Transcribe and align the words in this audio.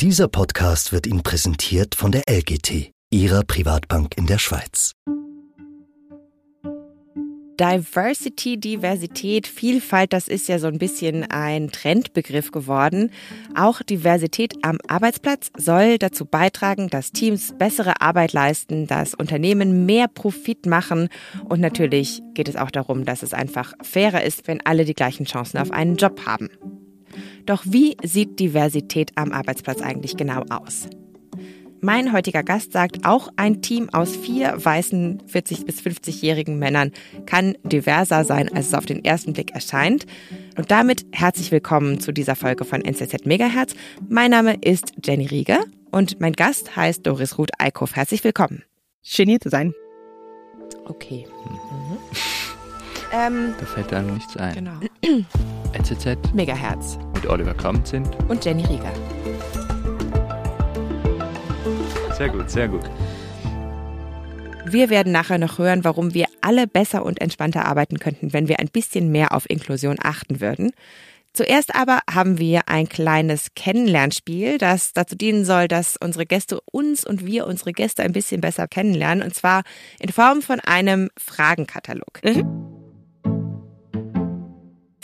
Dieser 0.00 0.26
Podcast 0.26 0.92
wird 0.92 1.06
Ihnen 1.06 1.22
präsentiert 1.22 1.94
von 1.94 2.10
der 2.10 2.24
LGT, 2.28 2.90
Ihrer 3.10 3.44
Privatbank 3.44 4.16
in 4.16 4.26
der 4.26 4.38
Schweiz. 4.38 4.92
Diversity, 7.60 8.58
Diversität, 8.58 9.46
Vielfalt, 9.46 10.12
das 10.12 10.26
ist 10.26 10.48
ja 10.48 10.58
so 10.58 10.66
ein 10.66 10.78
bisschen 10.78 11.22
ein 11.30 11.70
Trendbegriff 11.70 12.50
geworden. 12.50 13.12
Auch 13.54 13.82
Diversität 13.82 14.54
am 14.62 14.78
Arbeitsplatz 14.88 15.52
soll 15.56 15.98
dazu 15.98 16.26
beitragen, 16.26 16.88
dass 16.88 17.12
Teams 17.12 17.54
bessere 17.56 18.00
Arbeit 18.00 18.32
leisten, 18.32 18.88
dass 18.88 19.14
Unternehmen 19.14 19.86
mehr 19.86 20.08
Profit 20.08 20.66
machen 20.66 21.08
und 21.44 21.60
natürlich 21.60 22.20
geht 22.34 22.48
es 22.48 22.56
auch 22.56 22.72
darum, 22.72 23.04
dass 23.04 23.22
es 23.22 23.32
einfach 23.32 23.74
fairer 23.80 24.24
ist, 24.24 24.48
wenn 24.48 24.60
alle 24.66 24.84
die 24.84 24.94
gleichen 24.94 25.24
Chancen 25.24 25.58
auf 25.58 25.70
einen 25.70 25.94
Job 25.94 26.26
haben. 26.26 26.50
Doch 27.46 27.64
wie 27.66 27.96
sieht 28.02 28.38
Diversität 28.38 29.12
am 29.16 29.32
Arbeitsplatz 29.32 29.80
eigentlich 29.80 30.16
genau 30.16 30.44
aus? 30.50 30.88
Mein 31.84 32.14
heutiger 32.14 32.42
Gast 32.42 32.72
sagt, 32.72 33.04
auch 33.04 33.28
ein 33.36 33.60
Team 33.60 33.90
aus 33.92 34.16
vier 34.16 34.54
weißen 34.56 35.22
40- 35.30 35.66
bis 35.66 35.80
50-jährigen 35.80 36.58
Männern 36.58 36.92
kann 37.26 37.58
diverser 37.62 38.24
sein, 38.24 38.50
als 38.50 38.68
es 38.68 38.74
auf 38.74 38.86
den 38.86 39.04
ersten 39.04 39.34
Blick 39.34 39.50
erscheint. 39.50 40.06
Und 40.56 40.70
damit 40.70 41.04
herzlich 41.12 41.52
willkommen 41.52 42.00
zu 42.00 42.10
dieser 42.12 42.36
Folge 42.36 42.64
von 42.64 42.82
NZZ 42.82 43.26
Megahertz. 43.26 43.74
Mein 44.08 44.30
Name 44.30 44.56
ist 44.62 44.94
Jenny 45.04 45.26
Rieger 45.26 45.62
und 45.90 46.20
mein 46.20 46.32
Gast 46.32 46.74
heißt 46.74 47.06
Doris 47.06 47.36
Ruth 47.36 47.50
Eickhoff. 47.58 47.94
Herzlich 47.94 48.24
willkommen. 48.24 48.64
Schön 49.02 49.28
hier 49.28 49.40
zu 49.40 49.50
sein. 49.50 49.74
Okay. 50.86 51.26
Mhm. 51.44 51.98
Ähm, 53.12 53.54
da 53.58 53.66
fällt 53.66 53.92
einem 53.92 54.14
nichts 54.14 54.36
ein. 54.36 54.54
Genau. 54.54 54.80
NZZ 55.72 56.34
Megahertz 56.34 56.98
mit 57.14 57.26
Oliver 57.26 57.54
Kramt 57.54 57.86
sind 57.86 58.08
und 58.28 58.44
Jenny 58.44 58.64
Rieger. 58.64 58.92
Sehr 62.16 62.28
gut, 62.28 62.50
sehr 62.50 62.68
gut. 62.68 62.84
Wir 64.66 64.88
werden 64.88 65.12
nachher 65.12 65.38
noch 65.38 65.58
hören, 65.58 65.84
warum 65.84 66.14
wir 66.14 66.26
alle 66.40 66.66
besser 66.66 67.04
und 67.04 67.20
entspannter 67.20 67.66
arbeiten 67.66 67.98
könnten, 67.98 68.32
wenn 68.32 68.48
wir 68.48 68.60
ein 68.60 68.68
bisschen 68.68 69.12
mehr 69.12 69.32
auf 69.32 69.48
Inklusion 69.50 69.96
achten 70.02 70.40
würden. 70.40 70.72
Zuerst 71.32 71.74
aber 71.74 71.98
haben 72.08 72.38
wir 72.38 72.68
ein 72.68 72.88
kleines 72.88 73.48
Kennenlernspiel, 73.56 74.58
das 74.58 74.92
dazu 74.92 75.16
dienen 75.16 75.44
soll, 75.44 75.66
dass 75.66 75.96
unsere 75.96 76.26
Gäste 76.26 76.60
uns 76.70 77.04
und 77.04 77.26
wir 77.26 77.48
unsere 77.48 77.72
Gäste 77.72 78.04
ein 78.04 78.12
bisschen 78.12 78.40
besser 78.40 78.68
kennenlernen, 78.68 79.24
und 79.24 79.34
zwar 79.34 79.64
in 79.98 80.10
Form 80.10 80.42
von 80.42 80.60
einem 80.60 81.10
Fragenkatalog. 81.18 82.20
Mhm. 82.24 82.70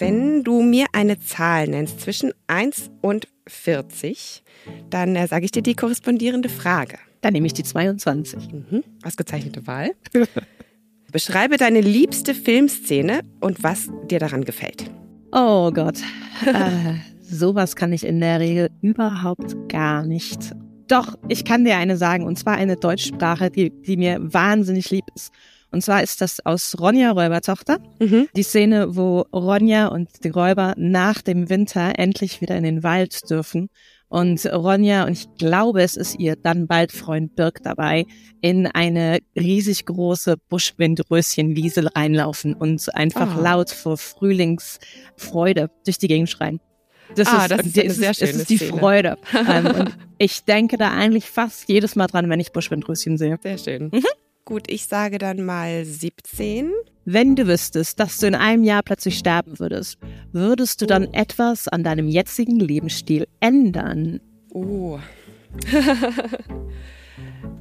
Wenn 0.00 0.44
du 0.44 0.62
mir 0.62 0.86
eine 0.92 1.18
Zahl 1.20 1.68
nennst 1.68 2.00
zwischen 2.00 2.32
1 2.46 2.90
und 3.02 3.28
40, 3.46 4.42
dann 4.88 5.14
äh, 5.14 5.26
sage 5.26 5.44
ich 5.44 5.50
dir 5.50 5.62
die 5.62 5.74
korrespondierende 5.74 6.48
Frage. 6.48 6.98
Dann 7.20 7.34
nehme 7.34 7.46
ich 7.46 7.52
die 7.52 7.64
22. 7.64 8.50
Mhm. 8.50 8.82
Ausgezeichnete 9.04 9.66
Wahl. 9.66 9.90
Beschreibe 11.12 11.58
deine 11.58 11.82
liebste 11.82 12.34
Filmszene 12.34 13.20
und 13.40 13.62
was 13.62 13.90
dir 14.10 14.20
daran 14.20 14.44
gefällt. 14.44 14.90
Oh 15.32 15.70
Gott. 15.70 15.98
äh, 16.46 16.94
sowas 17.20 17.76
kann 17.76 17.92
ich 17.92 18.06
in 18.06 18.20
der 18.20 18.40
Regel 18.40 18.70
überhaupt 18.80 19.68
gar 19.68 20.06
nicht. 20.06 20.52
Doch, 20.88 21.18
ich 21.28 21.44
kann 21.44 21.66
dir 21.66 21.76
eine 21.76 21.98
sagen, 21.98 22.24
und 22.24 22.38
zwar 22.38 22.54
eine 22.54 22.76
Deutschsprache, 22.76 23.50
die, 23.50 23.70
die 23.70 23.98
mir 23.98 24.18
wahnsinnig 24.20 24.90
lieb 24.90 25.04
ist. 25.14 25.30
Und 25.72 25.82
zwar 25.82 26.02
ist 26.02 26.20
das 26.20 26.44
aus 26.44 26.76
Ronja 26.80 27.12
Räubertochter. 27.12 27.78
Mhm. 28.00 28.28
Die 28.34 28.42
Szene, 28.42 28.96
wo 28.96 29.20
Ronja 29.32 29.88
und 29.88 30.24
die 30.24 30.30
Räuber 30.30 30.74
nach 30.76 31.22
dem 31.22 31.48
Winter 31.48 31.92
endlich 31.96 32.40
wieder 32.40 32.56
in 32.56 32.64
den 32.64 32.82
Wald 32.82 33.30
dürfen. 33.30 33.68
Und 34.08 34.44
Ronja, 34.44 35.04
und 35.04 35.12
ich 35.12 35.28
glaube, 35.38 35.82
es 35.82 35.96
ist 35.96 36.18
ihr 36.18 36.34
dann 36.34 36.66
bald 36.66 36.90
Freund 36.90 37.36
Birk 37.36 37.62
dabei, 37.62 38.06
in 38.40 38.66
eine 38.66 39.20
riesig 39.36 39.86
große 39.86 40.36
Buschwindröschenwiese 40.48 41.94
reinlaufen 41.94 42.54
und 42.54 42.92
einfach 42.96 43.38
oh. 43.38 43.40
laut 43.40 43.70
vor 43.70 43.96
Frühlingsfreude 43.96 45.70
durch 45.84 45.98
die 45.98 46.08
Gegend 46.08 46.28
schreien. 46.28 46.58
Das 47.14 47.28
ah, 47.28 47.44
ist, 47.44 47.50
das 47.52 47.66
ist, 47.66 47.78
eine 47.78 47.90
sehr 47.90 48.14
schöne 48.14 48.32
das 48.32 48.40
ist 48.40 48.50
die 48.50 48.56
Szene. 48.56 48.78
Freude. 48.78 49.18
ähm, 49.48 49.66
und 49.66 49.96
ich 50.18 50.44
denke 50.44 50.76
da 50.76 50.90
eigentlich 50.90 51.26
fast 51.26 51.68
jedes 51.68 51.94
Mal 51.94 52.08
dran, 52.08 52.28
wenn 52.28 52.40
ich 52.40 52.50
Buschwindröschen 52.50 53.16
sehe. 53.16 53.38
Sehr 53.42 53.58
schön. 53.58 53.90
Mhm. 53.92 54.04
Gut, 54.50 54.64
ich 54.68 54.86
sage 54.86 55.18
dann 55.18 55.44
mal 55.44 55.84
17. 55.84 56.72
Wenn 57.04 57.36
du 57.36 57.46
wüsstest, 57.46 58.00
dass 58.00 58.18
du 58.18 58.26
in 58.26 58.34
einem 58.34 58.64
Jahr 58.64 58.82
plötzlich 58.82 59.16
sterben 59.16 59.60
würdest, 59.60 59.96
würdest 60.32 60.82
du 60.82 60.86
dann 60.86 61.06
oh. 61.06 61.10
etwas 61.12 61.68
an 61.68 61.84
deinem 61.84 62.08
jetzigen 62.08 62.58
Lebensstil 62.58 63.28
ändern? 63.38 64.18
Oh. 64.52 64.98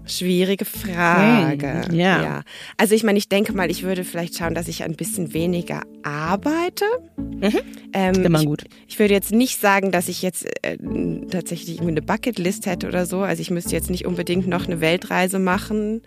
Schwierige 0.07 0.65
Frage. 0.65 1.83
Hey, 1.91 1.95
ja. 1.95 2.23
ja. 2.23 2.41
Also 2.77 2.95
ich 2.95 3.03
meine, 3.03 3.19
ich 3.19 3.29
denke 3.29 3.53
mal, 3.53 3.69
ich 3.69 3.83
würde 3.83 4.03
vielleicht 4.03 4.35
schauen, 4.35 4.55
dass 4.55 4.67
ich 4.67 4.81
ein 4.81 4.95
bisschen 4.95 5.31
weniger 5.35 5.83
arbeite. 6.01 6.85
Mhm. 7.17 7.59
Ähm, 7.93 8.25
Immer 8.25 8.45
gut. 8.45 8.63
Ich, 8.63 8.93
ich, 8.93 8.99
würde 8.99 9.13
jetzt 9.13 9.31
nicht 9.31 9.61
sagen, 9.61 9.91
dass 9.91 10.07
ich 10.07 10.23
jetzt 10.23 10.47
äh, 10.63 10.77
tatsächlich 11.29 11.81
eine 11.81 12.01
Bucketlist 12.01 12.65
hätte 12.65 12.87
oder 12.87 13.05
so. 13.05 13.19
Also 13.19 13.41
ich 13.41 13.51
müsste 13.51 13.73
jetzt 13.73 13.91
nicht 13.91 14.07
unbedingt 14.07 14.47
noch 14.47 14.65
eine 14.65 14.81
Weltreise 14.81 15.37
machen. 15.37 16.01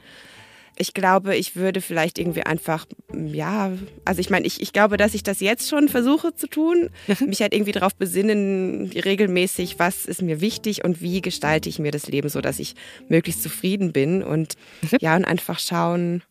Ich 0.76 0.94
glaube, 0.94 1.36
ich 1.36 1.54
würde 1.54 1.80
vielleicht 1.80 2.18
irgendwie 2.18 2.44
einfach, 2.44 2.86
ja, 3.12 3.72
also 4.04 4.20
ich 4.20 4.30
meine, 4.30 4.46
ich, 4.46 4.60
ich 4.60 4.72
glaube, 4.72 4.96
dass 4.96 5.14
ich 5.14 5.22
das 5.22 5.40
jetzt 5.40 5.68
schon 5.68 5.88
versuche 5.88 6.34
zu 6.34 6.46
tun, 6.46 6.88
mich 7.26 7.42
halt 7.42 7.52
irgendwie 7.52 7.72
darauf 7.72 7.94
besinnen, 7.94 8.90
regelmäßig, 8.90 9.78
was 9.78 10.06
ist 10.06 10.22
mir 10.22 10.40
wichtig 10.40 10.84
und 10.84 11.02
wie 11.02 11.20
gestalte 11.20 11.68
ich 11.68 11.78
mir 11.78 11.90
das 11.90 12.08
Leben 12.08 12.28
so, 12.28 12.40
dass 12.40 12.58
ich 12.58 12.74
möglichst 13.08 13.42
zufrieden 13.42 13.92
bin 13.92 14.22
und 14.22 14.54
ja, 15.00 15.16
und 15.16 15.24
einfach 15.24 15.58
schauen, 15.58 16.22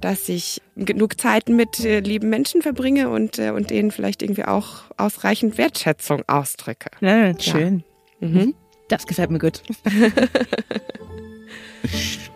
dass 0.00 0.28
ich 0.28 0.60
genug 0.76 1.20
Zeit 1.20 1.48
mit 1.48 1.80
äh, 1.80 2.00
lieben 2.00 2.28
Menschen 2.28 2.62
verbringe 2.62 3.08
und, 3.08 3.38
äh, 3.38 3.50
und 3.50 3.70
denen 3.70 3.90
vielleicht 3.90 4.22
irgendwie 4.22 4.44
auch 4.44 4.84
ausreichend 4.96 5.58
Wertschätzung 5.58 6.22
ausdrücke. 6.28 6.90
Ja, 7.00 7.38
schön. 7.40 7.84
Ja. 8.20 8.28
Mhm. 8.28 8.54
Das 8.88 9.06
gefällt 9.06 9.30
mir 9.30 9.38
gut. 9.38 9.62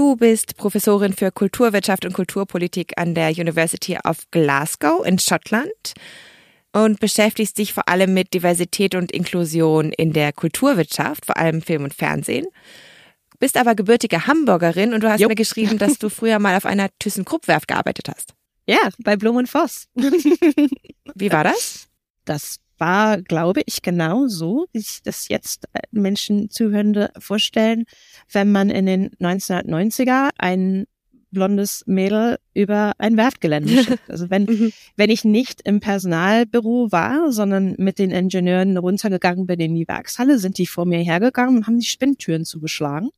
Du 0.00 0.16
bist 0.16 0.56
Professorin 0.56 1.12
für 1.12 1.30
Kulturwirtschaft 1.30 2.06
und 2.06 2.14
Kulturpolitik 2.14 2.94
an 2.96 3.14
der 3.14 3.32
University 3.32 3.98
of 4.02 4.16
Glasgow 4.30 5.04
in 5.04 5.18
Schottland 5.18 5.92
und 6.72 7.00
beschäftigst 7.00 7.58
dich 7.58 7.74
vor 7.74 7.86
allem 7.86 8.14
mit 8.14 8.32
Diversität 8.32 8.94
und 8.94 9.12
Inklusion 9.12 9.92
in 9.92 10.14
der 10.14 10.32
Kulturwirtschaft, 10.32 11.26
vor 11.26 11.36
allem 11.36 11.60
Film 11.60 11.84
und 11.84 11.92
Fernsehen. 11.92 12.46
Bist 13.40 13.58
aber 13.58 13.74
gebürtige 13.74 14.26
Hamburgerin 14.26 14.94
und 14.94 15.02
du 15.02 15.10
hast 15.10 15.20
Jupp. 15.20 15.28
mir 15.28 15.34
geschrieben, 15.34 15.76
dass 15.76 15.98
du 15.98 16.08
früher 16.08 16.38
mal 16.38 16.56
auf 16.56 16.64
einer 16.64 16.88
ThyssenKrupp-Werft 16.98 17.68
gearbeitet 17.68 18.08
hast. 18.08 18.32
Ja, 18.66 18.88
bei 19.00 19.16
Blum 19.16 19.36
und 19.36 19.50
Voss. 19.50 19.86
Wie 21.14 21.30
war 21.30 21.44
das? 21.44 21.88
Das 22.24 22.56
war, 22.80 23.20
glaube 23.22 23.62
ich, 23.66 23.82
genau 23.82 24.26
so, 24.26 24.66
wie 24.72 24.80
sich 24.80 25.02
das 25.02 25.28
jetzt 25.28 25.66
äh, 25.72 25.80
Menschen 25.92 26.50
Zuhörende 26.50 27.10
vorstellen, 27.18 27.84
wenn 28.32 28.50
man 28.50 28.70
in 28.70 28.86
den 28.86 29.10
1990er 29.20 30.30
ein 30.38 30.86
blondes 31.30 31.84
Mädel 31.86 32.38
über 32.54 32.92
ein 32.98 33.16
Werftgelände 33.16 33.68
schickt. 33.84 34.10
Also 34.10 34.30
wenn, 34.30 34.44
mhm. 34.44 34.72
wenn 34.96 35.10
ich 35.10 35.24
nicht 35.24 35.60
im 35.62 35.80
Personalbüro 35.80 36.90
war, 36.90 37.30
sondern 37.32 37.74
mit 37.78 37.98
den 37.98 38.10
Ingenieuren 38.10 38.76
runtergegangen 38.76 39.46
bin 39.46 39.60
in 39.60 39.74
die 39.74 39.86
Werkshalle, 39.86 40.38
sind 40.38 40.58
die 40.58 40.66
vor 40.66 40.86
mir 40.86 40.98
hergegangen 40.98 41.58
und 41.58 41.66
haben 41.66 41.78
die 41.78 41.86
Spinntüren 41.86 42.44
zugeschlagen, 42.44 43.10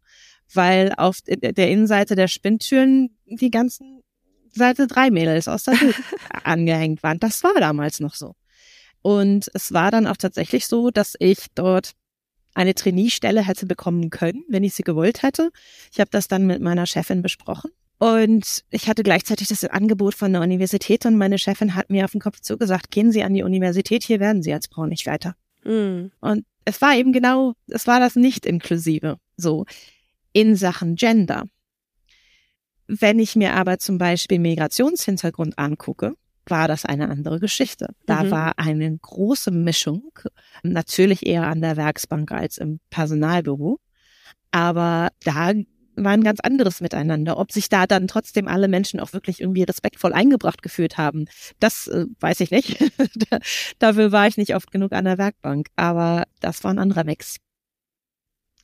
weil 0.53 0.93
auf 0.97 1.19
der 1.27 1.71
Innenseite 1.71 2.15
der 2.15 2.29
Spinntüren 2.29 3.17
die 3.27 3.51
ganzen 3.51 4.03
Seite 4.51 4.87
drei 4.87 5.11
Mädels 5.11 5.49
aus 5.49 5.65
der 5.65 5.81
Welt 5.81 5.97
angehängt 6.45 7.03
waren. 7.03 7.19
Das 7.19 7.43
war 7.43 7.55
damals 7.59 8.01
noch 8.01 8.15
so. 8.15 8.35
Und 9.03 9.51
es 9.55 9.73
war 9.73 9.91
dann 9.91 10.07
auch 10.07 10.17
tatsächlich 10.17 10.67
so, 10.67 10.91
dass 10.91 11.15
ich 11.19 11.47
dort 11.55 11.93
eine 12.55 12.75
Trainee-Stelle 12.75 13.47
hätte 13.47 13.67
bekommen 13.67 14.11
können, 14.11 14.45
wenn 14.49 14.65
ich 14.65 14.75
sie 14.75 14.83
gewollt 14.83 15.23
hätte. 15.23 15.51
Ich 15.93 16.01
habe 16.01 16.11
das 16.11 16.29
dann 16.29 16.47
mit 16.47 16.61
meiner 16.61 16.87
Chefin 16.87 17.23
besprochen. 17.23 17.71
Und 17.99 18.65
ich 18.71 18.89
hatte 18.89 19.05
gleichzeitig 19.05 19.49
das 19.49 19.65
Angebot 19.65 20.15
von 20.15 20.33
der 20.33 20.43
Universität 20.43 21.07
und 21.07 21.17
meine 21.17 21.39
Chefin 21.39 21.77
hat 21.77 21.89
mir 21.89 22.05
auf 22.05 22.11
den 22.11 22.21
Kopf 22.21 22.41
zugesagt, 22.41 22.91
gehen 22.91 23.13
Sie 23.13 23.23
an 23.23 23.33
die 23.33 23.45
Universität, 23.45 24.03
hier 24.03 24.19
werden 24.19 24.43
Sie 24.43 24.53
als 24.53 24.67
Frau 24.67 24.87
nicht 24.87 25.07
weiter. 25.07 25.37
Mhm. 25.65 26.11
Und 26.21 26.45
es 26.65 26.81
war 26.83 26.97
eben 26.97 27.13
genau, 27.13 27.55
es 27.69 27.87
war 27.87 28.01
das 28.01 28.17
nicht 28.17 28.45
inklusive, 28.45 29.19
so 29.37 29.67
in 30.33 30.57
Sachen 30.57 30.97
Gender. 30.97 31.45
Wenn 32.89 33.21
ich 33.21 33.37
mir 33.37 33.55
aber 33.55 33.79
zum 33.79 33.99
Beispiel 33.99 34.41
Migrationshintergrund 34.41 35.57
angucke, 35.59 36.15
war 36.47 36.69
das 36.69 36.85
eine 36.85 37.09
andere 37.09 37.41
Geschichte. 37.41 37.89
Da 38.07 38.25
mhm. 38.25 38.31
war 38.31 38.59
eine 38.59 38.99
große 38.99 39.51
Mischung, 39.51 40.11
natürlich 40.63 41.27
eher 41.27 41.47
an 41.47 41.61
der 41.61 41.77
Werksbank 41.77 42.33
als 42.33 42.59
im 42.59 42.81
Personalbüro. 42.91 43.79
Aber 44.51 45.09
da 45.25 45.53
war 45.97 46.13
ein 46.13 46.25
ganz 46.25 46.41
anderes 46.41 46.81
Miteinander. 46.81 47.39
Ob 47.39 47.53
sich 47.53 47.69
da 47.69 47.87
dann 47.87 48.09
trotzdem 48.09 48.49
alle 48.49 48.69
Menschen 48.69 49.01
auch 49.01 49.13
wirklich 49.13 49.41
irgendwie 49.41 49.63
respektvoll 49.63 50.13
eingebracht 50.13 50.63
gefühlt 50.63 50.99
haben, 50.99 51.27
das 51.61 51.87
äh, 51.89 52.07
weiß 52.21 52.41
ich 52.41 52.51
nicht. 52.51 52.79
Dafür 53.79 54.13
war 54.13 54.27
ich 54.27 54.37
nicht 54.37 54.55
oft 54.55 54.71
genug 54.71 54.93
an 54.93 55.05
der 55.05 55.19
Werkbank, 55.19 55.69
aber 55.77 56.25
das 56.41 56.65
war 56.65 56.73
ein 56.73 56.79
anderer 56.79 57.05
Mix. 57.05 57.37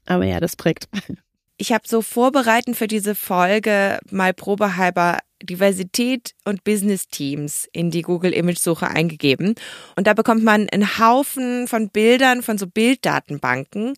Aber 0.06 0.24
ja, 0.24 0.40
das 0.40 0.56
prägt. 0.56 0.88
Ich 1.60 1.72
habe 1.72 1.88
so 1.88 2.02
vorbereitend 2.02 2.76
für 2.76 2.86
diese 2.86 3.16
Folge 3.16 3.98
mal 4.12 4.32
probehalber 4.32 5.18
Diversität 5.42 6.32
und 6.44 6.64
Business 6.64 7.08
Teams 7.08 7.68
in 7.72 7.90
die 7.90 8.02
Google 8.02 8.32
Image 8.32 8.58
Suche 8.58 8.88
eingegeben 8.88 9.54
und 9.96 10.06
da 10.06 10.14
bekommt 10.14 10.44
man 10.44 10.68
einen 10.68 10.98
Haufen 10.98 11.68
von 11.68 11.90
Bildern 11.90 12.42
von 12.42 12.58
so 12.58 12.66
Bilddatenbanken, 12.66 13.94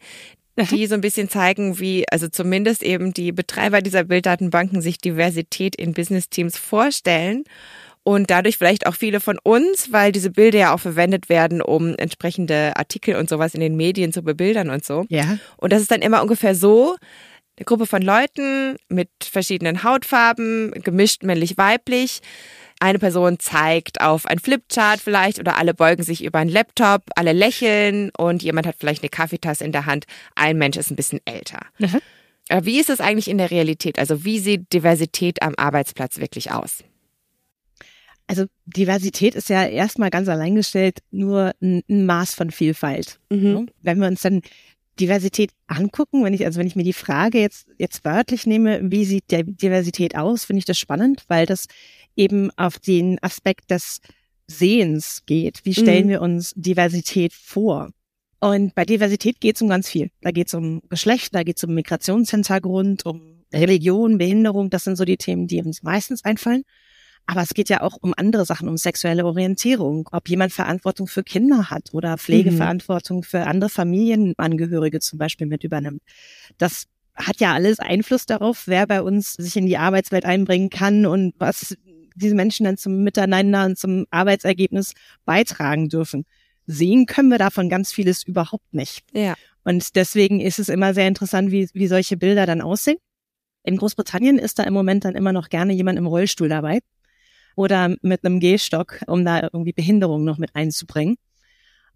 die 0.70 0.86
so 0.86 0.94
ein 0.94 1.00
bisschen 1.00 1.28
zeigen, 1.28 1.78
wie 1.78 2.04
also 2.10 2.28
zumindest 2.28 2.82
eben 2.82 3.14
die 3.14 3.32
Betreiber 3.32 3.80
dieser 3.80 4.04
Bilddatenbanken 4.04 4.82
sich 4.82 4.98
Diversität 4.98 5.76
in 5.76 5.94
Business 5.94 6.28
Teams 6.28 6.58
vorstellen 6.58 7.44
und 8.02 8.30
dadurch 8.30 8.56
vielleicht 8.56 8.86
auch 8.86 8.94
viele 8.94 9.20
von 9.20 9.38
uns, 9.42 9.92
weil 9.92 10.12
diese 10.12 10.30
Bilder 10.30 10.58
ja 10.58 10.74
auch 10.74 10.80
verwendet 10.80 11.28
werden, 11.28 11.60
um 11.60 11.94
entsprechende 11.96 12.76
Artikel 12.76 13.16
und 13.16 13.28
sowas 13.28 13.54
in 13.54 13.60
den 13.60 13.76
Medien 13.76 14.12
zu 14.12 14.22
bebildern 14.22 14.70
und 14.70 14.84
so. 14.84 15.04
Ja. 15.08 15.38
Und 15.58 15.72
das 15.72 15.82
ist 15.82 15.90
dann 15.90 16.02
immer 16.02 16.22
ungefähr 16.22 16.54
so, 16.54 16.96
eine 17.60 17.66
Gruppe 17.66 17.86
von 17.86 18.00
Leuten 18.00 18.76
mit 18.88 19.10
verschiedenen 19.20 19.82
Hautfarben, 19.84 20.70
gemischt 20.82 21.22
männlich-weiblich. 21.22 22.20
Eine 22.80 22.98
Person 22.98 23.38
zeigt 23.38 24.00
auf 24.00 24.24
ein 24.24 24.38
Flipchart 24.38 24.98
vielleicht 24.98 25.38
oder 25.38 25.58
alle 25.58 25.74
beugen 25.74 26.02
sich 26.02 26.24
über 26.24 26.38
einen 26.38 26.48
Laptop, 26.48 27.02
alle 27.16 27.34
lächeln 27.34 28.10
und 28.16 28.42
jemand 28.42 28.66
hat 28.66 28.76
vielleicht 28.78 29.02
eine 29.02 29.10
Kaffeetasse 29.10 29.62
in 29.62 29.72
der 29.72 29.84
Hand. 29.84 30.06
Ein 30.34 30.56
Mensch 30.56 30.78
ist 30.78 30.90
ein 30.90 30.96
bisschen 30.96 31.20
älter. 31.26 31.60
Mhm. 31.78 32.00
Wie 32.62 32.80
ist 32.80 32.88
es 32.88 33.00
eigentlich 33.00 33.28
in 33.28 33.36
der 33.36 33.50
Realität? 33.50 33.98
Also 33.98 34.24
wie 34.24 34.38
sieht 34.38 34.72
Diversität 34.72 35.42
am 35.42 35.54
Arbeitsplatz 35.58 36.18
wirklich 36.18 36.52
aus? 36.52 36.82
Also 38.26 38.46
Diversität 38.64 39.34
ist 39.34 39.50
ja 39.50 39.66
erstmal 39.66 40.08
ganz 40.08 40.28
alleingestellt 40.28 41.00
nur 41.10 41.52
ein, 41.60 41.82
Maß 41.88 42.34
von 42.34 42.50
Vielfalt. 42.52 43.20
Mhm. 43.28 43.68
Wenn 43.82 43.98
wir 43.98 44.06
uns 44.06 44.22
dann 44.22 44.40
Diversität 45.00 45.50
angucken, 45.66 46.24
wenn 46.24 46.34
ich, 46.34 46.44
also 46.44 46.58
wenn 46.58 46.66
ich 46.66 46.76
mir 46.76 46.84
die 46.84 46.92
Frage 46.92 47.40
jetzt, 47.40 47.68
jetzt 47.78 48.04
wörtlich 48.04 48.46
nehme, 48.46 48.80
wie 48.90 49.04
sieht 49.04 49.30
der 49.30 49.44
Diversität 49.44 50.16
aus, 50.16 50.44
finde 50.44 50.58
ich 50.58 50.64
das 50.64 50.78
spannend, 50.78 51.24
weil 51.28 51.46
das 51.46 51.66
eben 52.16 52.50
auf 52.56 52.78
den 52.78 53.18
Aspekt 53.22 53.70
des 53.70 54.00
Sehens 54.46 55.22
geht. 55.26 55.64
Wie 55.64 55.74
stellen 55.74 56.06
mhm. 56.06 56.10
wir 56.10 56.22
uns 56.22 56.52
Diversität 56.56 57.32
vor? 57.32 57.90
Und 58.40 58.74
bei 58.74 58.84
Diversität 58.84 59.40
geht 59.40 59.56
es 59.56 59.62
um 59.62 59.68
ganz 59.68 59.88
viel. 59.88 60.10
Da 60.22 60.30
geht 60.30 60.48
es 60.48 60.54
um 60.54 60.82
Geschlecht, 60.88 61.34
da 61.34 61.42
geht 61.42 61.58
es 61.58 61.64
um 61.64 61.74
Migrationshintergrund, 61.74 63.04
um 63.04 63.44
Religion, 63.52 64.18
Behinderung. 64.18 64.70
Das 64.70 64.84
sind 64.84 64.96
so 64.96 65.04
die 65.04 65.18
Themen, 65.18 65.46
die 65.46 65.60
uns 65.60 65.82
meistens 65.82 66.24
einfallen. 66.24 66.62
Aber 67.30 67.42
es 67.42 67.54
geht 67.54 67.68
ja 67.68 67.80
auch 67.82 67.96
um 68.00 68.12
andere 68.16 68.44
Sachen, 68.44 68.68
um 68.68 68.76
sexuelle 68.76 69.24
Orientierung, 69.24 70.08
ob 70.10 70.28
jemand 70.28 70.52
Verantwortung 70.52 71.06
für 71.06 71.22
Kinder 71.22 71.70
hat 71.70 71.90
oder 71.92 72.18
Pflegeverantwortung 72.18 73.18
mhm. 73.18 73.22
für 73.22 73.46
andere 73.46 73.70
Familienangehörige 73.70 74.98
zum 74.98 75.20
Beispiel 75.20 75.46
mit 75.46 75.62
übernimmt. 75.62 76.02
Das 76.58 76.86
hat 77.14 77.38
ja 77.38 77.54
alles 77.54 77.78
Einfluss 77.78 78.26
darauf, 78.26 78.66
wer 78.66 78.84
bei 78.88 79.00
uns 79.00 79.34
sich 79.34 79.56
in 79.56 79.66
die 79.66 79.78
Arbeitswelt 79.78 80.24
einbringen 80.24 80.70
kann 80.70 81.06
und 81.06 81.34
was 81.38 81.76
diese 82.16 82.34
Menschen 82.34 82.64
dann 82.64 82.76
zum 82.76 83.04
Miteinander 83.04 83.64
und 83.64 83.78
zum 83.78 84.06
Arbeitsergebnis 84.10 84.94
beitragen 85.24 85.88
dürfen. 85.88 86.26
Sehen 86.66 87.06
können 87.06 87.28
wir 87.28 87.38
davon 87.38 87.68
ganz 87.68 87.92
vieles 87.92 88.24
überhaupt 88.24 88.74
nicht. 88.74 89.04
Ja. 89.12 89.36
Und 89.62 89.94
deswegen 89.94 90.40
ist 90.40 90.58
es 90.58 90.68
immer 90.68 90.94
sehr 90.94 91.06
interessant, 91.06 91.52
wie, 91.52 91.68
wie 91.74 91.86
solche 91.86 92.16
Bilder 92.16 92.44
dann 92.44 92.60
aussehen. 92.60 92.98
In 93.62 93.76
Großbritannien 93.76 94.36
ist 94.36 94.58
da 94.58 94.64
im 94.64 94.74
Moment 94.74 95.04
dann 95.04 95.14
immer 95.14 95.32
noch 95.32 95.48
gerne 95.48 95.74
jemand 95.74 95.96
im 95.96 96.06
Rollstuhl 96.06 96.48
dabei 96.48 96.80
oder 97.56 97.94
mit 98.02 98.24
einem 98.24 98.40
Gehstock, 98.40 99.00
um 99.06 99.24
da 99.24 99.42
irgendwie 99.42 99.72
Behinderung 99.72 100.24
noch 100.24 100.38
mit 100.38 100.54
einzubringen. 100.54 101.16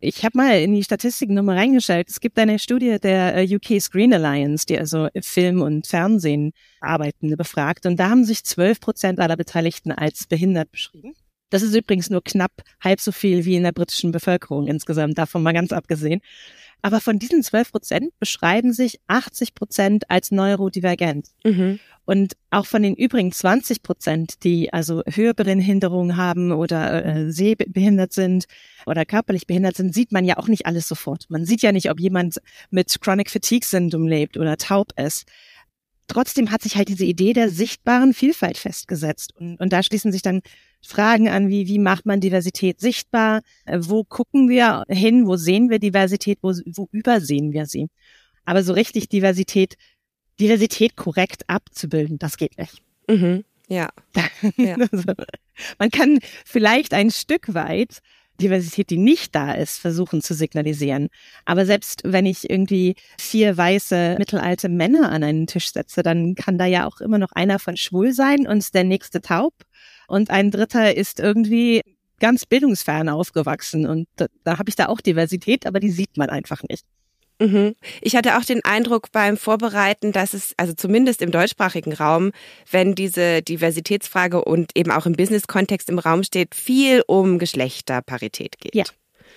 Ich 0.01 0.25
habe 0.25 0.37
mal 0.37 0.61
in 0.61 0.75
die 0.75 0.85
Statistiken 0.85 1.35
nochmal 1.35 1.57
reingeschaut. 1.57 2.09
Es 2.09 2.21
gibt 2.21 2.39
eine 2.39 2.59
Studie 2.59 2.99
der 3.03 3.37
äh, 3.37 3.57
UK 3.57 3.81
Screen 3.81 4.13
Alliance, 4.13 4.67
die 4.67 4.79
also 4.79 5.09
Film 5.23 5.63
und 5.63 5.87
Fernsehen 5.87 6.53
Arbeitende 6.81 7.39
befragt. 7.39 7.87
Und 7.87 7.99
da 7.99 8.11
haben 8.11 8.25
sich 8.25 8.45
12 8.45 8.81
Prozent 8.81 9.19
aller 9.21 9.37
Beteiligten 9.37 9.93
als 9.93 10.27
behindert 10.27 10.71
beschrieben. 10.71 11.15
Das 11.55 11.63
ist 11.63 11.77
übrigens 11.77 12.11
nur 12.11 12.21
knapp 12.25 12.51
halb 12.83 12.99
so 12.99 13.13
viel 13.13 13.45
wie 13.45 13.55
in 13.55 13.63
der 13.63 13.71
britischen 13.71 14.11
Bevölkerung 14.11 14.67
insgesamt, 14.67 15.19
davon 15.19 15.41
mal 15.41 15.53
ganz 15.53 15.71
abgesehen. 15.71 16.21
Aber 16.83 17.01
von 17.01 17.21
diesen 17.21 17.45
12 17.45 17.71
Prozent 17.71 18.19
beschreiben 18.19 18.73
sich 18.73 18.99
80 19.07 19.55
Prozent 19.55 20.11
als 20.11 20.33
neurodivergent. 20.33 21.29
Mhm. 21.45 21.79
Und 22.07 22.33
auch 22.51 22.67
von 22.67 22.83
den 22.83 22.97
übrigen 22.97 23.31
20 23.31 23.85
Prozent, 23.85 24.43
die 24.43 24.73
also 24.73 25.05
Hörbehinderungen 25.07 26.17
haben 26.17 26.51
oder 26.51 27.05
äh, 27.05 27.31
sehbehindert 27.31 28.13
sind 28.13 28.47
oder 28.85 29.05
körperlich 29.05 29.47
behindert 29.47 29.77
sind, 29.77 29.95
sieht 29.95 30.11
man 30.11 30.25
ja 30.25 30.39
auch 30.39 30.49
nicht 30.49 30.67
alles 30.67 30.89
sofort. 30.89 31.27
Man 31.29 31.45
sieht 31.45 31.63
ja 31.63 31.71
nicht, 31.71 31.89
ob 31.89 32.01
jemand 32.01 32.43
mit 32.71 33.01
Chronic 33.01 33.31
Fatigue 33.31 33.65
Syndrome 33.65 34.11
lebt 34.11 34.37
oder 34.37 34.57
taub 34.57 34.89
ist. 34.99 35.25
Trotzdem 36.07 36.51
hat 36.51 36.63
sich 36.63 36.77
halt 36.77 36.89
diese 36.89 37.05
Idee 37.05 37.33
der 37.33 37.49
sichtbaren 37.49 38.13
Vielfalt 38.13 38.59
festgesetzt. 38.59 39.35
Und, 39.37 39.59
und 39.59 39.73
da 39.73 39.83
schließen 39.83 40.13
sich 40.13 40.23
dann 40.23 40.43
Fragen 40.83 41.29
an, 41.29 41.49
wie, 41.49 41.67
wie 41.67 41.79
macht 41.79 42.05
man 42.05 42.21
Diversität 42.21 42.81
sichtbar? 42.81 43.41
Äh, 43.65 43.79
wo 43.83 44.05
gucken 44.05 44.49
wir 44.49 44.85
hin? 44.89 45.27
Wo 45.27 45.37
sehen 45.37 45.71
wir 45.71 45.79
Diversität? 45.79 46.39
Wo, 46.43 46.53
wo 46.67 46.89
übersehen 46.93 47.53
wir 47.53 47.67
sie? 47.67 47.89
Aber 48.45 48.63
so 48.63 48.75
richtig 48.75 49.09
Diversität, 49.09 49.77
Diversität 50.39 50.97
korrekt 50.97 51.45
abzubilden, 51.49 52.19
das 52.19 52.37
geht 52.37 52.59
nicht. 52.59 52.83
Mhm. 53.09 53.45
Ja. 53.69 53.89
ja. 54.57 54.77
Also, 54.77 55.13
man 55.79 55.91
kann 55.91 56.19
vielleicht 56.45 56.93
ein 56.93 57.11
Stück 57.11 57.55
weit 57.55 58.01
Diversität, 58.41 58.91
die 58.91 58.97
nicht 58.97 59.35
da 59.35 59.53
ist, 59.53 59.79
versuchen 59.79 60.21
zu 60.21 60.35
signalisieren. 60.35 61.09
Aber 61.45 61.67
selbst 61.67 62.03
wenn 62.05 62.27
ich 62.27 62.51
irgendwie 62.51 62.97
vier 63.19 63.57
weiße 63.57 64.17
mittelalte 64.19 64.69
Männer 64.69 65.11
an 65.11 65.23
einen 65.23 65.47
Tisch 65.47 65.73
setze, 65.73 66.03
dann 66.03 66.35
kann 66.35 66.59
da 66.59 66.67
ja 66.67 66.87
auch 66.87 67.01
immer 67.01 67.19
noch 67.19 67.33
einer 67.33 67.59
von 67.59 67.77
schwul 67.77 68.13
sein 68.13 68.47
und 68.47 68.75
der 68.75 68.85
nächste 68.85 69.21
taub 69.21 69.55
und 70.09 70.31
ein 70.31 70.51
dritter 70.51 70.97
ist 70.97 71.21
irgendwie 71.21 71.83
ganz 72.21 72.47
bildungsfern 72.47 73.09
aufgewachsen 73.09 73.87
und 73.87 74.09
da, 74.17 74.27
da 74.45 74.59
habe 74.59 74.69
ich 74.69 74.77
da 74.77 74.87
auch 74.87 75.01
Diversität, 75.01 75.67
aber 75.67 75.81
die 75.81 75.91
sieht 75.91 76.17
man 76.17 76.31
einfach 76.31 76.63
nicht. 76.69 76.85
Mhm. 77.41 77.75
Ich 78.01 78.17
hatte 78.17 78.37
auch 78.39 78.45
den 78.45 78.65
Eindruck 78.65 79.11
beim 79.13 79.37
Vorbereiten, 79.37 80.13
dass 80.13 80.35
es, 80.35 80.55
also 80.57 80.73
zumindest 80.73 81.21
im 81.23 81.31
deutschsprachigen 81.31 81.93
Raum, 81.93 82.33
wenn 82.71 82.95
diese 82.95 83.43
Diversitätsfrage 83.43 84.45
und 84.45 84.73
eben 84.77 84.91
auch 84.91 85.07
im 85.07 85.15
Business-Kontext 85.15 85.91
im 85.91 85.99
Raum 85.99 86.23
steht, 86.23 86.55
viel 86.55 87.03
um 87.07 87.39
Geschlechterparität 87.39 88.59
geht. 88.59 88.75
Ja. 88.75 88.85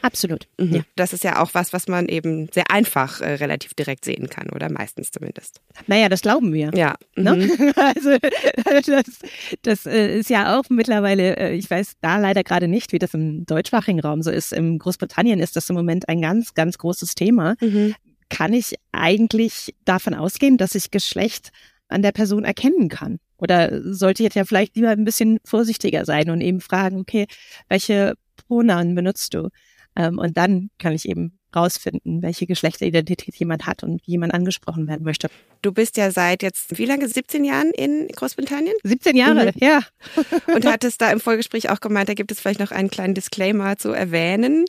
Absolut. 0.01 0.47
Mhm. 0.57 0.75
Ja. 0.75 0.81
Das 0.95 1.13
ist 1.13 1.23
ja 1.23 1.41
auch 1.41 1.53
was, 1.53 1.73
was 1.73 1.87
man 1.87 2.07
eben 2.07 2.49
sehr 2.53 2.69
einfach 2.71 3.21
äh, 3.21 3.35
relativ 3.35 3.73
direkt 3.73 4.05
sehen 4.05 4.29
kann, 4.29 4.49
oder 4.49 4.71
meistens 4.71 5.11
zumindest. 5.11 5.61
Naja, 5.87 6.09
das 6.09 6.21
glauben 6.21 6.53
wir. 6.53 6.71
Ja. 6.73 6.95
Ne? 7.15 7.35
Mhm. 7.35 7.73
Also 7.87 8.17
das, 8.91 9.05
das 9.61 9.85
äh, 9.85 10.19
ist 10.19 10.29
ja 10.29 10.57
auch 10.57 10.63
mittlerweile, 10.69 11.37
äh, 11.37 11.55
ich 11.55 11.69
weiß 11.69 11.93
da 12.01 12.17
leider 12.17 12.43
gerade 12.43 12.67
nicht, 12.67 12.91
wie 12.91 12.99
das 12.99 13.13
im 13.13 13.45
deutschsprachigen 13.45 13.99
Raum 13.99 14.21
so 14.21 14.29
ist. 14.29 14.53
In 14.53 14.77
Großbritannien 14.77 15.39
ist 15.39 15.55
das 15.55 15.69
im 15.69 15.75
Moment 15.75 16.09
ein 16.09 16.21
ganz, 16.21 16.53
ganz 16.53 16.77
großes 16.77 17.15
Thema. 17.15 17.55
Mhm. 17.61 17.95
Kann 18.29 18.53
ich 18.53 18.75
eigentlich 18.91 19.73
davon 19.85 20.13
ausgehen, 20.13 20.57
dass 20.57 20.75
ich 20.75 20.91
Geschlecht 20.91 21.51
an 21.87 22.01
der 22.01 22.11
Person 22.11 22.43
erkennen 22.43 22.89
kann? 22.89 23.19
Oder 23.37 23.81
sollte 23.93 24.23
ich 24.23 24.25
jetzt 24.25 24.35
ja 24.35 24.45
vielleicht 24.45 24.75
lieber 24.75 24.89
ein 24.89 25.05
bisschen 25.05 25.39
vorsichtiger 25.45 26.05
sein 26.05 26.29
und 26.29 26.41
eben 26.41 26.59
fragen, 26.59 26.99
okay, 26.99 27.27
welche 27.69 28.15
Pronomen 28.47 28.95
benutzt 28.95 29.33
du? 29.33 29.49
Ähm, 29.97 30.19
und 30.19 30.37
dann 30.37 30.69
kann 30.77 30.93
ich 30.93 31.09
eben 31.09 31.37
rausfinden, 31.55 32.21
welche 32.21 32.45
Geschlechteridentität 32.45 33.35
jemand 33.35 33.65
hat 33.65 33.83
und 33.83 34.05
wie 34.05 34.11
jemand 34.11 34.33
angesprochen 34.33 34.87
werden 34.87 35.03
möchte. 35.03 35.27
Du 35.63 35.71
bist 35.71 35.97
ja 35.97 36.11
seit 36.11 36.43
jetzt 36.43 36.77
wie 36.77 36.85
lange? 36.85 37.07
17 37.07 37.43
Jahren 37.43 37.71
in 37.71 38.07
Großbritannien? 38.09 38.75
17 38.83 39.15
Jahre, 39.15 39.45
mhm. 39.45 39.51
ja. 39.59 39.81
und 40.53 40.65
hattest 40.65 41.01
da 41.01 41.11
im 41.11 41.19
Vorgespräch 41.19 41.69
auch 41.69 41.79
gemeint, 41.79 42.09
da 42.09 42.13
gibt 42.13 42.31
es 42.31 42.39
vielleicht 42.39 42.59
noch 42.59 42.71
einen 42.71 42.89
kleinen 42.89 43.15
Disclaimer 43.15 43.77
zu 43.77 43.89
erwähnen. 43.89 44.65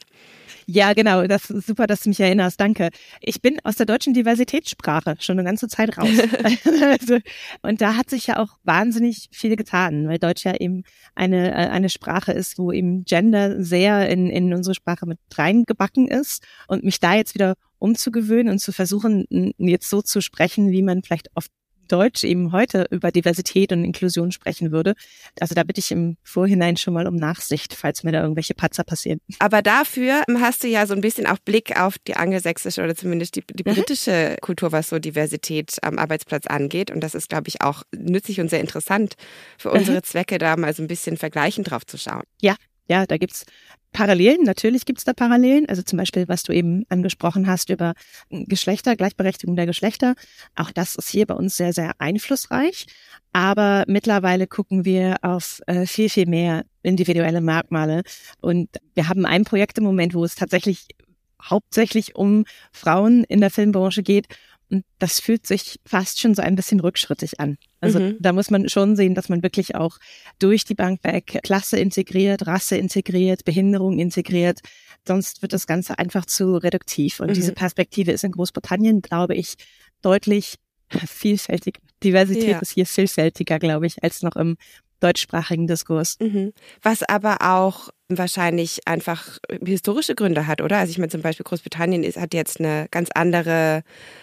Ja, 0.70 0.92
genau. 0.92 1.26
Das 1.26 1.48
ist 1.48 1.66
super, 1.66 1.86
dass 1.86 2.02
du 2.02 2.10
mich 2.10 2.20
erinnerst. 2.20 2.60
Danke. 2.60 2.90
Ich 3.22 3.40
bin 3.40 3.58
aus 3.64 3.76
der 3.76 3.86
deutschen 3.86 4.12
Diversitätssprache 4.12 5.16
schon 5.18 5.38
eine 5.38 5.48
ganze 5.48 5.66
Zeit 5.66 5.96
raus. 5.96 6.10
also, 6.82 7.18
und 7.62 7.80
da 7.80 7.96
hat 7.96 8.10
sich 8.10 8.26
ja 8.26 8.36
auch 8.38 8.58
wahnsinnig 8.64 9.30
viel 9.32 9.56
getan, 9.56 10.06
weil 10.08 10.18
Deutsch 10.18 10.44
ja 10.44 10.54
eben 10.54 10.82
eine, 11.14 11.52
äh, 11.52 11.70
eine 11.70 11.88
Sprache 11.88 12.32
ist, 12.32 12.58
wo 12.58 12.70
eben 12.70 13.04
Gender 13.04 13.64
sehr 13.64 14.10
in, 14.10 14.28
in 14.28 14.52
unsere 14.52 14.74
Sprache 14.74 15.06
mit 15.06 15.18
reingebacken 15.34 16.06
ist. 16.06 16.44
Und 16.66 16.84
mich 16.84 17.00
da 17.00 17.14
jetzt 17.14 17.34
wieder 17.34 17.54
umzugewöhnen 17.78 18.52
und 18.52 18.58
zu 18.58 18.72
versuchen, 18.72 19.54
jetzt 19.56 19.88
so 19.88 20.02
zu 20.02 20.20
sprechen, 20.20 20.70
wie 20.70 20.82
man 20.82 21.02
vielleicht 21.02 21.30
oft 21.34 21.50
Deutsch 21.88 22.24
eben 22.24 22.52
heute 22.52 22.86
über 22.90 23.10
Diversität 23.10 23.72
und 23.72 23.84
Inklusion 23.84 24.32
sprechen 24.32 24.72
würde. 24.72 24.94
Also 25.40 25.54
da 25.54 25.62
bitte 25.64 25.80
ich 25.80 25.90
im 25.90 26.16
Vorhinein 26.22 26.76
schon 26.76 26.94
mal 26.94 27.06
um 27.06 27.16
Nachsicht, 27.16 27.74
falls 27.74 28.04
mir 28.04 28.12
da 28.12 28.22
irgendwelche 28.22 28.54
Patzer 28.54 28.84
passieren. 28.84 29.20
Aber 29.38 29.62
dafür 29.62 30.22
hast 30.40 30.64
du 30.64 30.68
ja 30.68 30.86
so 30.86 30.94
ein 30.94 31.00
bisschen 31.00 31.26
auch 31.26 31.38
Blick 31.38 31.78
auf 31.80 31.98
die 31.98 32.14
angelsächsische 32.14 32.82
oder 32.82 32.94
zumindest 32.94 33.36
die, 33.36 33.42
die 33.42 33.68
mhm. 33.68 33.74
britische 33.74 34.32
mhm. 34.32 34.40
Kultur, 34.40 34.72
was 34.72 34.88
so 34.88 34.98
Diversität 34.98 35.76
am 35.82 35.98
Arbeitsplatz 35.98 36.46
angeht. 36.46 36.90
Und 36.90 37.00
das 37.00 37.14
ist, 37.14 37.28
glaube 37.28 37.48
ich, 37.48 37.60
auch 37.62 37.82
nützlich 37.92 38.40
und 38.40 38.50
sehr 38.50 38.60
interessant 38.60 39.14
für 39.58 39.70
unsere 39.70 39.98
mhm. 39.98 40.04
Zwecke, 40.04 40.38
da 40.38 40.56
mal 40.56 40.74
so 40.74 40.82
ein 40.82 40.88
bisschen 40.88 41.16
vergleichend 41.16 41.70
drauf 41.70 41.86
zu 41.86 41.98
schauen. 41.98 42.22
Ja, 42.40 42.56
ja, 42.88 43.06
da 43.06 43.16
gibt's 43.16 43.44
Parallelen, 43.92 44.42
natürlich 44.44 44.84
gibt's 44.84 45.04
da 45.04 45.12
Parallelen. 45.12 45.66
Also 45.68 45.82
zum 45.82 45.96
Beispiel, 45.96 46.28
was 46.28 46.42
du 46.42 46.52
eben 46.52 46.84
angesprochen 46.88 47.46
hast 47.46 47.70
über 47.70 47.94
Geschlechter, 48.30 48.96
Gleichberechtigung 48.96 49.56
der 49.56 49.66
Geschlechter. 49.66 50.14
Auch 50.56 50.70
das 50.70 50.94
ist 50.94 51.08
hier 51.08 51.26
bei 51.26 51.34
uns 51.34 51.56
sehr, 51.56 51.72
sehr 51.72 51.92
einflussreich. 51.98 52.86
Aber 53.32 53.84
mittlerweile 53.88 54.46
gucken 54.46 54.84
wir 54.84 55.16
auf 55.22 55.60
äh, 55.66 55.86
viel, 55.86 56.10
viel 56.10 56.26
mehr 56.26 56.64
individuelle 56.82 57.40
Merkmale. 57.40 58.02
Und 58.40 58.68
wir 58.94 59.08
haben 59.08 59.24
ein 59.24 59.44
Projekt 59.44 59.78
im 59.78 59.84
Moment, 59.84 60.14
wo 60.14 60.24
es 60.24 60.34
tatsächlich 60.34 60.86
hauptsächlich 61.42 62.16
um 62.16 62.44
Frauen 62.72 63.24
in 63.24 63.40
der 63.40 63.50
Filmbranche 63.50 64.02
geht. 64.02 64.26
Und 64.70 64.84
das 64.98 65.20
fühlt 65.20 65.46
sich 65.46 65.80
fast 65.86 66.20
schon 66.20 66.34
so 66.34 66.42
ein 66.42 66.54
bisschen 66.54 66.80
rückschrittig 66.80 67.40
an. 67.40 67.56
Also 67.80 68.00
mhm. 68.00 68.16
da 68.20 68.32
muss 68.32 68.50
man 68.50 68.68
schon 68.68 68.96
sehen, 68.96 69.14
dass 69.14 69.28
man 69.28 69.42
wirklich 69.42 69.76
auch 69.76 69.98
durch 70.38 70.64
die 70.64 70.74
Bank 70.74 71.02
weg 71.04 71.40
Klasse 71.42 71.78
integriert, 71.78 72.46
Rasse 72.46 72.76
integriert, 72.76 73.44
Behinderung 73.44 73.98
integriert. 73.98 74.60
Sonst 75.06 75.42
wird 75.42 75.52
das 75.52 75.66
Ganze 75.66 75.98
einfach 75.98 76.26
zu 76.26 76.56
reduktiv. 76.56 77.20
Und 77.20 77.30
mhm. 77.30 77.34
diese 77.34 77.52
Perspektive 77.52 78.12
ist 78.12 78.24
in 78.24 78.32
Großbritannien, 78.32 79.00
glaube 79.00 79.34
ich, 79.34 79.54
deutlich 80.02 80.56
vielfältig. 81.06 81.78
Diversität 82.02 82.48
ja. 82.48 82.58
ist 82.58 82.72
hier 82.72 82.86
vielfältiger, 82.86 83.58
glaube 83.58 83.86
ich, 83.86 84.02
als 84.02 84.22
noch 84.22 84.36
im 84.36 84.56
deutschsprachigen 85.00 85.66
Diskurs. 85.66 86.16
Mhm. 86.20 86.52
Was 86.82 87.02
aber 87.02 87.38
auch 87.40 87.90
wahrscheinlich 88.08 88.86
einfach 88.86 89.38
historische 89.64 90.14
Gründe 90.14 90.46
hat, 90.46 90.62
oder? 90.62 90.78
Also 90.78 90.90
ich 90.90 90.98
meine 90.98 91.10
zum 91.10 91.22
Beispiel 91.22 91.44
Großbritannien 91.44 92.02
ist, 92.02 92.18
hat 92.18 92.34
jetzt 92.34 92.58
eine 92.58 92.88
ganz 92.90 93.10
andere 93.14 93.82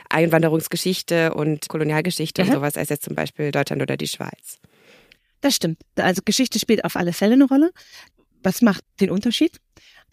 Einwanderungsgeschichte 0.09 1.33
und 1.33 1.69
Kolonialgeschichte 1.69 2.43
mhm. 2.43 2.49
und 2.49 2.55
sowas 2.55 2.77
als 2.77 2.89
jetzt 2.89 3.03
zum 3.03 3.15
Beispiel 3.15 3.51
Deutschland 3.51 3.81
oder 3.81 3.97
die 3.97 4.07
Schweiz. 4.07 4.59
Das 5.41 5.55
stimmt. 5.55 5.77
Also 5.95 6.21
Geschichte 6.25 6.59
spielt 6.59 6.83
auf 6.83 6.95
alle 6.95 7.13
Fälle 7.13 7.33
eine 7.33 7.45
Rolle. 7.45 7.71
Was 8.41 8.61
macht 8.61 8.83
den 8.99 9.11
Unterschied? 9.11 9.59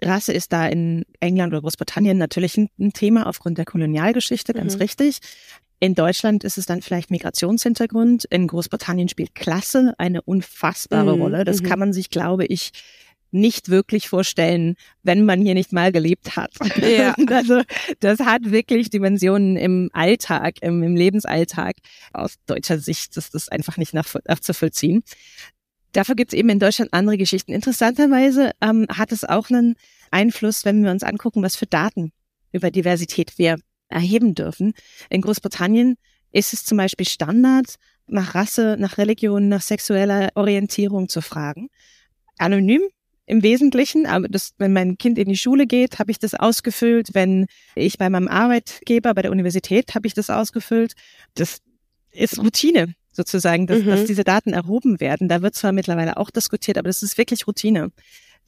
Rasse 0.02 0.32
ist 0.32 0.52
da 0.52 0.66
in 0.66 1.04
England 1.20 1.52
oder 1.52 1.62
Großbritannien 1.62 2.18
natürlich 2.18 2.56
ein, 2.56 2.92
Thema 2.92 3.26
aufgrund 3.26 3.58
der 3.58 3.64
Kolonialgeschichte, 3.64 4.52
ganz 4.52 4.74
mhm. 4.74 4.82
richtig. 4.82 5.18
In 5.82 5.96
Deutschland 5.96 6.44
ist 6.44 6.58
es 6.58 6.66
dann 6.66 6.80
vielleicht 6.80 7.10
Migrationshintergrund. 7.10 8.24
In 8.26 8.46
Großbritannien 8.46 9.08
spielt 9.08 9.34
Klasse 9.34 9.94
eine 9.98 10.22
unfassbare 10.22 11.16
mhm. 11.16 11.22
Rolle. 11.22 11.44
Das 11.44 11.60
mhm. 11.60 11.66
kann 11.66 11.80
man 11.80 11.92
sich, 11.92 12.08
glaube 12.08 12.46
ich, 12.46 12.70
nicht 13.32 13.68
wirklich 13.68 14.08
vorstellen, 14.08 14.76
wenn 15.02 15.24
man 15.24 15.40
hier 15.40 15.54
nicht 15.54 15.72
mal 15.72 15.90
gelebt 15.90 16.36
hat. 16.36 16.52
Ja. 16.80 17.16
also 17.30 17.62
das 17.98 18.20
hat 18.20 18.52
wirklich 18.52 18.90
Dimensionen 18.90 19.56
im 19.56 19.90
Alltag, 19.92 20.62
im, 20.62 20.84
im 20.84 20.94
Lebensalltag. 20.94 21.74
Aus 22.12 22.36
deutscher 22.46 22.78
Sicht 22.78 23.16
ist 23.16 23.34
das 23.34 23.48
einfach 23.48 23.76
nicht 23.76 23.92
nachzuvollziehen. 23.92 25.02
Dafür 25.90 26.14
gibt 26.14 26.32
es 26.32 26.38
eben 26.38 26.50
in 26.50 26.60
Deutschland 26.60 26.94
andere 26.94 27.18
Geschichten. 27.18 27.52
Interessanterweise 27.52 28.52
ähm, 28.60 28.86
hat 28.88 29.10
es 29.10 29.24
auch 29.24 29.50
einen 29.50 29.74
Einfluss, 30.12 30.64
wenn 30.64 30.84
wir 30.84 30.92
uns 30.92 31.02
angucken, 31.02 31.42
was 31.42 31.56
für 31.56 31.66
Daten 31.66 32.12
über 32.52 32.70
Diversität 32.70 33.36
wir 33.36 33.58
erheben 33.92 34.34
dürfen. 34.34 34.74
In 35.10 35.20
Großbritannien 35.20 35.96
ist 36.32 36.52
es 36.52 36.64
zum 36.64 36.78
Beispiel 36.78 37.06
Standard, 37.06 37.76
nach 38.06 38.34
Rasse, 38.34 38.76
nach 38.78 38.98
Religion, 38.98 39.48
nach 39.48 39.62
sexueller 39.62 40.30
Orientierung 40.34 41.08
zu 41.08 41.20
fragen. 41.20 41.68
Anonym 42.38 42.82
im 43.26 43.42
Wesentlichen, 43.42 44.06
aber 44.06 44.28
das, 44.28 44.52
wenn 44.58 44.72
mein 44.72 44.98
Kind 44.98 45.18
in 45.18 45.28
die 45.28 45.36
Schule 45.36 45.66
geht, 45.66 45.98
habe 45.98 46.10
ich 46.10 46.18
das 46.18 46.34
ausgefüllt. 46.34 47.10
Wenn 47.14 47.46
ich 47.74 47.98
bei 47.98 48.10
meinem 48.10 48.28
Arbeitgeber, 48.28 49.14
bei 49.14 49.22
der 49.22 49.30
Universität, 49.30 49.94
habe 49.94 50.06
ich 50.06 50.14
das 50.14 50.28
ausgefüllt. 50.28 50.94
Das 51.34 51.58
ist 52.10 52.38
Routine 52.38 52.94
sozusagen, 53.12 53.66
dass, 53.66 53.82
mhm. 53.82 53.86
dass 53.86 54.04
diese 54.04 54.24
Daten 54.24 54.52
erhoben 54.52 55.00
werden. 55.00 55.28
Da 55.28 55.42
wird 55.42 55.54
zwar 55.54 55.72
mittlerweile 55.72 56.16
auch 56.16 56.30
diskutiert, 56.30 56.78
aber 56.78 56.88
das 56.88 57.02
ist 57.02 57.16
wirklich 57.16 57.46
Routine. 57.46 57.92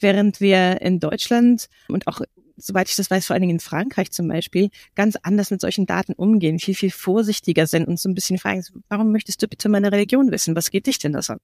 Während 0.00 0.40
wir 0.40 0.80
in 0.80 0.98
Deutschland 0.98 1.68
und 1.88 2.08
auch 2.08 2.20
soweit 2.56 2.88
ich 2.88 2.96
das 2.96 3.10
weiß, 3.10 3.26
vor 3.26 3.34
allen 3.34 3.42
Dingen 3.42 3.56
in 3.56 3.60
Frankreich 3.60 4.10
zum 4.10 4.28
Beispiel, 4.28 4.70
ganz 4.94 5.16
anders 5.22 5.50
mit 5.50 5.60
solchen 5.60 5.86
Daten 5.86 6.12
umgehen, 6.12 6.58
viel, 6.58 6.74
viel 6.74 6.90
vorsichtiger 6.90 7.66
sind 7.66 7.86
und 7.86 7.98
so 7.98 8.08
ein 8.08 8.14
bisschen 8.14 8.38
fragen, 8.38 8.64
warum 8.88 9.12
möchtest 9.12 9.42
du 9.42 9.48
bitte 9.48 9.68
meine 9.68 9.92
Religion 9.92 10.30
wissen? 10.30 10.56
Was 10.56 10.70
geht 10.70 10.86
dich 10.86 10.98
denn 10.98 11.12
das 11.12 11.30
an? 11.30 11.38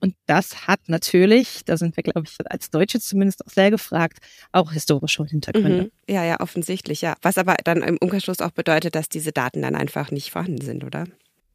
Und 0.00 0.16
das 0.26 0.66
hat 0.66 0.80
natürlich, 0.88 1.64
da 1.64 1.76
sind 1.76 1.96
wir, 1.96 2.02
glaube 2.02 2.26
ich, 2.26 2.36
als 2.50 2.70
Deutsche 2.70 2.98
zumindest 2.98 3.46
auch 3.46 3.50
sehr 3.50 3.70
gefragt, 3.70 4.18
auch 4.50 4.72
historische 4.72 5.24
Hintergründe. 5.24 5.84
Mhm. 5.84 5.90
Ja, 6.12 6.24
ja, 6.24 6.40
offensichtlich, 6.40 7.02
ja. 7.02 7.14
Was 7.22 7.38
aber 7.38 7.54
dann 7.62 7.82
im 7.82 7.98
Umkehrschluss 7.98 8.40
auch 8.40 8.50
bedeutet, 8.50 8.96
dass 8.96 9.08
diese 9.08 9.30
Daten 9.30 9.62
dann 9.62 9.76
einfach 9.76 10.10
nicht 10.10 10.32
vorhanden 10.32 10.60
sind, 10.60 10.82
oder? 10.82 11.06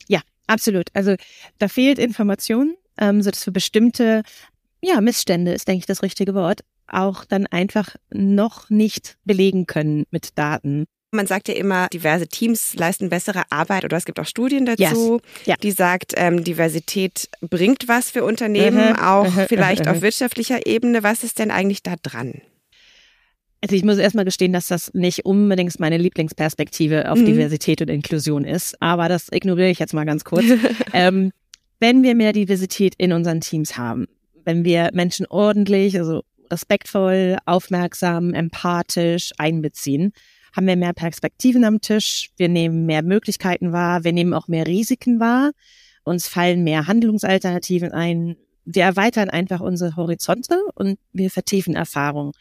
Ja, 0.07 0.21
absolut. 0.47 0.87
Also 0.93 1.15
da 1.57 1.67
fehlt 1.67 1.99
Information, 1.99 2.75
ähm, 2.97 3.21
so 3.21 3.31
dass 3.31 3.43
für 3.43 3.51
bestimmte 3.51 4.23
ja, 4.81 5.01
Missstände 5.01 5.51
ist, 5.51 5.67
denke 5.67 5.79
ich, 5.79 5.85
das 5.85 6.01
richtige 6.01 6.33
Wort, 6.33 6.61
auch 6.87 7.25
dann 7.25 7.47
einfach 7.47 7.95
noch 8.11 8.69
nicht 8.69 9.17
belegen 9.25 9.65
können 9.65 10.05
mit 10.11 10.37
Daten. 10.37 10.85
Man 11.11 11.25
sagt 11.25 11.47
ja 11.47 11.55
immer, 11.55 11.87
diverse 11.87 12.27
Teams 12.27 12.75
leisten 12.75 13.09
bessere 13.09 13.43
Arbeit 13.49 13.85
oder 13.85 13.95
es 13.95 14.03
gibt 14.03 14.19
auch 14.19 14.25
Studien 14.25 14.65
dazu, 14.65 15.21
yes. 15.37 15.45
ja. 15.45 15.55
die 15.55 15.71
sagt, 15.71 16.13
ähm, 16.17 16.43
Diversität 16.43 17.29
bringt 17.39 17.87
was 17.87 18.11
für 18.11 18.25
Unternehmen, 18.25 18.89
mhm. 18.89 18.99
auch 18.99 19.33
mhm. 19.33 19.45
vielleicht 19.47 19.85
mhm. 19.85 19.91
auf 19.91 20.01
wirtschaftlicher 20.01 20.65
Ebene. 20.65 21.03
Was 21.03 21.23
ist 21.23 21.39
denn 21.39 21.49
eigentlich 21.49 21.81
da 21.81 21.95
dran? 22.01 22.41
Also 23.61 23.75
ich 23.75 23.83
muss 23.83 23.97
erstmal 23.97 24.25
gestehen, 24.25 24.53
dass 24.53 24.67
das 24.67 24.93
nicht 24.93 25.25
unbedingt 25.25 25.79
meine 25.79 25.97
Lieblingsperspektive 25.97 27.09
auf 27.09 27.19
mhm. 27.19 27.25
Diversität 27.25 27.81
und 27.81 27.89
Inklusion 27.89 28.43
ist, 28.43 28.79
aber 28.81 29.09
das 29.09 29.29
ignoriere 29.31 29.69
ich 29.69 29.79
jetzt 29.79 29.93
mal 29.93 30.05
ganz 30.05 30.23
kurz. 30.23 30.45
ähm, 30.93 31.31
wenn 31.79 32.03
wir 32.03 32.15
mehr 32.15 32.33
Diversität 32.33 32.95
in 32.97 33.13
unseren 33.13 33.41
Teams 33.41 33.77
haben, 33.77 34.07
wenn 34.45 34.63
wir 34.63 34.89
Menschen 34.93 35.25
ordentlich, 35.25 35.97
also 35.97 36.23
respektvoll, 36.51 37.37
aufmerksam, 37.45 38.33
empathisch 38.33 39.31
einbeziehen, 39.37 40.13
haben 40.55 40.67
wir 40.67 40.75
mehr 40.75 40.93
Perspektiven 40.93 41.63
am 41.63 41.81
Tisch, 41.81 42.31
wir 42.37 42.49
nehmen 42.49 42.85
mehr 42.85 43.03
Möglichkeiten 43.03 43.71
wahr, 43.71 44.03
wir 44.03 44.13
nehmen 44.13 44.33
auch 44.33 44.47
mehr 44.47 44.65
Risiken 44.65 45.19
wahr, 45.19 45.51
uns 46.03 46.27
fallen 46.27 46.63
mehr 46.63 46.87
Handlungsalternativen 46.87 47.91
ein, 47.91 48.37
wir 48.65 48.83
erweitern 48.83 49.29
einfach 49.29 49.61
unsere 49.61 49.95
Horizonte 49.95 50.59
und 50.75 50.97
wir 51.13 51.29
vertiefen 51.29 51.75
Erfahrungen. 51.75 52.33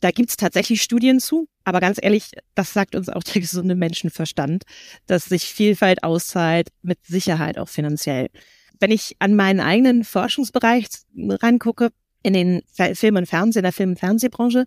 Da 0.00 0.10
gibt's 0.10 0.36
tatsächlich 0.36 0.82
Studien 0.82 1.20
zu, 1.20 1.48
aber 1.64 1.80
ganz 1.80 1.98
ehrlich, 2.00 2.30
das 2.54 2.72
sagt 2.72 2.94
uns 2.94 3.08
auch 3.08 3.22
der 3.22 3.40
gesunde 3.40 3.74
Menschenverstand, 3.74 4.64
dass 5.06 5.26
sich 5.26 5.44
Vielfalt 5.44 6.02
auszahlt, 6.04 6.68
mit 6.82 7.04
Sicherheit 7.04 7.58
auch 7.58 7.68
finanziell. 7.68 8.28
Wenn 8.80 8.92
ich 8.92 9.16
an 9.18 9.34
meinen 9.34 9.60
eigenen 9.60 10.04
Forschungsbereich 10.04 10.86
rangucke, 11.16 11.90
in 12.22 12.32
den 12.32 12.62
Film 12.94 13.16
und 13.16 13.26
Fernsehen, 13.26 13.60
in 13.60 13.64
der 13.64 13.72
Film- 13.72 13.90
und 13.90 13.98
Fernsehbranche, 13.98 14.64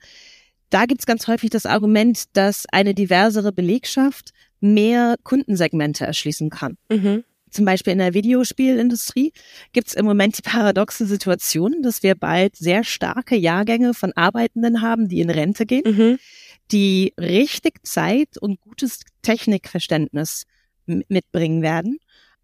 da 0.69 0.85
gibt's 0.85 1.05
ganz 1.05 1.27
häufig 1.27 1.49
das 1.49 1.65
Argument, 1.65 2.23
dass 2.33 2.65
eine 2.71 2.93
diversere 2.93 3.51
Belegschaft 3.51 4.31
mehr 4.61 5.15
Kundensegmente 5.23 6.05
erschließen 6.05 6.49
kann. 6.49 6.77
Mhm. 6.89 7.23
Zum 7.49 7.65
Beispiel 7.65 7.91
in 7.91 7.99
der 7.99 8.13
Videospielindustrie 8.13 9.33
gibt's 9.73 9.93
im 9.93 10.05
Moment 10.05 10.37
die 10.37 10.41
paradoxe 10.41 11.05
Situation, 11.05 11.81
dass 11.81 12.01
wir 12.01 12.15
bald 12.15 12.55
sehr 12.55 12.85
starke 12.85 13.35
Jahrgänge 13.35 13.93
von 13.93 14.13
Arbeitenden 14.15 14.81
haben, 14.81 15.09
die 15.09 15.19
in 15.19 15.29
Rente 15.29 15.65
gehen, 15.65 15.83
mhm. 15.85 16.19
die 16.71 17.13
richtig 17.19 17.85
Zeit 17.85 18.37
und 18.39 18.61
gutes 18.61 19.01
Technikverständnis 19.21 20.45
mitbringen 20.85 21.61
werden 21.61 21.99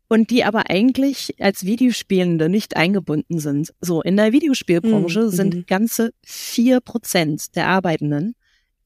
und 0.10 0.30
die 0.30 0.44
aber 0.44 0.70
eigentlich 0.70 1.36
als 1.40 1.66
Videospielende 1.66 2.50
nicht 2.50 2.78
eingebunden 2.78 3.40
sind. 3.40 3.74
So, 3.82 4.02
in 4.02 4.18
der 4.18 4.32
Videospielbranche 4.32 5.24
mhm. 5.24 5.30
sind 5.30 5.68
ganze 5.68 6.14
vier 6.24 6.80
Prozent 6.80 7.56
der 7.56 7.68
Arbeitenden 7.68 8.36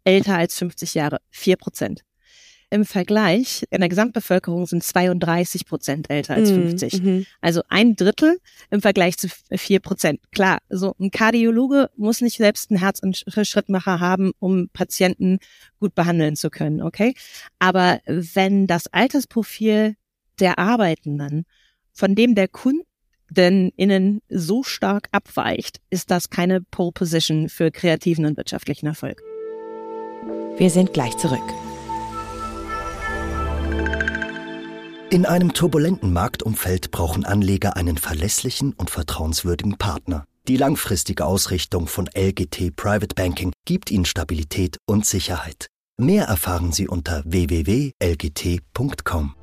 älter 0.03 0.37
als 0.37 0.57
50 0.57 0.95
Jahre. 0.95 1.19
Vier 1.29 1.57
Prozent. 1.57 2.03
Im 2.73 2.85
Vergleich, 2.85 3.65
in 3.69 3.81
der 3.81 3.89
Gesamtbevölkerung 3.89 4.65
sind 4.65 4.81
32 4.81 5.65
Prozent 5.65 6.09
älter 6.09 6.35
als 6.35 6.51
50. 6.51 7.03
Mhm. 7.03 7.25
Also 7.41 7.63
ein 7.67 7.97
Drittel 7.97 8.39
im 8.69 8.81
Vergleich 8.81 9.17
zu 9.17 9.27
vier 9.27 9.81
Prozent. 9.81 10.21
Klar, 10.31 10.59
so 10.69 10.95
ein 10.97 11.11
Kardiologe 11.11 11.89
muss 11.97 12.21
nicht 12.21 12.37
selbst 12.37 12.71
einen 12.71 12.79
Herz- 12.79 13.01
und 13.01 13.25
Schrittmacher 13.27 13.99
haben, 13.99 14.31
um 14.39 14.69
Patienten 14.71 15.39
gut 15.81 15.95
behandeln 15.95 16.37
zu 16.37 16.49
können, 16.49 16.81
okay? 16.81 17.13
Aber 17.59 17.99
wenn 18.05 18.67
das 18.67 18.87
Altersprofil 18.87 19.97
der 20.39 20.59
Arbeitenden, 20.59 21.45
von 21.93 22.15
dem 22.15 22.35
der 22.35 22.47
Kunden 22.47 23.71
innen 23.75 24.21
so 24.29 24.63
stark 24.63 25.07
abweicht, 25.11 25.79
ist 25.89 26.11
das 26.11 26.29
keine 26.29 26.61
Pole 26.61 26.91
Position 26.91 27.49
für 27.49 27.71
kreativen 27.71 28.25
und 28.25 28.37
wirtschaftlichen 28.37 28.87
Erfolg. 28.87 29.21
Wir 30.57 30.69
sind 30.69 30.93
gleich 30.93 31.17
zurück. 31.17 31.39
In 35.09 35.25
einem 35.25 35.53
turbulenten 35.53 36.13
Marktumfeld 36.13 36.91
brauchen 36.91 37.25
Anleger 37.25 37.75
einen 37.75 37.97
verlässlichen 37.97 38.73
und 38.73 38.89
vertrauenswürdigen 38.89 39.77
Partner. 39.77 40.25
Die 40.47 40.57
langfristige 40.57 41.25
Ausrichtung 41.25 41.87
von 41.87 42.09
LGT 42.15 42.75
Private 42.75 43.13
Banking 43.13 43.51
gibt 43.65 43.91
Ihnen 43.91 44.05
Stabilität 44.05 44.77
und 44.85 45.05
Sicherheit. 45.05 45.67
Mehr 45.97 46.25
erfahren 46.25 46.71
Sie 46.71 46.87
unter 46.87 47.23
www.lgt.com. 47.25 49.35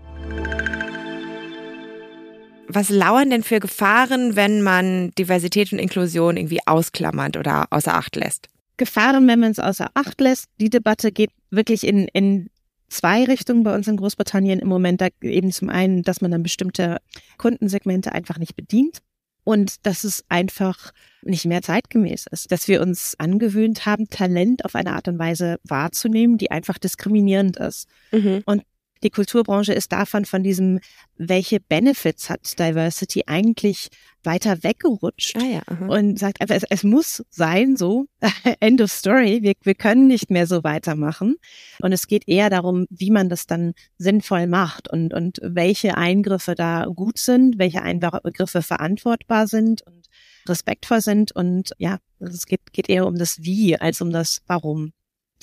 Was 2.68 2.90
lauern 2.90 3.30
denn 3.30 3.42
für 3.42 3.60
Gefahren, 3.60 4.36
wenn 4.36 4.62
man 4.62 5.10
Diversität 5.18 5.72
und 5.72 5.78
Inklusion 5.78 6.36
irgendwie 6.36 6.60
ausklammert 6.66 7.38
oder 7.38 7.66
außer 7.70 7.94
Acht 7.94 8.14
lässt? 8.14 8.48
Gefahren, 8.76 9.26
wenn 9.26 9.40
man 9.40 9.50
es 9.50 9.58
außer 9.58 9.90
Acht 9.94 10.20
lässt. 10.20 10.48
Die 10.60 10.70
Debatte 10.70 11.10
geht 11.10 11.30
wirklich 11.50 11.86
in, 11.86 12.08
in 12.08 12.50
zwei 12.88 13.24
Richtungen 13.24 13.62
bei 13.62 13.74
uns 13.74 13.88
in 13.88 13.96
Großbritannien 13.96 14.60
im 14.60 14.68
Moment. 14.68 15.00
Da 15.00 15.08
eben 15.22 15.50
zum 15.50 15.70
einen, 15.70 16.02
dass 16.02 16.20
man 16.20 16.30
dann 16.30 16.42
bestimmte 16.42 16.98
Kundensegmente 17.38 18.12
einfach 18.12 18.38
nicht 18.38 18.54
bedient 18.54 18.98
und 19.44 19.86
dass 19.86 20.04
es 20.04 20.24
einfach 20.28 20.92
nicht 21.22 21.46
mehr 21.46 21.62
zeitgemäß 21.62 22.26
ist, 22.30 22.52
dass 22.52 22.68
wir 22.68 22.82
uns 22.82 23.14
angewöhnt 23.18 23.86
haben, 23.86 24.10
Talent 24.10 24.66
auf 24.66 24.74
eine 24.74 24.92
Art 24.92 25.08
und 25.08 25.18
Weise 25.18 25.58
wahrzunehmen, 25.64 26.36
die 26.36 26.50
einfach 26.50 26.76
diskriminierend 26.76 27.56
ist. 27.56 27.88
Mhm. 28.12 28.42
Und 28.44 28.62
die 29.02 29.10
Kulturbranche 29.10 29.72
ist 29.72 29.92
davon 29.92 30.24
von 30.24 30.42
diesem, 30.42 30.80
welche 31.16 31.60
Benefits 31.60 32.30
hat 32.30 32.58
Diversity 32.58 33.24
eigentlich 33.26 33.88
weiter 34.24 34.62
weggerutscht 34.62 35.36
ah 35.36 35.44
ja, 35.44 35.86
und 35.86 36.18
sagt 36.18 36.40
einfach, 36.40 36.56
es, 36.56 36.64
es, 36.68 36.84
muss 36.84 37.24
sein 37.30 37.76
so, 37.76 38.06
end 38.60 38.80
of 38.80 38.90
story, 38.90 39.40
wir, 39.42 39.54
wir 39.62 39.74
können 39.74 40.06
nicht 40.06 40.30
mehr 40.30 40.46
so 40.46 40.64
weitermachen. 40.64 41.36
Und 41.80 41.92
es 41.92 42.06
geht 42.06 42.28
eher 42.28 42.50
darum, 42.50 42.86
wie 42.90 43.10
man 43.10 43.28
das 43.28 43.46
dann 43.46 43.74
sinnvoll 43.96 44.46
macht 44.46 44.90
und, 44.90 45.14
und 45.14 45.38
welche 45.42 45.96
Eingriffe 45.96 46.54
da 46.54 46.86
gut 46.86 47.18
sind, 47.18 47.58
welche 47.58 47.82
Eingriffe 47.82 48.62
verantwortbar 48.62 49.46
sind 49.46 49.82
und 49.82 50.06
respektvoll 50.48 51.00
sind. 51.00 51.32
Und 51.32 51.72
ja, 51.78 51.98
es 52.18 52.46
geht, 52.46 52.72
geht 52.72 52.88
eher 52.88 53.06
um 53.06 53.16
das 53.16 53.42
Wie 53.42 53.76
als 53.76 54.00
um 54.00 54.10
das 54.10 54.42
Warum. 54.46 54.92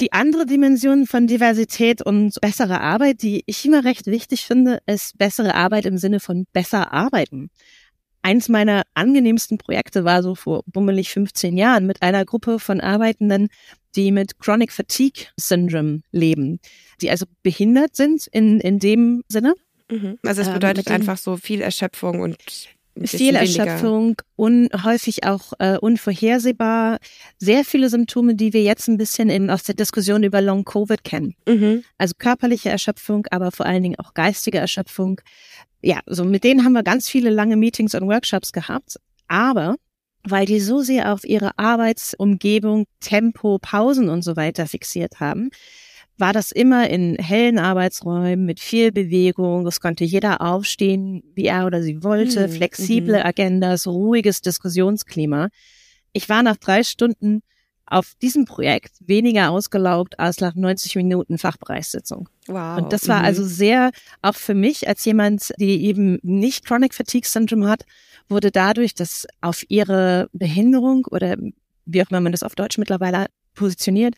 Die 0.02 0.12
andere 0.12 0.46
Dimension 0.46 1.06
von 1.08 1.26
Diversität 1.26 2.02
und 2.02 2.40
bessere 2.42 2.82
Arbeit, 2.82 3.22
die 3.22 3.44
ich 3.46 3.66
immer 3.66 3.86
recht 3.86 4.08
wichtig 4.08 4.46
finde, 4.46 4.80
ist 4.86 5.18
bessere 5.18 5.56
Arbeit 5.56 5.86
im 5.86 5.98
Sinne 5.98 6.20
von 6.20 6.46
besser 6.52 6.92
arbeiten. 6.92 7.50
Eins 8.22 8.50
meiner 8.50 8.84
angenehmsten 8.94 9.58
Projekte 9.58 10.04
war 10.04 10.22
so 10.22 10.36
vor 10.36 10.64
bummelig 10.66 11.12
15 11.12 11.58
Jahren 11.58 11.86
mit 11.86 12.02
einer 12.02 12.26
Gruppe 12.26 12.60
von 12.60 12.82
Arbeitenden, 12.82 13.48
die 13.96 14.12
mit 14.12 14.40
Chronic 14.40 14.74
Fatigue 14.74 15.28
Syndrome 15.38 16.02
leben, 16.12 16.60
die 17.02 17.10
also 17.10 17.26
behindert 17.44 17.96
sind 17.96 18.28
in, 18.28 18.60
in 18.60 18.80
dem 18.80 19.24
Sinne. 19.30 19.54
Mhm. 19.90 20.18
Also 20.24 20.42
es 20.42 20.48
ähm, 20.48 20.56
bedeutet 20.56 20.88
ähm, 20.88 20.96
einfach 20.96 21.18
so 21.18 21.38
viel 21.38 21.62
Erschöpfung 21.62 22.20
und 22.20 22.38
viel 23.04 23.36
Erschöpfung 23.36 24.16
und 24.36 24.70
häufig 24.84 25.26
auch 25.26 25.54
äh, 25.60 25.78
unvorhersehbar. 25.78 27.00
Sehr 27.38 27.66
viele 27.66 27.90
Symptome, 27.90 28.36
die 28.36 28.54
wir 28.54 28.64
jetzt 28.64 28.88
ein 28.88 28.98
bisschen 28.98 29.30
in, 29.30 29.50
aus 29.50 29.64
der 29.64 29.76
Diskussion 29.76 30.24
über 30.24 30.42
Long 30.42 30.64
Covid 30.64 31.04
kennen. 31.04 31.36
Mhm. 31.48 31.84
Also 31.98 32.14
körperliche 32.18 32.70
Erschöpfung, 32.70 33.28
aber 33.32 33.52
vor 33.52 33.66
allen 33.66 33.84
Dingen 33.84 34.00
auch 34.00 34.14
geistige 34.14 34.60
Erschöpfung 34.60 35.22
ja, 35.86 36.00
so 36.08 36.26
mit 36.26 36.44
denen 36.44 36.66
haben 36.66 36.74
wir 36.74 36.82
ganz 36.82 37.08
viele 37.08 37.30
lange 37.30 37.58
Meetings 37.58 37.94
und 37.94 38.08
Workshops 38.08 38.52
gehabt. 38.52 38.96
Aber 39.28 39.76
weil 40.28 40.48
die 40.48 40.60
so 40.60 40.82
sehr 40.82 41.14
auf 41.14 41.24
ihre 41.24 41.58
Arbeitsumgebung, 41.60 42.86
Tempo, 43.00 43.60
Pausen 43.60 44.10
und 44.10 44.24
so 44.24 44.36
weiter 44.36 44.66
fixiert 44.66 45.20
haben, 45.20 45.52
war 46.18 46.34
das 46.34 46.52
immer 46.52 46.90
in 46.90 47.16
hellen 47.16 47.60
Arbeitsräumen 47.60 48.46
mit 48.46 48.60
viel 48.60 48.92
Bewegung. 48.92 49.68
Es 49.68 49.82
konnte 49.82 50.04
jeder 50.04 50.42
aufstehen, 50.42 51.24
wie 51.34 51.46
er 51.46 51.66
oder 51.66 51.82
sie 51.82 52.04
wollte, 52.04 52.48
mhm. 52.48 52.52
flexible 52.52 53.20
mhm. 53.20 53.26
Agendas, 53.26 53.88
ruhiges 53.88 54.42
Diskussionsklima. 54.42 55.50
Ich 56.14 56.30
war 56.30 56.44
nach 56.44 56.58
drei 56.58 56.84
Stunden 56.84 57.42
auf 57.88 58.14
diesem 58.22 58.46
Projekt 58.46 58.94
weniger 59.00 59.52
ausgelaugt 59.52 60.20
als 60.20 60.40
nach 60.40 60.56
90 60.56 60.96
Minuten 60.96 61.38
Fachbereichssitzung. 61.38 62.30
Wow. 62.48 62.78
Und 62.78 62.94
das 62.94 63.08
war 63.08 63.20
mhm. 63.20 63.26
also 63.26 63.46
sehr, 63.46 63.92
auch 64.22 64.36
für 64.36 64.56
mich 64.56 64.88
als 64.88 65.06
jemand, 65.06 65.54
die 65.60 65.86
eben 65.86 66.18
nicht 66.24 66.66
Chronic 66.66 66.94
Fatigue 66.94 67.28
Syndrome 67.30 67.68
hat, 67.68 67.86
wurde 68.28 68.50
dadurch, 68.52 68.96
dass 68.96 69.28
auf 69.42 69.64
ihre 69.70 70.30
Behinderung 70.34 71.06
oder 71.12 71.36
wie 71.86 72.02
auch 72.02 72.10
immer 72.10 72.22
man 72.22 72.32
das 72.32 72.42
auf 72.42 72.56
Deutsch 72.56 72.78
mittlerweile 72.78 73.28
positioniert, 73.54 74.16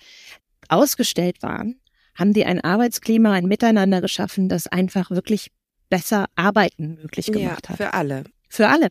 ausgestellt 0.69 1.41
waren, 1.41 1.79
haben 2.17 2.33
die 2.33 2.45
ein 2.45 2.61
Arbeitsklima, 2.61 3.31
ein 3.33 3.45
Miteinander 3.45 4.01
geschaffen, 4.01 4.49
das 4.49 4.67
einfach 4.67 5.11
wirklich 5.11 5.51
besser 5.89 6.25
arbeiten 6.35 6.95
möglich 7.01 7.27
gemacht 7.27 7.67
ja, 7.67 7.69
hat. 7.69 7.77
Für 7.77 7.93
alle. 7.93 8.23
Für 8.49 8.67
alle. 8.67 8.89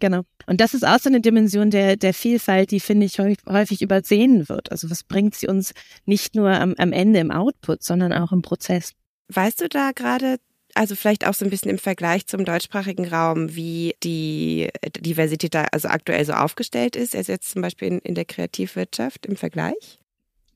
Genau. 0.00 0.22
Und 0.46 0.60
das 0.60 0.72
ist 0.72 0.84
auch 0.84 0.98
so 0.98 1.10
eine 1.10 1.20
Dimension 1.20 1.70
der, 1.70 1.96
der 1.96 2.14
Vielfalt, 2.14 2.70
die, 2.70 2.80
finde 2.80 3.06
ich, 3.06 3.18
häufig 3.18 3.82
übersehen 3.82 4.48
wird. 4.48 4.72
Also 4.72 4.90
was 4.90 5.04
bringt 5.04 5.34
sie 5.34 5.46
uns 5.46 5.74
nicht 6.06 6.34
nur 6.34 6.50
am, 6.50 6.74
am 6.78 6.92
Ende 6.92 7.20
im 7.20 7.30
Output, 7.30 7.82
sondern 7.82 8.12
auch 8.12 8.32
im 8.32 8.40
Prozess. 8.40 8.92
Weißt 9.28 9.60
du 9.60 9.68
da 9.68 9.92
gerade, 9.92 10.38
also 10.74 10.96
vielleicht 10.96 11.26
auch 11.26 11.34
so 11.34 11.44
ein 11.44 11.50
bisschen 11.50 11.70
im 11.70 11.78
Vergleich 11.78 12.26
zum 12.26 12.44
deutschsprachigen 12.46 13.06
Raum, 13.06 13.54
wie 13.54 13.94
die 14.02 14.70
Diversität 14.98 15.54
da 15.54 15.64
also 15.70 15.88
aktuell 15.88 16.24
so 16.24 16.32
aufgestellt 16.32 16.96
ist, 16.96 17.14
also 17.14 17.32
jetzt 17.32 17.50
zum 17.50 17.60
Beispiel 17.60 17.88
in, 17.88 17.98
in 17.98 18.14
der 18.14 18.24
Kreativwirtschaft 18.24 19.26
im 19.26 19.36
Vergleich? 19.36 19.99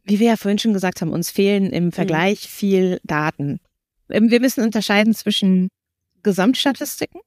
Wie 0.04 0.20
wir 0.20 0.28
ja 0.28 0.36
vorhin 0.36 0.58
schon 0.58 0.74
gesagt 0.74 1.00
haben, 1.00 1.12
uns 1.12 1.30
fehlen 1.30 1.70
im 1.70 1.90
Vergleich 1.90 2.44
mhm. 2.44 2.48
viel 2.48 3.00
Daten. 3.04 3.60
Ähm, 4.10 4.30
wir 4.30 4.40
müssen 4.40 4.62
unterscheiden 4.62 5.14
zwischen 5.14 5.68
Gesamtstatistiken 6.22 7.20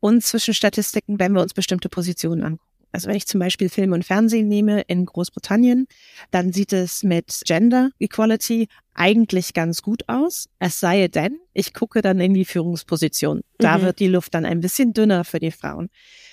und 0.00 0.22
zwischen 0.24 0.54
Statistiken, 0.54 1.18
wenn 1.18 1.32
wir 1.32 1.42
uns 1.42 1.54
bestimmte 1.54 1.88
Positionen 1.88 2.42
angucken. 2.42 2.65
Also 2.96 3.08
wenn 3.08 3.16
ich 3.16 3.26
zum 3.26 3.40
Beispiel 3.40 3.68
Film 3.68 3.92
und 3.92 4.06
Fernsehen 4.06 4.48
nehme 4.48 4.80
in 4.80 5.04
Großbritannien, 5.04 5.86
dann 6.30 6.54
sieht 6.54 6.72
es 6.72 7.02
mit 7.02 7.42
Gender 7.44 7.90
Equality 7.98 8.68
eigentlich 8.94 9.52
ganz 9.52 9.82
gut 9.82 10.04
aus. 10.08 10.48
Es 10.60 10.80
sei 10.80 11.06
denn, 11.08 11.38
ich 11.52 11.74
gucke 11.74 12.00
dann 12.00 12.20
in 12.20 12.32
die 12.32 12.46
Führungsposition. 12.46 13.42
Da 13.58 13.76
mhm. 13.76 13.82
wird 13.82 14.00
die 14.00 14.08
Luft 14.08 14.32
dann 14.32 14.46
ein 14.46 14.60
bisschen 14.60 14.94
dünner 14.94 15.24
für 15.24 15.40
die 15.40 15.50
Frauen. 15.50 15.90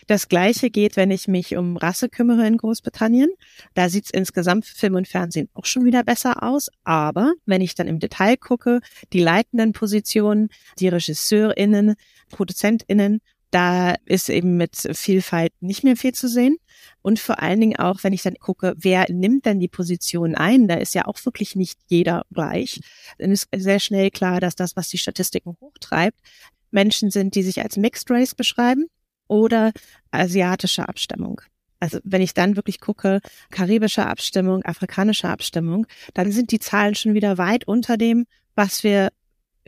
Das 0.07 0.29
gleiche 0.29 0.69
geht, 0.69 0.95
wenn 0.95 1.11
ich 1.11 1.27
mich 1.27 1.57
um 1.57 1.75
Rasse 1.75 2.07
kümmere 2.07 2.47
in 2.47 2.55
Großbritannien. 2.55 3.29
Da 3.73 3.89
sieht 3.89 4.05
es 4.05 4.11
insgesamt 4.11 4.65
für 4.65 4.77
Film 4.77 4.95
und 4.95 5.09
Fernsehen 5.09 5.49
auch 5.55 5.65
schon 5.65 5.83
wieder 5.83 6.05
besser 6.05 6.43
aus. 6.43 6.69
Aber 6.85 7.33
wenn 7.45 7.59
ich 7.59 7.75
dann 7.75 7.89
im 7.89 7.99
Detail 7.99 8.37
gucke, 8.37 8.79
die 9.11 9.19
leitenden 9.19 9.73
Positionen, 9.73 10.47
die 10.79 10.87
RegisseurInnen, 10.87 11.95
ProduzentInnen 12.29 13.19
da 13.53 13.95
ist 14.05 14.29
eben 14.29 14.57
mit 14.57 14.75
Vielfalt 14.93 15.53
nicht 15.59 15.83
mehr 15.83 15.95
viel 15.95 16.13
zu 16.13 16.27
sehen. 16.27 16.57
Und 17.03 17.19
vor 17.19 17.41
allen 17.41 17.59
Dingen 17.59 17.77
auch, 17.77 18.03
wenn 18.03 18.13
ich 18.13 18.23
dann 18.23 18.33
gucke, 18.35 18.73
wer 18.77 19.05
nimmt 19.11 19.45
denn 19.45 19.59
die 19.59 19.67
Position 19.67 20.33
ein, 20.33 20.67
da 20.67 20.75
ist 20.75 20.95
ja 20.95 21.05
auch 21.05 21.23
wirklich 21.23 21.55
nicht 21.55 21.79
jeder 21.87 22.25
gleich. 22.33 22.81
Dann 23.19 23.31
ist 23.31 23.47
sehr 23.55 23.79
schnell 23.79 24.09
klar, 24.09 24.39
dass 24.39 24.55
das, 24.55 24.75
was 24.75 24.89
die 24.89 24.97
Statistiken 24.97 25.55
hochtreibt, 25.61 26.17
Menschen 26.71 27.11
sind, 27.11 27.35
die 27.35 27.43
sich 27.43 27.61
als 27.61 27.77
Mixed 27.77 28.09
Race 28.09 28.33
beschreiben 28.33 28.87
oder 29.27 29.71
asiatische 30.09 30.89
Abstammung. 30.89 31.41
Also 31.79 31.99
wenn 32.03 32.21
ich 32.21 32.33
dann 32.33 32.55
wirklich 32.55 32.79
gucke, 32.79 33.19
karibische 33.51 34.07
Abstimmung, 34.07 34.63
afrikanische 34.63 35.29
Abstimmung, 35.29 35.85
dann 36.15 36.31
sind 36.31 36.51
die 36.51 36.59
Zahlen 36.59 36.95
schon 36.95 37.13
wieder 37.13 37.37
weit 37.37 37.67
unter 37.67 37.97
dem, 37.97 38.25
was 38.55 38.83
wir 38.83 39.09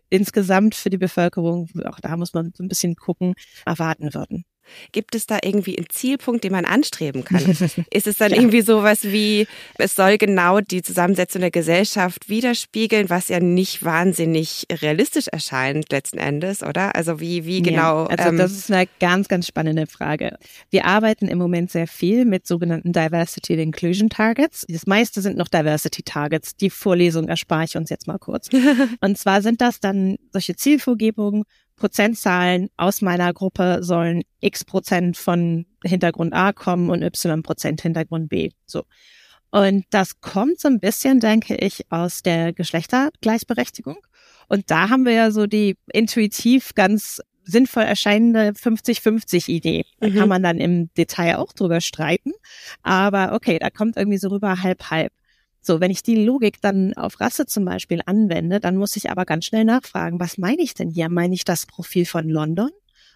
insgesamt 0.09 0.75
für 0.75 0.89
die 0.89 0.97
Bevölkerung, 0.97 1.69
auch 1.85 1.99
da 1.99 2.17
muss 2.17 2.33
man 2.33 2.51
so 2.55 2.63
ein 2.63 2.67
bisschen 2.69 2.95
gucken, 2.95 3.35
erwarten 3.65 4.13
würden. 4.13 4.45
Gibt 4.91 5.15
es 5.15 5.27
da 5.27 5.39
irgendwie 5.43 5.77
einen 5.77 5.89
Zielpunkt, 5.89 6.43
den 6.43 6.51
man 6.51 6.65
anstreben 6.65 7.23
kann? 7.23 7.41
Ist 7.91 8.07
es 8.07 8.17
dann 8.17 8.31
ja. 8.31 8.37
irgendwie 8.37 8.61
sowas 8.61 9.03
wie, 9.03 9.47
es 9.77 9.95
soll 9.95 10.17
genau 10.17 10.61
die 10.61 10.81
Zusammensetzung 10.81 11.41
der 11.41 11.51
Gesellschaft 11.51 12.29
widerspiegeln, 12.29 13.09
was 13.09 13.29
ja 13.29 13.39
nicht 13.39 13.83
wahnsinnig 13.83 14.65
realistisch 14.71 15.27
erscheint 15.27 15.91
letzten 15.91 16.17
Endes, 16.17 16.63
oder? 16.63 16.95
Also 16.95 17.19
wie, 17.19 17.45
wie 17.45 17.61
genau? 17.61 18.03
Ja, 18.03 18.07
also 18.07 18.29
ähm, 18.29 18.37
das 18.37 18.51
ist 18.51 18.71
eine 18.71 18.87
ganz, 18.99 19.27
ganz 19.27 19.47
spannende 19.47 19.87
Frage. 19.87 20.37
Wir 20.69 20.85
arbeiten 20.85 21.27
im 21.27 21.37
Moment 21.37 21.71
sehr 21.71 21.87
viel 21.87 22.25
mit 22.25 22.47
sogenannten 22.47 22.91
Diversity 22.91 23.53
and 23.53 23.61
Inclusion 23.61 24.09
Targets. 24.09 24.65
Das 24.67 24.87
meiste 24.87 25.21
sind 25.21 25.37
noch 25.37 25.47
Diversity 25.47 26.03
Targets. 26.03 26.55
Die 26.55 26.69
Vorlesung 26.69 27.27
erspare 27.27 27.65
ich 27.65 27.77
uns 27.77 27.89
jetzt 27.89 28.07
mal 28.07 28.17
kurz. 28.17 28.49
Und 29.01 29.17
zwar 29.17 29.41
sind 29.41 29.61
das 29.61 29.79
dann 29.79 30.17
solche 30.31 30.55
Zielvorgebungen, 30.55 31.43
Prozentzahlen 31.75 32.69
aus 32.77 33.01
meiner 33.01 33.33
Gruppe 33.33 33.79
sollen 33.81 34.23
x 34.39 34.63
Prozent 34.63 35.17
von 35.17 35.65
Hintergrund 35.83 36.33
A 36.33 36.53
kommen 36.53 36.89
und 36.89 37.03
y 37.03 37.43
Prozent 37.43 37.81
Hintergrund 37.81 38.29
B. 38.29 38.51
So. 38.65 38.83
Und 39.51 39.85
das 39.89 40.19
kommt 40.19 40.59
so 40.59 40.67
ein 40.67 40.79
bisschen, 40.79 41.19
denke 41.19 41.55
ich, 41.55 41.85
aus 41.89 42.21
der 42.21 42.53
Geschlechtergleichberechtigung. 42.53 43.97
Und 44.47 44.69
da 44.69 44.89
haben 44.89 45.05
wir 45.05 45.13
ja 45.13 45.31
so 45.31 45.47
die 45.47 45.77
intuitiv 45.91 46.75
ganz 46.75 47.21
sinnvoll 47.45 47.83
erscheinende 47.83 48.51
50-50 48.51 49.49
Idee. 49.49 49.85
Da 49.99 50.09
mhm. 50.09 50.15
kann 50.15 50.29
man 50.29 50.43
dann 50.43 50.57
im 50.57 50.93
Detail 50.95 51.37
auch 51.37 51.53
drüber 51.53 51.79
streiten. 51.79 52.33
Aber 52.81 53.33
okay, 53.33 53.59
da 53.59 53.69
kommt 53.69 53.97
irgendwie 53.97 54.17
so 54.17 54.29
rüber 54.29 54.61
halb 54.61 54.89
halb. 54.89 55.13
So, 55.65 55.79
wenn 55.79 55.89
ich 55.89 56.03
die 56.03 56.23
Logik 56.23 56.61
dann 56.61 56.93
auf 56.93 57.19
Rasse 57.19 57.47
zum 57.47 57.65
Beispiel 57.65 58.01
anwende, 58.05 58.59
dann 58.59 58.77
muss 58.77 58.95
ich 58.97 59.09
aber 59.09 59.25
ganz 59.25 59.45
schnell 59.45 59.65
nachfragen, 59.65 60.19
was 60.19 60.37
meine 60.37 60.61
ich 60.61 60.75
denn 60.75 60.91
hier? 60.91 61.09
Meine 61.09 61.33
ich 61.33 61.43
das 61.43 61.65
Profil 61.65 62.05
von 62.05 62.29
London? 62.29 62.69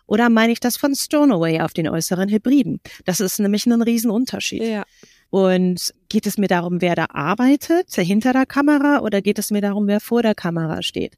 Oder 0.08 0.30
meine 0.30 0.52
ich 0.52 0.60
das 0.60 0.76
von 0.76 0.96
Stoneway 0.96 1.62
auf 1.62 1.74
den 1.74 1.88
äußeren 1.88 2.28
Hybriden? 2.28 2.80
Das 3.06 3.20
ist 3.20 3.38
nämlich 3.38 3.68
ein 3.68 3.80
Riesenunterschied. 3.84 4.64
Ja. 4.64 4.84
Und 5.30 5.94
geht 6.10 6.26
es 6.26 6.40
mir 6.40 6.48
darum, 6.48 6.82
wer 6.82 6.96
da 6.96 7.06
arbeitet, 7.10 7.94
hinter 7.94 8.34
der 8.34 8.48
Kamera, 8.48 9.02
oder 9.02 9.22
geht 9.22 9.38
es 9.38 9.52
mir 9.52 9.62
darum, 9.62 9.86
wer 9.86 10.00
vor 10.00 10.24
der 10.24 10.34
Kamera 10.34 10.82
steht? 10.82 11.18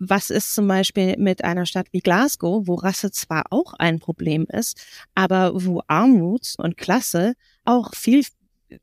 Was 0.00 0.30
ist 0.30 0.52
zum 0.52 0.66
Beispiel 0.66 1.16
mit 1.16 1.44
einer 1.44 1.64
Stadt 1.64 1.86
wie 1.92 2.00
Glasgow, 2.00 2.66
wo 2.66 2.74
Rasse 2.74 3.12
zwar 3.12 3.44
auch 3.50 3.74
ein 3.74 4.00
Problem 4.00 4.46
ist, 4.48 4.84
aber 5.14 5.52
wo 5.64 5.80
Armut 5.86 6.54
und 6.58 6.76
Klasse 6.76 7.34
auch 7.64 7.94
viel 7.94 8.24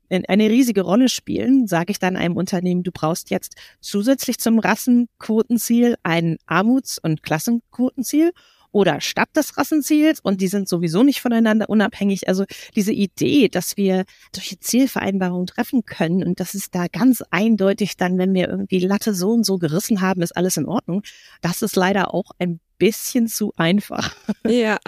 eine 0.08 0.50
riesige 0.50 0.82
Rolle 0.82 1.08
spielen, 1.08 1.66
sage 1.66 1.92
ich 1.92 1.98
dann 1.98 2.16
einem 2.16 2.36
Unternehmen, 2.36 2.82
du 2.82 2.92
brauchst 2.92 3.30
jetzt 3.30 3.54
zusätzlich 3.80 4.38
zum 4.38 4.58
Rassenquotenziel 4.58 5.96
ein 6.02 6.36
Armuts- 6.46 6.98
und 6.98 7.22
Klassenquotenziel 7.22 8.32
oder 8.72 9.00
statt 9.00 9.28
des 9.34 9.56
Rassenziels 9.56 10.20
und 10.20 10.40
die 10.40 10.48
sind 10.48 10.68
sowieso 10.68 11.02
nicht 11.02 11.20
voneinander 11.20 11.68
unabhängig. 11.68 12.28
Also 12.28 12.44
diese 12.76 12.92
Idee, 12.92 13.48
dass 13.48 13.76
wir 13.76 14.04
solche 14.34 14.58
Zielvereinbarungen 14.60 15.46
treffen 15.46 15.84
können 15.84 16.24
und 16.24 16.40
das 16.40 16.54
ist 16.54 16.74
da 16.74 16.86
ganz 16.86 17.22
eindeutig 17.30 17.96
dann, 17.96 18.18
wenn 18.18 18.34
wir 18.34 18.48
irgendwie 18.48 18.80
Latte 18.80 19.14
so 19.14 19.30
und 19.30 19.44
so 19.44 19.58
gerissen 19.58 20.00
haben, 20.00 20.22
ist 20.22 20.36
alles 20.36 20.56
in 20.56 20.66
Ordnung. 20.66 21.02
Das 21.40 21.62
ist 21.62 21.76
leider 21.76 22.14
auch 22.14 22.30
ein 22.38 22.60
bisschen 22.78 23.26
zu 23.26 23.52
einfach. 23.56 24.14
Ja. 24.46 24.78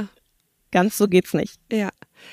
Ganz 0.70 0.96
so 0.96 1.06
geht's 1.06 1.34
nicht. 1.34 1.60
Ja. 1.70 1.90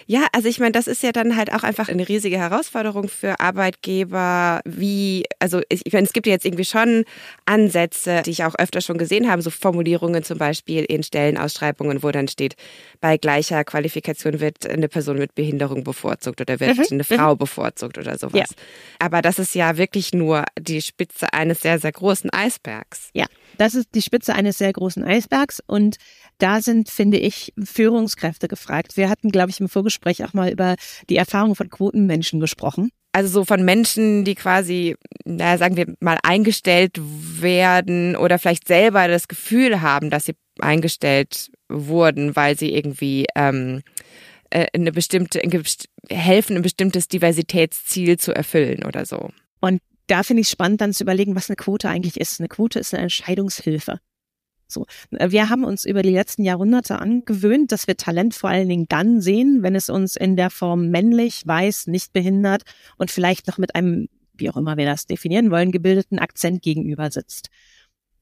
Ja, 0.07 0.27
also 0.31 0.47
ich 0.47 0.59
meine, 0.59 0.71
das 0.71 0.87
ist 0.87 1.03
ja 1.03 1.11
dann 1.11 1.35
halt 1.35 1.53
auch 1.53 1.63
einfach 1.63 1.89
eine 1.89 2.07
riesige 2.07 2.37
Herausforderung 2.37 3.09
für 3.09 3.39
Arbeitgeber, 3.39 4.61
wie, 4.65 5.25
also 5.39 5.61
ich 5.69 5.93
meine, 5.93 6.05
es 6.05 6.13
gibt 6.13 6.27
ja 6.27 6.33
jetzt 6.33 6.45
irgendwie 6.45 6.65
schon 6.65 7.05
Ansätze, 7.45 8.23
die 8.25 8.31
ich 8.31 8.43
auch 8.43 8.55
öfter 8.55 8.81
schon 8.81 8.97
gesehen 8.97 9.29
habe, 9.29 9.41
so 9.41 9.49
Formulierungen 9.49 10.23
zum 10.23 10.37
Beispiel 10.37 10.83
in 10.83 11.03
Stellenausschreibungen, 11.03 12.01
wo 12.03 12.11
dann 12.11 12.27
steht, 12.27 12.55
bei 13.01 13.17
gleicher 13.17 13.63
Qualifikation 13.63 14.39
wird 14.39 14.67
eine 14.67 14.89
Person 14.89 15.17
mit 15.17 15.35
Behinderung 15.35 15.83
bevorzugt 15.83 16.41
oder 16.41 16.59
wird 16.59 16.77
mhm. 16.77 16.85
eine 16.91 17.03
Frau 17.03 17.33
mhm. 17.33 17.39
bevorzugt 17.39 17.97
oder 17.97 18.17
sowas. 18.17 18.49
Ja. 18.49 18.55
Aber 18.99 19.21
das 19.21 19.39
ist 19.39 19.55
ja 19.55 19.77
wirklich 19.77 20.13
nur 20.13 20.43
die 20.59 20.81
Spitze 20.81 21.33
eines 21.33 21.61
sehr, 21.61 21.79
sehr 21.79 21.91
großen 21.91 22.29
Eisbergs. 22.31 23.09
Ja, 23.13 23.25
das 23.59 23.75
ist 23.75 23.89
die 23.93 24.01
Spitze 24.01 24.33
eines 24.33 24.57
sehr 24.57 24.71
großen 24.71 25.03
Eisbergs 25.03 25.61
und 25.67 25.97
da 26.37 26.61
sind, 26.61 26.89
finde 26.89 27.17
ich, 27.17 27.53
Führungskräfte 27.61 28.47
gefragt. 28.47 28.95
Wir 28.95 29.09
hatten, 29.09 29.31
glaube 29.31 29.49
ich, 29.49 29.59
im 29.59 29.67
Vorgespräch 29.67 30.23
auch 30.23 30.33
mal 30.33 30.49
über 30.49 30.75
die 31.09 31.17
Erfahrung 31.17 31.55
von 31.55 31.69
Quotenmenschen 31.69 32.39
gesprochen. 32.39 32.89
Also 33.11 33.29
so 33.29 33.45
von 33.45 33.65
Menschen, 33.65 34.23
die 34.23 34.35
quasi, 34.35 34.95
naja, 35.25 35.57
sagen 35.57 35.75
wir 35.75 35.93
mal, 35.99 36.19
eingestellt 36.23 36.99
werden 37.01 38.15
oder 38.15 38.39
vielleicht 38.39 38.67
selber 38.67 39.09
das 39.09 39.27
Gefühl 39.27 39.81
haben, 39.81 40.09
dass 40.09 40.25
sie 40.25 40.35
eingestellt 40.59 41.51
wurden, 41.67 42.37
weil 42.37 42.57
sie 42.57 42.73
irgendwie 42.73 43.25
ähm, 43.35 43.81
äh, 44.51 44.67
eine 44.73 44.93
bestimmte, 44.93 45.41
helfen, 46.09 46.55
ein 46.55 46.61
bestimmtes 46.61 47.09
Diversitätsziel 47.09 48.17
zu 48.17 48.33
erfüllen 48.33 48.85
oder 48.85 49.05
so. 49.05 49.31
Und 49.59 49.81
da 50.09 50.23
finde 50.23 50.41
ich 50.41 50.49
spannend, 50.49 50.81
dann 50.81 50.93
zu 50.93 51.03
überlegen, 51.03 51.35
was 51.35 51.49
eine 51.49 51.55
Quote 51.55 51.89
eigentlich 51.89 52.19
ist. 52.19 52.39
Eine 52.39 52.49
Quote 52.49 52.79
ist 52.79 52.93
eine 52.93 53.03
Entscheidungshilfe. 53.03 53.99
So. 54.67 54.85
Wir 55.09 55.49
haben 55.49 55.63
uns 55.63 55.83
über 55.85 56.03
die 56.03 56.11
letzten 56.11 56.43
Jahrhunderte 56.43 56.99
angewöhnt, 56.99 57.71
dass 57.71 57.87
wir 57.87 57.97
Talent 57.97 58.35
vor 58.35 58.49
allen 58.49 58.69
Dingen 58.69 58.85
dann 58.87 59.19
sehen, 59.19 59.63
wenn 59.63 59.75
es 59.75 59.89
uns 59.89 60.15
in 60.15 60.35
der 60.35 60.49
Form 60.49 60.89
männlich, 60.89 61.45
weiß, 61.45 61.87
nicht 61.87 62.13
behindert 62.13 62.63
und 62.97 63.09
vielleicht 63.09 63.47
noch 63.47 63.57
mit 63.57 63.75
einem, 63.75 64.09
wie 64.33 64.49
auch 64.49 64.57
immer 64.57 64.77
wir 64.77 64.85
das 64.85 65.07
definieren 65.07 65.49
wollen, 65.49 65.71
gebildeten 65.71 66.19
Akzent 66.19 66.61
gegenüber 66.61 67.09
sitzt. 67.09 67.49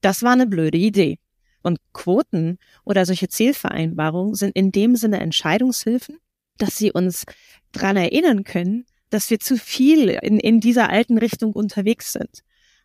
Das 0.00 0.22
war 0.22 0.32
eine 0.32 0.46
blöde 0.46 0.78
Idee. 0.78 1.18
Und 1.62 1.78
Quoten 1.92 2.58
oder 2.84 3.04
solche 3.04 3.28
Zielvereinbarungen 3.28 4.34
sind 4.34 4.56
in 4.56 4.72
dem 4.72 4.96
Sinne 4.96 5.20
Entscheidungshilfen, 5.20 6.18
dass 6.56 6.76
sie 6.76 6.92
uns 6.92 7.24
dran 7.72 7.96
erinnern 7.96 8.44
können, 8.44 8.86
dass 9.10 9.30
wir 9.30 9.40
zu 9.40 9.56
viel 9.56 10.08
in, 10.08 10.38
in 10.38 10.60
dieser 10.60 10.90
alten 10.90 11.18
Richtung 11.18 11.52
unterwegs 11.52 12.12
sind. 12.12 12.42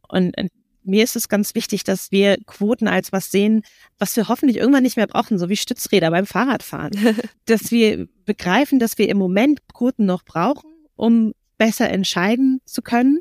Und 0.08 0.36
mir 0.84 1.04
ist 1.04 1.16
es 1.16 1.30
ganz 1.30 1.56
wichtig, 1.56 1.84
dass 1.84 2.12
wir 2.12 2.38
Quoten 2.46 2.88
als 2.88 3.12
was 3.12 3.32
sehen, 3.32 3.64
was 4.00 4.16
wir 4.16 4.28
hoffentlich 4.28 4.58
irgendwann 4.58 4.84
nicht 4.84 4.98
mehr 4.98 5.08
brauchen, 5.08 5.40
so 5.40 5.50
wie 5.50 5.56
Stützräder 5.56 6.12
beim 6.12 6.26
Fahrradfahren. 6.26 6.92
dass 7.46 7.72
wir 7.72 8.08
begreifen, 8.26 8.80
dass 8.80 8.98
wir 8.98 9.10
im 9.10 9.18
Moment 9.18 9.62
Quoten 9.74 10.06
noch 10.06 10.24
brauchen, 10.24 10.70
um 10.96 11.34
besser 11.58 11.90
entscheiden 11.90 12.62
zu 12.66 12.82
können, 12.82 13.20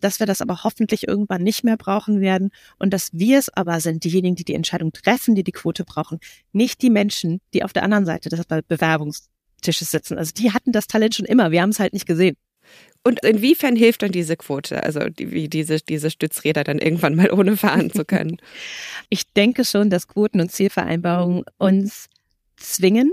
dass 0.00 0.18
wir 0.18 0.26
das 0.26 0.40
aber 0.42 0.64
hoffentlich 0.64 1.06
irgendwann 1.06 1.42
nicht 1.42 1.62
mehr 1.62 1.76
brauchen 1.76 2.20
werden 2.20 2.50
und 2.78 2.92
dass 2.92 3.12
wir 3.12 3.38
es 3.38 3.48
aber 3.48 3.80
sind, 3.80 4.02
diejenigen, 4.04 4.34
die 4.34 4.44
die 4.44 4.54
Entscheidung 4.54 4.92
treffen, 4.92 5.36
die 5.36 5.44
die 5.44 5.52
Quote 5.52 5.84
brauchen, 5.84 6.18
nicht 6.52 6.82
die 6.82 6.90
Menschen, 6.90 7.40
die 7.54 7.62
auf 7.62 7.72
der 7.72 7.84
anderen 7.84 8.04
Seite 8.04 8.28
des 8.28 8.40
Bewerbungstisches 9.58 9.90
sitzen. 9.90 10.18
Also 10.18 10.32
die 10.36 10.52
hatten 10.52 10.72
das 10.72 10.86
Talent 10.86 11.14
schon 11.14 11.26
immer, 11.26 11.50
wir 11.50 11.62
haben 11.62 11.70
es 11.70 11.80
halt 11.80 11.92
nicht 11.92 12.06
gesehen. 12.06 12.36
Und 13.04 13.24
inwiefern 13.24 13.76
hilft 13.76 14.02
dann 14.02 14.12
diese 14.12 14.36
Quote, 14.36 14.82
also 14.82 15.00
wie 15.16 15.48
diese, 15.48 15.78
diese 15.78 16.10
Stützräder 16.10 16.64
dann 16.64 16.78
irgendwann 16.78 17.14
mal 17.14 17.30
ohne 17.30 17.56
fahren 17.56 17.90
zu 17.90 18.04
können? 18.04 18.38
Ich 19.08 19.32
denke 19.32 19.64
schon, 19.64 19.88
dass 19.88 20.06
Quoten 20.06 20.40
und 20.40 20.52
Zielvereinbarungen 20.52 21.44
uns 21.56 22.08
zwingen, 22.56 23.10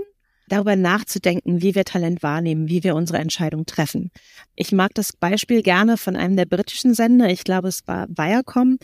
darüber 0.48 0.76
nachzudenken, 0.76 1.62
wie 1.62 1.74
wir 1.74 1.84
Talent 1.84 2.22
wahrnehmen, 2.22 2.68
wie 2.68 2.84
wir 2.84 2.94
unsere 2.94 3.18
Entscheidung 3.18 3.64
treffen. 3.64 4.10
Ich 4.54 4.72
mag 4.72 4.92
das 4.94 5.14
Beispiel 5.14 5.62
gerne 5.62 5.96
von 5.96 6.16
einem 6.16 6.36
der 6.36 6.44
britischen 6.44 6.92
Sender, 6.92 7.30
ich 7.30 7.44
glaube 7.44 7.68
es 7.68 7.86
war 7.86 8.06
Viacom, 8.08 8.78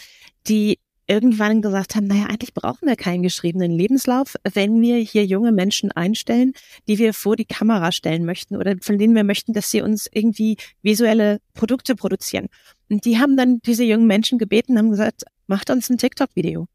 die 0.48 0.78
irgendwann 1.12 1.60
gesagt 1.60 1.94
haben, 1.94 2.06
naja, 2.06 2.24
eigentlich 2.24 2.54
brauchen 2.54 2.88
wir 2.88 2.96
keinen 2.96 3.22
geschriebenen 3.22 3.70
Lebenslauf, 3.70 4.34
wenn 4.54 4.80
wir 4.80 4.96
hier 4.96 5.26
junge 5.26 5.52
Menschen 5.52 5.92
einstellen, 5.92 6.54
die 6.88 6.98
wir 6.98 7.12
vor 7.12 7.36
die 7.36 7.44
Kamera 7.44 7.92
stellen 7.92 8.24
möchten 8.24 8.56
oder 8.56 8.76
von 8.80 8.96
denen 8.96 9.14
wir 9.14 9.22
möchten, 9.22 9.52
dass 9.52 9.70
sie 9.70 9.82
uns 9.82 10.08
irgendwie 10.10 10.56
visuelle 10.80 11.40
Produkte 11.52 11.94
produzieren. 11.94 12.46
Und 12.88 13.04
die 13.04 13.18
haben 13.18 13.36
dann 13.36 13.60
diese 13.60 13.84
jungen 13.84 14.06
Menschen 14.06 14.38
gebeten, 14.38 14.78
haben 14.78 14.90
gesagt, 14.90 15.24
macht 15.46 15.68
uns 15.68 15.90
ein 15.90 15.98
TikTok-Video. 15.98 16.66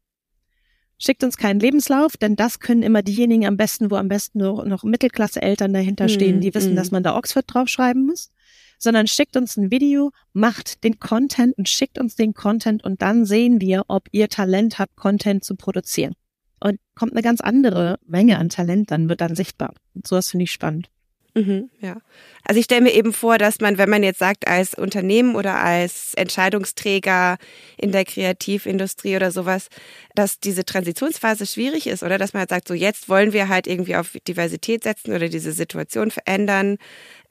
Schickt 1.00 1.24
uns 1.24 1.36
keinen 1.36 1.58
Lebenslauf, 1.60 2.16
denn 2.16 2.36
das 2.36 2.60
können 2.60 2.82
immer 2.82 3.02
diejenigen 3.02 3.46
am 3.46 3.56
besten, 3.56 3.90
wo 3.90 3.96
am 3.96 4.08
besten 4.08 4.38
noch, 4.38 4.64
noch 4.64 4.84
Mittelklasse-Eltern 4.84 5.72
dahinter 5.72 6.08
stehen, 6.08 6.40
die 6.40 6.54
wissen, 6.54 6.74
mm. 6.74 6.76
dass 6.76 6.90
man 6.90 7.02
da 7.02 7.16
Oxford 7.16 7.44
draufschreiben 7.46 8.06
muss 8.06 8.30
sondern 8.78 9.06
schickt 9.06 9.36
uns 9.36 9.56
ein 9.56 9.70
Video, 9.70 10.10
macht 10.32 10.84
den 10.84 10.98
Content 10.98 11.56
und 11.58 11.68
schickt 11.68 11.98
uns 11.98 12.16
den 12.16 12.32
Content 12.32 12.84
und 12.84 13.02
dann 13.02 13.24
sehen 13.24 13.60
wir, 13.60 13.84
ob 13.88 14.08
ihr 14.12 14.28
Talent 14.28 14.78
habt, 14.78 14.96
Content 14.96 15.44
zu 15.44 15.56
produzieren. 15.56 16.14
Und 16.60 16.80
kommt 16.94 17.12
eine 17.12 17.22
ganz 17.22 17.40
andere 17.40 17.98
Menge 18.06 18.38
an 18.38 18.48
Talent, 18.48 18.90
dann 18.90 19.08
wird 19.08 19.20
dann 19.20 19.36
sichtbar. 19.36 19.74
Und 19.94 20.06
sowas 20.06 20.30
finde 20.30 20.44
ich 20.44 20.52
spannend. 20.52 20.90
Mhm, 21.38 21.70
ja. 21.80 21.98
Also 22.44 22.58
ich 22.58 22.64
stelle 22.64 22.80
mir 22.80 22.94
eben 22.94 23.12
vor, 23.12 23.38
dass 23.38 23.60
man, 23.60 23.78
wenn 23.78 23.90
man 23.90 24.02
jetzt 24.02 24.18
sagt, 24.18 24.48
als 24.48 24.74
Unternehmen 24.74 25.36
oder 25.36 25.56
als 25.56 26.14
Entscheidungsträger 26.14 27.36
in 27.76 27.92
der 27.92 28.04
Kreativindustrie 28.04 29.14
oder 29.14 29.30
sowas, 29.30 29.68
dass 30.16 30.40
diese 30.40 30.64
Transitionsphase 30.64 31.46
schwierig 31.46 31.86
ist 31.86 32.02
oder 32.02 32.18
dass 32.18 32.32
man 32.32 32.40
halt 32.40 32.50
sagt, 32.50 32.66
so 32.66 32.74
jetzt 32.74 33.08
wollen 33.08 33.32
wir 33.32 33.48
halt 33.48 33.68
irgendwie 33.68 33.94
auf 33.94 34.16
Diversität 34.26 34.82
setzen 34.82 35.12
oder 35.14 35.28
diese 35.28 35.52
Situation 35.52 36.10
verändern 36.10 36.78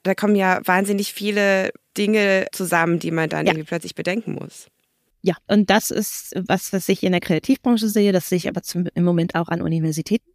da 0.08 0.14
kommen 0.14 0.36
ja 0.36 0.60
wahnsinnig 0.64 1.12
viele 1.12 1.70
Dinge 1.96 2.46
zusammen, 2.52 2.98
die 2.98 3.10
man 3.10 3.28
dann 3.28 3.46
ja. 3.46 3.52
irgendwie 3.52 3.68
plötzlich 3.68 3.94
bedenken 3.94 4.34
muss. 4.34 4.66
Ja, 5.22 5.34
und 5.48 5.68
das 5.70 5.90
ist 5.90 6.34
was, 6.46 6.72
was 6.72 6.88
ich 6.88 7.02
in 7.02 7.12
der 7.12 7.20
Kreativbranche 7.20 7.88
sehe, 7.88 8.12
das 8.12 8.28
sehe 8.28 8.36
ich 8.36 8.48
aber 8.48 8.62
zum, 8.62 8.88
im 8.94 9.04
Moment 9.04 9.34
auch 9.34 9.48
an 9.48 9.62
Universitäten. 9.62 10.30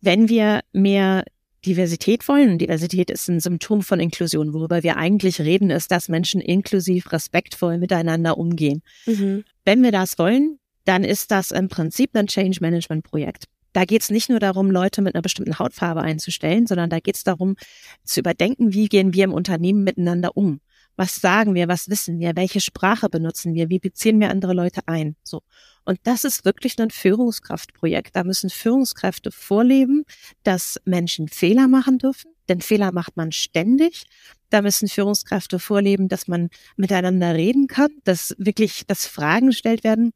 Wenn 0.00 0.28
wir 0.28 0.60
mehr 0.72 1.24
Diversität 1.66 2.26
wollen, 2.28 2.52
und 2.52 2.58
Diversität 2.58 3.10
ist 3.10 3.28
ein 3.28 3.40
Symptom 3.40 3.82
von 3.82 4.00
Inklusion, 4.00 4.52
worüber 4.52 4.82
wir 4.82 4.96
eigentlich 4.96 5.40
reden, 5.40 5.70
ist, 5.70 5.90
dass 5.90 6.08
Menschen 6.08 6.40
inklusiv, 6.40 7.12
respektvoll 7.12 7.78
miteinander 7.78 8.38
umgehen. 8.38 8.82
Mhm. 9.06 9.44
Wenn 9.64 9.82
wir 9.82 9.92
das 9.92 10.18
wollen, 10.18 10.58
dann 10.84 11.04
ist 11.04 11.30
das 11.30 11.50
im 11.52 11.68
Prinzip 11.68 12.16
ein 12.16 12.26
Change 12.26 12.58
Management 12.60 13.04
Projekt. 13.04 13.44
Da 13.72 13.84
geht 13.84 14.02
es 14.02 14.10
nicht 14.10 14.28
nur 14.28 14.40
darum, 14.40 14.70
Leute 14.70 15.02
mit 15.02 15.14
einer 15.14 15.22
bestimmten 15.22 15.58
Hautfarbe 15.58 16.02
einzustellen, 16.02 16.66
sondern 16.66 16.90
da 16.90 17.00
geht 17.00 17.16
es 17.16 17.24
darum, 17.24 17.56
zu 18.04 18.20
überdenken, 18.20 18.72
wie 18.72 18.88
gehen 18.88 19.14
wir 19.14 19.24
im 19.24 19.32
Unternehmen 19.32 19.84
miteinander 19.84 20.36
um. 20.36 20.60
Was 20.96 21.16
sagen 21.16 21.54
wir, 21.54 21.68
was 21.68 21.88
wissen 21.88 22.18
wir, 22.18 22.36
welche 22.36 22.60
Sprache 22.60 23.08
benutzen 23.08 23.54
wir, 23.54 23.70
wie 23.70 23.78
beziehen 23.78 24.20
wir 24.20 24.28
andere 24.28 24.52
Leute 24.52 24.82
ein. 24.86 25.16
So. 25.22 25.40
Und 25.84 25.98
das 26.04 26.24
ist 26.24 26.44
wirklich 26.44 26.78
ein 26.78 26.90
Führungskraftprojekt. 26.90 28.14
Da 28.14 28.24
müssen 28.24 28.50
Führungskräfte 28.50 29.32
vorleben, 29.32 30.04
dass 30.42 30.78
Menschen 30.84 31.28
Fehler 31.28 31.66
machen 31.66 31.98
dürfen, 31.98 32.32
denn 32.48 32.60
Fehler 32.60 32.92
macht 32.92 33.16
man 33.16 33.32
ständig. 33.32 34.04
Da 34.50 34.60
müssen 34.60 34.86
Führungskräfte 34.86 35.58
vorleben, 35.58 36.08
dass 36.08 36.28
man 36.28 36.50
miteinander 36.76 37.34
reden 37.34 37.68
kann, 37.68 37.90
dass 38.04 38.34
wirklich, 38.36 38.86
dass 38.86 39.06
Fragen 39.06 39.46
gestellt 39.46 39.84
werden. 39.84 40.12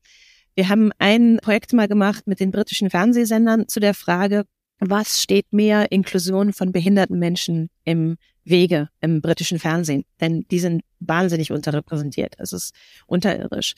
Wir 0.57 0.71
haben 0.71 0.91
ein 0.99 1.39
Projekt 1.43 1.75
mal 1.75 1.87
gemacht 1.87 2.27
mit 2.27 2.41
den 2.41 2.51
britischen 2.51 2.89
Fernsehsendern 2.89 3.69
zu 3.69 3.79
der 3.79 3.93
Frage, 3.93 4.47
was 4.79 5.21
steht 5.23 5.53
mehr 5.53 5.93
Inklusion 5.93 6.55
von 6.55 6.73
behinderten 6.73 7.19
Menschen 7.19 7.69
im 7.85 8.17
Wege 8.43 8.89
im 9.01 9.21
britischen 9.21 9.59
Fernsehen, 9.59 10.05
denn 10.21 10.47
die 10.51 10.59
sind 10.59 10.83
wahnsinnig 11.01 11.53
unterrepräsentiert. 11.53 12.37
Es 12.39 12.53
ist 12.53 12.75
unterirdisch. 13.07 13.75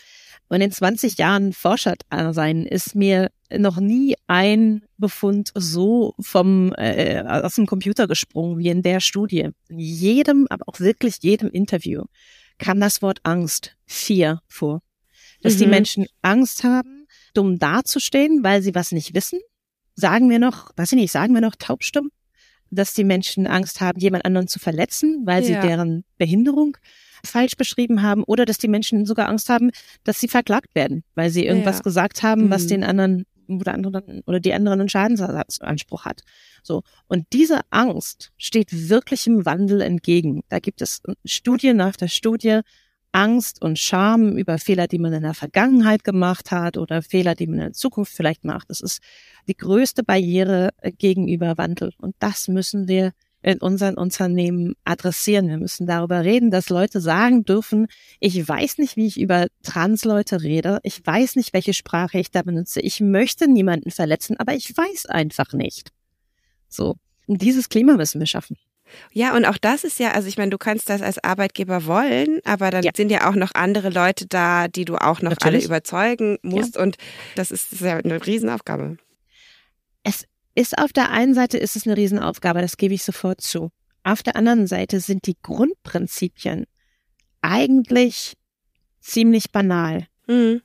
Und 0.48 0.60
in 0.60 0.70
20 0.70 1.18
Jahren 1.18 1.52
Forscher 1.52 1.94
sein 2.30 2.64
ist 2.64 2.94
mir 2.94 3.30
noch 3.50 3.80
nie 3.80 4.14
ein 4.28 4.82
Befund 4.98 5.50
so 5.54 6.14
vom 6.20 6.72
äh, 6.76 7.22
aus 7.26 7.56
dem 7.56 7.66
Computer 7.66 8.06
gesprungen 8.06 8.58
wie 8.58 8.68
in 8.68 8.82
der 8.82 9.00
Studie. 9.00 9.48
In 9.68 9.78
jedem, 9.78 10.46
aber 10.48 10.68
auch 10.68 10.78
wirklich 10.78 11.16
jedem 11.22 11.50
Interview 11.50 12.04
kam 12.58 12.78
das 12.78 13.02
Wort 13.02 13.20
Angst, 13.24 13.76
Fear 13.86 14.42
vor. 14.46 14.82
Dass 15.42 15.54
mhm. 15.54 15.58
die 15.58 15.66
Menschen 15.66 16.06
Angst 16.22 16.64
haben, 16.64 17.06
dumm 17.34 17.58
dazustehen, 17.58 18.42
weil 18.42 18.62
sie 18.62 18.74
was 18.74 18.92
nicht 18.92 19.14
wissen. 19.14 19.40
Sagen 19.94 20.30
wir 20.30 20.38
noch, 20.38 20.70
weiß 20.76 20.92
ich 20.92 20.98
nicht, 20.98 21.12
sagen 21.12 21.34
wir 21.34 21.40
noch 21.40 21.56
taubstumm? 21.56 22.10
Dass 22.70 22.94
die 22.94 23.04
Menschen 23.04 23.46
Angst 23.46 23.80
haben, 23.80 23.98
jemand 23.98 24.24
anderen 24.24 24.48
zu 24.48 24.58
verletzen, 24.58 25.22
weil 25.24 25.42
ja. 25.42 25.60
sie 25.62 25.68
deren 25.68 26.04
Behinderung 26.18 26.76
falsch 27.24 27.56
beschrieben 27.56 28.02
haben 28.02 28.22
oder 28.24 28.44
dass 28.44 28.58
die 28.58 28.68
Menschen 28.68 29.06
sogar 29.06 29.28
Angst 29.28 29.48
haben, 29.48 29.70
dass 30.04 30.20
sie 30.20 30.28
verklagt 30.28 30.74
werden, 30.74 31.04
weil 31.14 31.30
sie 31.30 31.46
irgendwas 31.46 31.78
ja. 31.78 31.82
gesagt 31.82 32.22
haben, 32.22 32.46
mhm. 32.46 32.50
was 32.50 32.66
den 32.66 32.84
anderen 32.84 33.24
oder 33.48 33.74
anderen 33.74 34.20
oder 34.26 34.40
die 34.40 34.52
anderen 34.52 34.80
einen 34.80 34.88
Schadensersatzanspruch 34.88 36.04
hat. 36.04 36.22
So. 36.62 36.82
Und 37.06 37.26
diese 37.32 37.60
Angst 37.70 38.30
steht 38.36 38.68
wirklichem 38.90 39.46
Wandel 39.46 39.80
entgegen. 39.80 40.42
Da 40.48 40.58
gibt 40.58 40.82
es 40.82 41.02
Studie 41.24 41.72
nach 41.72 41.96
der 41.96 42.08
Studie, 42.08 42.60
Angst 43.12 43.62
und 43.62 43.78
Scham 43.78 44.36
über 44.36 44.58
Fehler, 44.58 44.86
die 44.86 44.98
man 44.98 45.12
in 45.12 45.22
der 45.22 45.34
Vergangenheit 45.34 46.04
gemacht 46.04 46.50
hat 46.50 46.76
oder 46.76 47.02
Fehler, 47.02 47.34
die 47.34 47.46
man 47.46 47.58
in 47.58 47.64
der 47.66 47.72
Zukunft 47.72 48.12
vielleicht 48.12 48.44
macht. 48.44 48.70
Das 48.70 48.80
ist 48.80 49.00
die 49.46 49.56
größte 49.56 50.04
Barriere 50.04 50.70
gegenüber 50.98 51.56
Wandel. 51.58 51.92
Und 51.98 52.14
das 52.18 52.48
müssen 52.48 52.88
wir 52.88 53.12
in 53.42 53.58
unseren 53.58 53.96
Unternehmen 53.96 54.74
adressieren. 54.84 55.48
Wir 55.48 55.58
müssen 55.58 55.86
darüber 55.86 56.24
reden, 56.24 56.50
dass 56.50 56.70
Leute 56.70 57.00
sagen 57.00 57.44
dürfen, 57.44 57.86
ich 58.20 58.46
weiß 58.46 58.78
nicht, 58.78 58.96
wie 58.96 59.06
ich 59.06 59.18
über 59.18 59.46
Transleute 59.62 60.42
rede, 60.42 60.80
ich 60.82 61.04
weiß 61.04 61.36
nicht, 61.36 61.52
welche 61.52 61.72
Sprache 61.72 62.18
ich 62.18 62.30
da 62.30 62.42
benutze, 62.42 62.80
ich 62.80 63.00
möchte 63.00 63.48
niemanden 63.48 63.90
verletzen, 63.90 64.36
aber 64.38 64.54
ich 64.54 64.76
weiß 64.76 65.06
einfach 65.06 65.52
nicht. 65.52 65.92
So. 66.68 66.96
Und 67.26 67.42
dieses 67.42 67.68
Klima 67.68 67.94
müssen 67.94 68.18
wir 68.18 68.26
schaffen. 68.26 68.56
Ja, 69.12 69.34
und 69.34 69.44
auch 69.44 69.58
das 69.58 69.84
ist 69.84 69.98
ja, 69.98 70.12
also 70.12 70.28
ich 70.28 70.38
meine, 70.38 70.50
du 70.50 70.58
kannst 70.58 70.88
das 70.88 71.02
als 71.02 71.22
Arbeitgeber 71.22 71.86
wollen, 71.86 72.40
aber 72.44 72.70
dann 72.70 72.82
ja. 72.82 72.92
sind 72.94 73.10
ja 73.10 73.28
auch 73.28 73.34
noch 73.34 73.50
andere 73.54 73.90
Leute 73.90 74.26
da, 74.26 74.68
die 74.68 74.84
du 74.84 74.96
auch 74.96 75.22
noch 75.22 75.30
Natürlich. 75.30 75.64
alle 75.64 75.64
überzeugen 75.64 76.38
musst. 76.42 76.76
Ja. 76.76 76.82
Und 76.82 76.96
das 77.34 77.50
ist, 77.50 77.72
das 77.72 77.80
ist 77.80 77.86
ja 77.86 77.96
eine 77.96 78.24
Riesenaufgabe. 78.24 78.96
Es 80.02 80.24
ist 80.54 80.78
auf 80.78 80.92
der 80.92 81.10
einen 81.10 81.34
Seite 81.34 81.58
ist 81.58 81.76
es 81.76 81.86
eine 81.86 81.96
Riesenaufgabe, 81.96 82.60
das 82.60 82.76
gebe 82.76 82.94
ich 82.94 83.02
sofort 83.02 83.40
zu. 83.40 83.70
Auf 84.04 84.22
der 84.22 84.36
anderen 84.36 84.66
Seite 84.66 85.00
sind 85.00 85.26
die 85.26 85.36
Grundprinzipien 85.42 86.66
eigentlich 87.42 88.34
ziemlich 89.00 89.52
banal. 89.52 90.06
Mhm. 90.26 90.62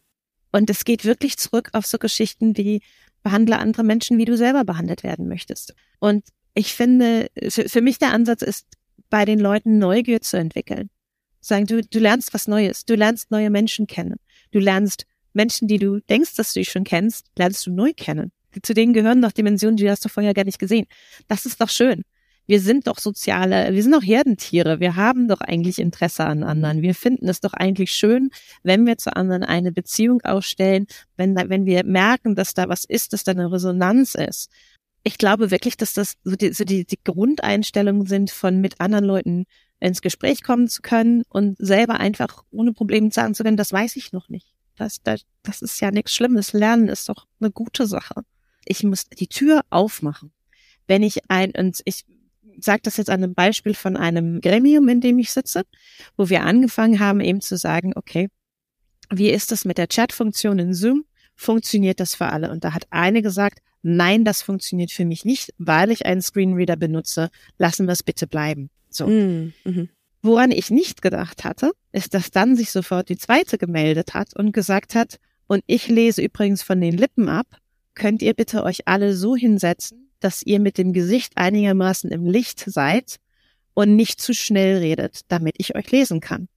Und 0.51 0.69
es 0.69 0.85
geht 0.85 1.03
wirklich 1.03 1.37
zurück 1.37 1.69
auf 1.73 1.85
so 1.85 1.97
Geschichten 1.97 2.57
wie 2.57 2.81
behandle 3.23 3.57
andere 3.57 3.83
Menschen, 3.83 4.17
wie 4.17 4.25
du 4.25 4.37
selber 4.37 4.63
behandelt 4.63 5.03
werden 5.03 5.27
möchtest. 5.27 5.73
Und 5.99 6.23
ich 6.53 6.73
finde, 6.73 7.29
für 7.49 7.81
mich 7.81 7.99
der 7.99 8.13
Ansatz 8.13 8.41
ist, 8.41 8.67
bei 9.09 9.25
den 9.25 9.39
Leuten 9.39 9.77
Neugier 9.77 10.21
zu 10.21 10.37
entwickeln. 10.37 10.89
Sagen, 11.39 11.65
du, 11.65 11.81
du 11.81 11.99
lernst 11.99 12.33
was 12.33 12.47
Neues, 12.47 12.85
du 12.85 12.95
lernst 12.95 13.31
neue 13.31 13.49
Menschen 13.49 13.85
kennen. 13.87 14.15
Du 14.51 14.59
lernst 14.59 15.05
Menschen, 15.33 15.67
die 15.67 15.77
du 15.77 15.99
denkst, 15.99 16.35
dass 16.35 16.53
du 16.53 16.63
schon 16.63 16.83
kennst, 16.83 17.27
lernst 17.37 17.65
du 17.65 17.71
neu 17.71 17.91
kennen 17.95 18.31
zu 18.61 18.73
denen 18.73 18.93
gehören 18.93 19.21
doch 19.21 19.31
Dimensionen, 19.31 19.77
die 19.77 19.89
hast 19.89 20.05
du 20.05 20.09
vorher 20.09 20.33
gar 20.33 20.45
nicht 20.45 20.59
gesehen. 20.59 20.85
Das 21.27 21.45
ist 21.45 21.59
doch 21.59 21.69
schön. 21.69 22.03
Wir 22.45 22.59
sind 22.59 22.87
doch 22.87 22.99
soziale, 22.99 23.73
wir 23.73 23.81
sind 23.81 23.93
doch 23.93 24.03
Herdentiere. 24.03 24.81
Wir 24.81 24.97
haben 24.97 25.29
doch 25.29 25.39
eigentlich 25.39 25.79
Interesse 25.79 26.25
an 26.25 26.43
anderen. 26.43 26.81
Wir 26.81 26.93
finden 26.93 27.29
es 27.29 27.39
doch 27.39 27.53
eigentlich 27.53 27.91
schön, 27.91 28.31
wenn 28.63 28.85
wir 28.85 28.97
zu 28.97 29.15
anderen 29.15 29.43
eine 29.43 29.71
Beziehung 29.71 30.21
ausstellen, 30.23 30.87
wenn, 31.15 31.35
wenn 31.35 31.65
wir 31.65 31.85
merken, 31.85 32.35
dass 32.35 32.53
da 32.53 32.67
was 32.67 32.83
ist, 32.83 33.13
dass 33.13 33.23
da 33.23 33.31
eine 33.31 33.49
Resonanz 33.49 34.15
ist. 34.15 34.51
Ich 35.03 35.17
glaube 35.17 35.51
wirklich, 35.51 35.75
dass 35.77 35.93
das 35.93 36.15
so 36.23 36.35
die, 36.35 36.53
so 36.53 36.63
die, 36.63 36.85
die 36.85 36.99
Grundeinstellungen 37.03 38.05
sind, 38.05 38.31
von 38.31 38.61
mit 38.61 38.79
anderen 38.79 39.05
Leuten 39.05 39.45
ins 39.79 40.01
Gespräch 40.01 40.43
kommen 40.43 40.69
zu 40.69 40.81
können 40.81 41.23
und 41.27 41.57
selber 41.57 41.99
einfach 41.99 42.43
ohne 42.51 42.71
Probleme 42.71 43.11
sagen 43.11 43.35
zu 43.35 43.43
können, 43.43 43.57
das 43.57 43.73
weiß 43.73 43.97
ich 43.97 44.13
noch 44.13 44.29
nicht. 44.29 44.47
Das, 44.77 45.01
das, 45.03 45.25
das 45.43 45.61
ist 45.61 45.79
ja 45.81 45.91
nichts 45.91 46.15
Schlimmes. 46.15 46.53
Lernen 46.53 46.87
ist 46.87 47.09
doch 47.09 47.27
eine 47.39 47.51
gute 47.51 47.85
Sache 47.85 48.23
ich 48.65 48.83
muss 48.83 49.09
die 49.09 49.27
Tür 49.27 49.61
aufmachen. 49.69 50.31
Wenn 50.87 51.03
ich 51.03 51.29
ein, 51.29 51.51
und 51.51 51.81
ich 51.85 52.05
sage 52.59 52.81
das 52.83 52.97
jetzt 52.97 53.09
an 53.09 53.23
einem 53.23 53.33
Beispiel 53.33 53.73
von 53.73 53.97
einem 53.97 54.41
Gremium, 54.41 54.89
in 54.89 55.01
dem 55.01 55.19
ich 55.19 55.31
sitze, 55.31 55.63
wo 56.17 56.29
wir 56.29 56.43
angefangen 56.43 56.99
haben, 56.99 57.19
eben 57.19 57.41
zu 57.41 57.57
sagen, 57.57 57.93
okay, 57.95 58.29
wie 59.09 59.29
ist 59.29 59.51
das 59.51 59.65
mit 59.65 59.77
der 59.77 59.87
Chat-Funktion 59.87 60.59
in 60.59 60.73
Zoom? 60.73 61.05
Funktioniert 61.43 61.99
das 61.99 62.15
für 62.15 62.27
alle? 62.27 62.49
Und 62.51 62.63
da 62.63 62.73
hat 62.73 62.87
eine 62.89 63.21
gesagt, 63.21 63.59
nein, 63.81 64.23
das 64.23 64.41
funktioniert 64.41 64.91
für 64.91 65.03
mich 65.03 65.25
nicht, 65.25 65.53
weil 65.57 65.91
ich 65.91 66.05
einen 66.05 66.21
Screenreader 66.21 66.77
benutze. 66.77 67.29
Lassen 67.57 67.85
wir 67.85 67.91
es 67.91 68.01
bitte 68.01 68.27
bleiben. 68.27 68.69
So. 68.89 69.07
Mm, 69.07 69.53
mhm. 69.65 69.89
Woran 70.21 70.51
ich 70.51 70.69
nicht 70.69 71.01
gedacht 71.01 71.43
hatte, 71.43 71.73
ist, 71.91 72.13
dass 72.13 72.31
dann 72.31 72.55
sich 72.55 72.71
sofort 72.71 73.09
die 73.09 73.17
zweite 73.17 73.57
gemeldet 73.57 74.13
hat 74.13 74.33
und 74.37 74.53
gesagt 74.53 74.95
hat, 74.95 75.19
und 75.47 75.61
ich 75.67 75.89
lese 75.89 76.21
übrigens 76.21 76.63
von 76.63 76.79
den 76.79 76.97
Lippen 76.97 77.27
ab, 77.27 77.47
könnt 77.93 78.21
ihr 78.21 78.33
bitte 78.33 78.63
euch 78.63 78.87
alle 78.87 79.13
so 79.13 79.35
hinsetzen, 79.35 80.09
dass 80.21 80.43
ihr 80.43 80.61
mit 80.61 80.77
dem 80.77 80.93
Gesicht 80.93 81.33
einigermaßen 81.35 82.09
im 82.09 82.25
Licht 82.25 82.63
seid 82.65 83.17
und 83.73 83.97
nicht 83.97 84.21
zu 84.21 84.33
schnell 84.33 84.77
redet, 84.77 85.21
damit 85.27 85.55
ich 85.57 85.75
euch 85.75 85.91
lesen 85.91 86.21
kann. 86.21 86.47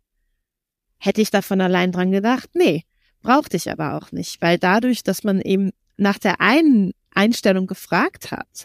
Hätte 0.99 1.23
ich 1.23 1.33
davon 1.33 1.61
allein 1.61 1.91
dran 1.91 2.13
gedacht? 2.13 2.51
Nee, 2.55 2.85
brauchte 3.27 3.57
ich 3.57 3.71
aber 3.71 3.95
auch 3.95 4.13
nicht, 4.13 4.41
weil 4.41 4.59
dadurch, 4.59 5.03
dass 5.03 5.25
man 5.25 5.41
eben 5.41 5.73
nach 5.97 6.19
der 6.19 6.41
einen 6.41 6.93
Einstellung 7.11 7.67
gefragt 7.67 8.31
hat, 8.31 8.65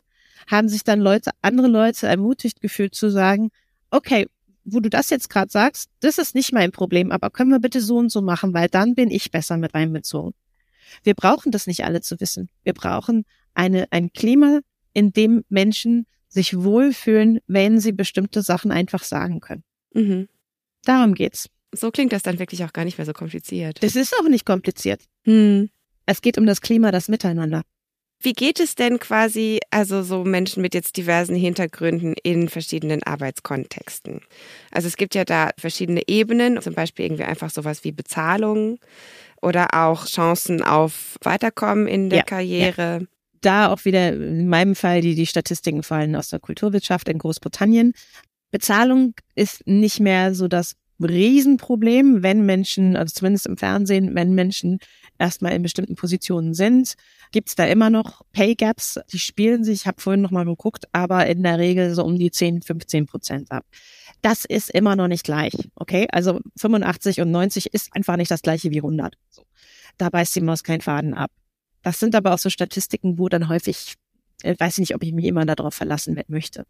haben 0.50 0.70
sich 0.70 0.84
dann 0.84 1.00
Leute, 1.00 1.32
andere 1.42 1.68
Leute 1.68 2.08
ermutigt 2.08 2.62
gefühlt 2.62 2.94
zu 2.94 3.10
sagen, 3.10 3.50
okay, 3.90 4.28
wo 4.64 4.80
du 4.80 4.90
das 4.90 5.10
jetzt 5.10 5.30
gerade 5.30 5.52
sagst, 5.52 5.90
das 6.02 6.18
ist 6.20 6.36
nicht 6.36 6.54
mein 6.54 6.72
Problem, 6.72 7.12
aber 7.12 7.32
können 7.32 7.50
wir 7.50 7.60
bitte 7.60 7.82
so 7.82 7.98
und 7.98 8.12
so 8.12 8.22
machen, 8.22 8.54
weil 8.54 8.68
dann 8.68 8.94
bin 8.94 9.10
ich 9.10 9.32
besser 9.32 9.58
mit 9.58 9.74
einbezogen. 9.74 10.34
Wir 11.04 11.16
brauchen 11.16 11.52
das 11.52 11.66
nicht 11.68 11.84
alle 11.84 12.02
zu 12.02 12.20
wissen. 12.20 12.50
Wir 12.64 12.74
brauchen 12.74 13.26
eine, 13.54 13.88
ein 13.92 14.14
Klima, 14.14 14.60
in 14.94 15.12
dem 15.12 15.44
Menschen 15.50 16.06
sich 16.28 16.56
wohlfühlen, 16.56 17.40
wenn 17.48 17.80
sie 17.80 17.94
bestimmte 17.94 18.42
Sachen 18.42 18.72
einfach 18.72 19.04
sagen 19.04 19.40
können. 19.40 19.64
Mhm. 19.94 20.28
Darum 20.84 21.16
geht's. 21.16 21.50
So 21.74 21.92
klingt 21.92 22.12
das 22.12 22.24
dann 22.24 22.40
wirklich 22.40 22.64
auch 22.64 22.74
gar 22.74 22.86
nicht 22.86 22.98
mehr 22.98 23.06
so 23.06 23.14
kompliziert. 23.14 23.82
Das 23.82 23.96
ist 23.96 24.14
auch 24.20 24.28
nicht 24.28 24.46
kompliziert. 24.46 25.02
Hm. 25.26 25.70
Es 26.06 26.22
geht 26.22 26.38
um 26.38 26.46
das 26.46 26.62
Klima, 26.62 26.92
das 26.92 27.08
Miteinander. 27.08 27.64
Wie 28.24 28.34
geht 28.34 28.60
es 28.60 28.76
denn 28.76 29.00
quasi, 29.00 29.60
also 29.72 30.04
so 30.04 30.24
Menschen 30.24 30.62
mit 30.62 30.76
jetzt 30.76 30.96
diversen 30.96 31.36
Hintergründen 31.36 32.14
in 32.22 32.50
verschiedenen 32.50 33.02
Arbeitskontexten? 33.02 34.22
Also 34.70 34.88
es 34.88 34.96
gibt 34.96 35.16
ja 35.16 35.26
da 35.26 35.50
verschiedene 35.58 36.02
Ebenen, 36.08 36.62
zum 36.62 36.76
Beispiel 36.76 37.06
irgendwie 37.06 37.24
einfach 37.24 37.50
sowas 37.50 37.84
wie 37.84 37.92
Bezahlung 37.92 38.78
oder 39.42 39.70
auch 39.74 40.06
Chancen 40.06 40.62
auf 40.62 41.18
Weiterkommen 41.24 41.88
in 41.88 42.12
der 42.12 42.20
ja, 42.20 42.26
Karriere. 42.26 43.00
Ja. 43.02 43.08
Da 43.42 43.74
auch 43.74 43.86
wieder 43.86 44.14
in 44.14 44.48
meinem 44.48 44.76
Fall, 44.76 45.02
die, 45.02 45.16
die 45.16 45.26
Statistiken 45.26 45.82
fallen 45.82 46.16
aus 46.16 46.30
der 46.30 46.40
Kulturwirtschaft 46.40 47.10
in 47.10 47.18
Großbritannien. 47.18 47.94
Bezahlung 48.52 49.16
ist 49.34 49.66
nicht 49.66 50.00
mehr 50.00 50.36
so 50.36 50.48
das 50.48 50.76
Riesenproblem, 51.04 52.24
wenn 52.24 52.46
Menschen, 52.46 52.96
also 52.96 53.14
zumindest 53.14 53.48
im 53.48 53.58
Fernsehen, 53.58 54.16
wenn 54.16 54.34
Menschen 54.34 54.80
erstmal 55.18 55.54
in 55.54 55.62
bestimmten 55.62 55.96
Positionen 55.96 56.54
sind, 56.54 56.96
gibt's 57.32 57.56
da 57.56 57.66
immer 57.66 57.90
noch 57.90 58.22
Pay 58.34 58.56
Gaps, 58.56 59.00
die 59.12 59.20
spielen 59.20 59.64
sich, 59.64 59.82
ich 59.82 59.88
habe 59.88 60.02
vorhin 60.02 60.22
nochmal 60.22 60.46
geguckt, 60.46 60.86
aber 60.92 61.28
in 61.28 61.44
der 61.44 61.60
Regel 61.60 61.94
so 61.94 62.04
um 62.04 62.18
die 62.18 62.32
10, 62.32 62.62
15 62.62 63.06
Prozent 63.06 63.52
ab. 63.52 63.66
Das 64.22 64.46
ist 64.46 64.70
immer 64.70 64.96
noch 64.96 65.08
nicht 65.08 65.24
gleich, 65.24 65.54
okay? 65.76 66.08
Also 66.12 66.40
85 66.58 67.22
und 67.22 67.32
90 67.32 67.74
ist 67.74 67.96
einfach 67.96 68.18
nicht 68.18 68.32
das 68.32 68.42
gleiche 68.42 68.72
wie 68.72 68.80
100. 68.80 69.16
So. 69.30 69.44
Da 69.98 70.10
beißt 70.10 70.36
die 70.36 70.42
Maus 70.42 70.64
keinen 70.64 70.82
Faden 70.82 71.14
ab. 71.14 71.32
Das 71.84 72.00
sind 72.00 72.16
aber 72.16 72.34
auch 72.34 72.40
so 72.40 72.50
Statistiken, 72.50 73.18
wo 73.18 73.30
dann 73.30 73.50
häufig 73.50 73.96
ich 74.44 74.60
weiß 74.60 74.78
nicht, 74.80 74.96
ob 74.96 75.04
ich 75.04 75.14
mich 75.14 75.26
immer 75.26 75.46
darauf 75.46 75.74
verlassen 75.74 76.20
möchte. 76.28 76.66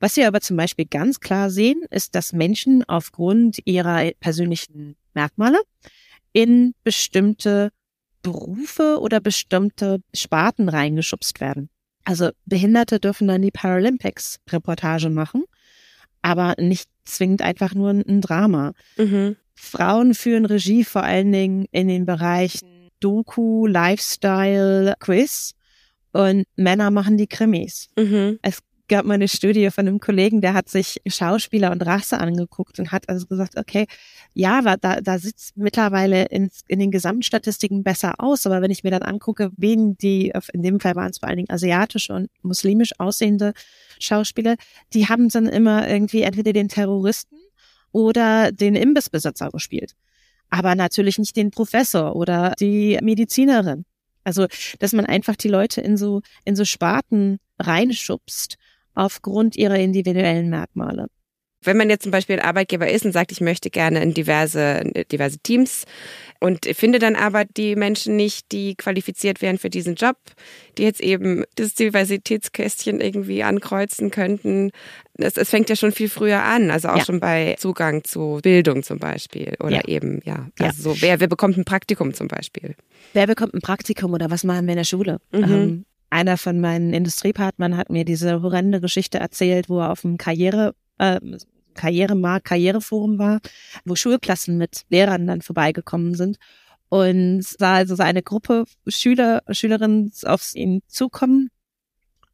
Was 0.00 0.16
wir 0.16 0.26
aber 0.26 0.40
zum 0.40 0.56
Beispiel 0.56 0.86
ganz 0.86 1.20
klar 1.20 1.50
sehen, 1.50 1.82
ist, 1.90 2.14
dass 2.14 2.32
Menschen 2.32 2.84
aufgrund 2.84 3.58
ihrer 3.64 4.10
persönlichen 4.20 4.96
Merkmale 5.14 5.60
in 6.32 6.74
bestimmte 6.84 7.70
Berufe 8.22 8.98
oder 9.00 9.20
bestimmte 9.20 10.00
Sparten 10.12 10.68
reingeschubst 10.68 11.40
werden. 11.40 11.70
Also 12.04 12.30
Behinderte 12.44 13.00
dürfen 13.00 13.28
dann 13.28 13.42
die 13.42 13.50
Paralympics 13.50 14.38
Reportage 14.50 15.10
machen, 15.10 15.44
aber 16.22 16.54
nicht 16.58 16.88
zwingend 17.04 17.42
einfach 17.42 17.74
nur 17.74 17.90
ein 17.90 18.20
Drama. 18.20 18.72
Mhm. 18.96 19.36
Frauen 19.54 20.14
führen 20.14 20.44
Regie 20.44 20.84
vor 20.84 21.02
allen 21.02 21.32
Dingen 21.32 21.66
in 21.72 21.88
den 21.88 22.04
Bereichen 22.04 22.90
Doku, 23.00 23.66
Lifestyle, 23.66 24.94
Quiz 25.00 25.54
und 26.16 26.44
Männer 26.56 26.90
machen 26.90 27.16
die 27.16 27.26
Krimis. 27.26 27.88
Mhm. 27.96 28.38
Es 28.42 28.62
gab 28.88 29.04
mal 29.04 29.14
eine 29.14 29.28
Studie 29.28 29.70
von 29.70 29.86
einem 29.86 30.00
Kollegen, 30.00 30.40
der 30.40 30.54
hat 30.54 30.68
sich 30.68 31.00
Schauspieler 31.06 31.72
und 31.72 31.84
Rasse 31.84 32.18
angeguckt 32.18 32.78
und 32.78 32.92
hat 32.92 33.08
also 33.08 33.26
gesagt, 33.26 33.56
okay, 33.56 33.86
ja, 34.32 34.76
da, 34.76 35.00
da 35.00 35.18
sieht 35.18 35.34
mittlerweile 35.56 36.26
in, 36.26 36.50
in 36.68 36.78
den 36.78 36.90
Gesamtstatistiken 36.90 37.82
besser 37.82 38.14
aus, 38.18 38.46
aber 38.46 38.62
wenn 38.62 38.70
ich 38.70 38.84
mir 38.84 38.90
dann 38.90 39.02
angucke, 39.02 39.50
wen 39.56 39.96
die, 39.96 40.32
in 40.52 40.62
dem 40.62 40.78
Fall 40.78 40.94
waren 40.94 41.10
es 41.10 41.18
vor 41.18 41.28
allen 41.28 41.38
Dingen 41.38 41.50
asiatische 41.50 42.12
und 42.12 42.30
muslimisch 42.42 42.92
aussehende 42.98 43.52
Schauspieler, 43.98 44.56
die 44.92 45.08
haben 45.08 45.28
dann 45.28 45.46
immer 45.46 45.88
irgendwie 45.88 46.22
entweder 46.22 46.52
den 46.52 46.68
Terroristen 46.68 47.36
oder 47.92 48.52
den 48.52 48.76
Imbissbesitzer 48.76 49.50
gespielt. 49.50 49.94
Aber 50.48 50.76
natürlich 50.76 51.18
nicht 51.18 51.36
den 51.36 51.50
Professor 51.50 52.14
oder 52.14 52.54
die 52.60 52.98
Medizinerin. 53.02 53.84
Also, 54.26 54.48
dass 54.80 54.92
man 54.92 55.06
einfach 55.06 55.36
die 55.36 55.46
Leute 55.48 55.80
in 55.80 55.96
so, 55.96 56.20
in 56.44 56.56
so 56.56 56.64
Sparten 56.64 57.38
reinschubst 57.60 58.56
aufgrund 58.92 59.54
ihrer 59.54 59.78
individuellen 59.78 60.50
Merkmale. 60.50 61.06
Wenn 61.66 61.76
man 61.76 61.90
jetzt 61.90 62.02
zum 62.04 62.12
Beispiel 62.12 62.38
ein 62.38 62.46
Arbeitgeber 62.46 62.88
ist 62.88 63.04
und 63.04 63.12
sagt, 63.12 63.32
ich 63.32 63.40
möchte 63.40 63.70
gerne 63.70 64.02
in 64.02 64.14
diverse, 64.14 64.82
diverse 65.10 65.38
Teams 65.38 65.84
und 66.40 66.66
finde 66.66 66.98
dann 66.98 67.16
aber 67.16 67.44
die 67.44 67.76
Menschen 67.76 68.16
nicht, 68.16 68.52
die 68.52 68.74
qualifiziert 68.74 69.42
wären 69.42 69.58
für 69.58 69.70
diesen 69.70 69.94
Job, 69.94 70.16
die 70.78 70.82
jetzt 70.82 71.00
eben 71.00 71.44
das 71.56 71.74
Diversitätskästchen 71.74 73.00
irgendwie 73.00 73.42
ankreuzen 73.42 74.10
könnten. 74.10 74.70
Es, 75.14 75.36
es 75.36 75.50
fängt 75.50 75.70
ja 75.70 75.76
schon 75.76 75.92
viel 75.92 76.08
früher 76.08 76.42
an, 76.42 76.70
also 76.70 76.88
auch 76.88 76.98
ja. 76.98 77.04
schon 77.04 77.20
bei 77.20 77.56
Zugang 77.58 78.04
zu 78.04 78.40
Bildung 78.42 78.82
zum 78.82 78.98
Beispiel 78.98 79.54
oder 79.60 79.76
ja. 79.76 79.88
eben, 79.88 80.20
ja, 80.24 80.48
also 80.58 80.90
ja. 80.90 80.94
so, 80.94 81.02
wer, 81.02 81.20
wer 81.20 81.28
bekommt 81.28 81.56
ein 81.56 81.64
Praktikum 81.64 82.14
zum 82.14 82.28
Beispiel? 82.28 82.74
Wer 83.12 83.26
bekommt 83.26 83.54
ein 83.54 83.60
Praktikum 83.60 84.12
oder 84.12 84.30
was 84.30 84.44
machen 84.44 84.66
wir 84.66 84.72
in 84.72 84.78
der 84.78 84.84
Schule? 84.84 85.18
Mhm. 85.32 85.44
Ähm, 85.44 85.84
einer 86.10 86.36
von 86.36 86.60
meinen 86.60 86.92
Industriepartnern 86.92 87.76
hat 87.76 87.90
mir 87.90 88.04
diese 88.04 88.42
horrende 88.42 88.80
Geschichte 88.80 89.18
erzählt, 89.18 89.68
wo 89.68 89.80
er 89.80 89.90
auf 89.90 90.02
dem 90.02 90.18
Karriere, 90.18 90.74
äh, 90.98 91.18
Karrieremarkt, 91.76 92.46
Karriereforum 92.46 93.18
war, 93.18 93.40
wo 93.84 93.94
Schulklassen 93.94 94.58
mit 94.58 94.82
Lehrern 94.88 95.26
dann 95.26 95.42
vorbeigekommen 95.42 96.14
sind. 96.14 96.38
Und 96.88 97.42
sah 97.42 97.74
also 97.74 97.96
eine 98.02 98.22
Gruppe 98.22 98.64
Schüler, 98.86 99.42
Schülerinnen 99.50 100.12
auf 100.24 100.54
ihn 100.54 100.82
zukommen. 100.86 101.50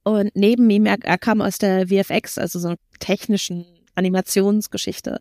Und 0.04 0.30
neben 0.34 0.68
ihm, 0.68 0.86
er, 0.86 0.98
er 1.02 1.18
kam 1.18 1.40
aus 1.40 1.58
der 1.58 1.88
VFX, 1.88 2.38
also 2.38 2.58
so 2.58 2.74
technischen 2.98 3.64
Animationsgeschichte, 3.94 5.20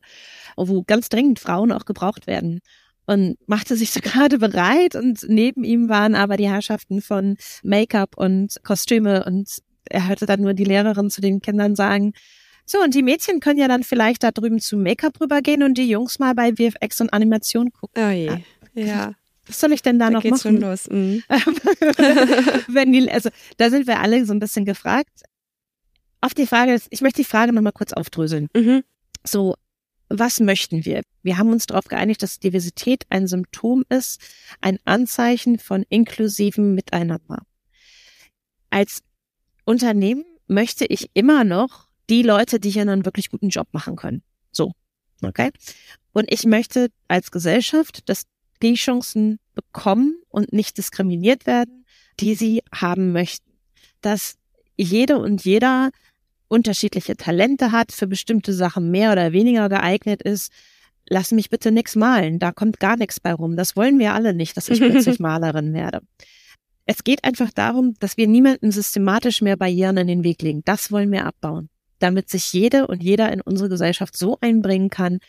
wo 0.56 0.84
ganz 0.84 1.10
dringend 1.10 1.40
Frauen 1.40 1.72
auch 1.72 1.86
gebraucht 1.86 2.28
werden. 2.28 2.60
Und 3.06 3.38
machte 3.48 3.76
sich 3.76 3.92
so 3.92 4.00
gerade 4.04 4.38
bereit. 4.38 4.96
Und 4.96 5.26
neben 5.28 5.64
ihm 5.64 5.90
waren 5.90 6.16
aber 6.16 6.38
die 6.38 6.50
Herrschaften 6.50 7.02
von 7.02 7.38
Make-up 7.64 8.18
und 8.18 8.58
Kostüme. 8.64 9.24
Und 9.26 9.60
er 9.86 10.08
hörte 10.08 10.26
dann 10.26 10.42
nur 10.42 10.54
die 10.54 10.64
Lehrerin 10.64 11.10
zu 11.10 11.22
den 11.22 11.42
Kindern 11.42 11.76
sagen, 11.76 12.14
so, 12.72 12.82
und 12.82 12.96
die 12.96 13.04
Mädchen 13.04 13.42
können 13.42 13.60
ja 13.60 13.68
dann 13.68 13.84
vielleicht 13.84 14.24
da 14.24 14.32
drüben 14.32 14.62
zu 14.62 14.78
Make-up 14.78 15.20
rübergehen 15.20 15.62
und 15.62 15.78
die 15.78 15.90
Jungs 15.90 16.20
mal 16.20 16.34
bei 16.34 16.54
VFX 16.54 17.02
und 17.02 17.12
Animation 17.12 17.74
gucken. 17.74 18.02
Oh 18.02 18.10
je. 18.10 18.32
Ja. 18.74 19.14
Was 19.46 19.60
soll 19.60 19.74
ich 19.74 19.82
denn 19.82 20.00
da, 20.00 20.06
da 20.06 20.12
noch 20.12 20.22
geht's 20.22 20.46
machen? 20.46 20.62
Schon 20.62 20.70
los. 20.70 20.90
Mhm. 20.90 21.22
Wenn 22.74 22.94
die, 22.94 23.12
also 23.12 23.30
da 23.58 23.70
sind 23.70 23.88
wir 23.88 24.00
alle 24.00 24.26
so 24.26 24.32
ein 24.32 24.40
bisschen 24.40 24.64
gefragt. 24.64 25.24
Auf 26.22 26.34
die 26.34 26.48
Frage, 26.48 26.80
ich 26.90 27.02
möchte 27.02 27.24
die 27.24 27.28
Frage 27.28 27.52
nochmal 27.52 27.74
kurz 27.74 27.92
aufdröseln. 27.92 28.48
Mhm. 28.56 28.86
So, 29.26 29.56
was 30.08 30.40
möchten 30.40 30.86
wir? 30.86 31.02
Wir 31.24 31.38
haben 31.38 31.52
uns 31.52 31.66
darauf 31.66 31.90
geeinigt, 31.90 32.24
dass 32.24 32.40
Diversität 32.40 33.04
ein 33.10 33.28
Symptom 33.28 33.84
ist, 33.90 34.22
ein 34.62 34.80
Anzeichen 34.86 35.60
von 35.60 35.84
inklusivem 35.90 36.74
Miteinander. 36.74 37.44
Als 38.70 39.04
Unternehmen 39.66 40.24
möchte 40.48 40.86
ich 40.86 41.10
immer 41.14 41.44
noch 41.44 41.91
die 42.12 42.24
Leute, 42.24 42.60
die 42.60 42.70
hier 42.70 42.84
einen 42.84 43.06
wirklich 43.06 43.32
guten 43.32 43.50
Job 43.50 43.70
machen 43.72 43.96
können. 43.96 44.22
So. 44.52 44.74
Okay? 45.24 45.50
Und 46.12 46.32
ich 46.32 46.46
möchte 46.46 46.90
als 47.08 47.32
Gesellschaft, 47.32 48.08
dass 48.10 48.24
die 48.62 48.76
Chancen 48.76 49.40
bekommen 49.56 50.22
und 50.30 50.54
nicht 50.54 50.78
diskriminiert 50.78 51.48
werden, 51.48 51.86
die 52.20 52.36
sie 52.36 52.64
haben 52.74 53.14
möchten. 53.14 53.50
Dass 54.02 54.36
jede 54.78 55.20
und 55.20 55.46
jeder 55.46 55.92
unterschiedliche 56.48 57.16
Talente 57.16 57.72
hat, 57.72 57.94
für 57.94 58.08
bestimmte 58.08 58.54
Sachen 58.54 58.92
mehr 58.92 59.14
oder 59.14 59.32
weniger 59.32 59.70
geeignet 59.70 60.22
ist. 60.22 60.52
Lass 61.10 61.32
mich 61.32 61.50
bitte 61.50 61.72
nix 61.72 61.96
malen, 61.96 62.40
da 62.40 62.52
kommt 62.52 62.80
gar 62.80 62.98
nichts 62.98 63.22
bei 63.22 63.34
rum. 63.34 63.56
Das 63.56 63.78
wollen 63.78 64.00
wir 64.00 64.14
alle 64.14 64.34
nicht, 64.34 64.58
dass 64.58 64.68
ich 64.68 64.80
plötzlich 64.80 65.20
Malerin 65.20 65.74
werde. 65.74 66.02
Es 66.86 67.06
geht 67.06 67.24
einfach 67.24 67.52
darum, 67.52 67.94
dass 68.00 68.18
wir 68.18 68.28
niemanden 68.28 68.72
systematisch 68.72 69.42
mehr 69.42 69.56
Barrieren 69.56 69.98
in 69.98 70.08
den 70.08 70.24
Weg 70.26 70.42
legen. 70.42 70.62
Das 70.66 70.92
wollen 70.92 71.12
wir 71.12 71.26
abbauen 71.26 71.70
damit 72.02 72.30
sich 72.30 72.52
jede 72.54 72.88
und 72.88 73.04
jeder 73.04 73.32
in 73.32 73.42
unsere 73.42 73.70
Gesellschaft 73.70 74.18
so 74.18 74.38
einbringen 74.42 74.90
kann, 74.90 75.20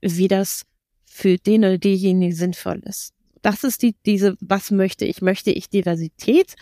wie 0.00 0.28
das 0.28 0.64
für 1.06 1.36
den 1.36 1.64
oder 1.64 1.78
diejenige 1.78 2.34
sinnvoll 2.34 2.80
ist. 2.84 3.12
Das 3.42 3.64
ist 3.64 3.82
die, 3.82 3.94
diese, 4.06 4.36
was 4.40 4.70
möchte 4.70 5.04
ich? 5.04 5.22
Möchte 5.22 5.50
ich 5.50 5.68
Diversität? 5.68 6.54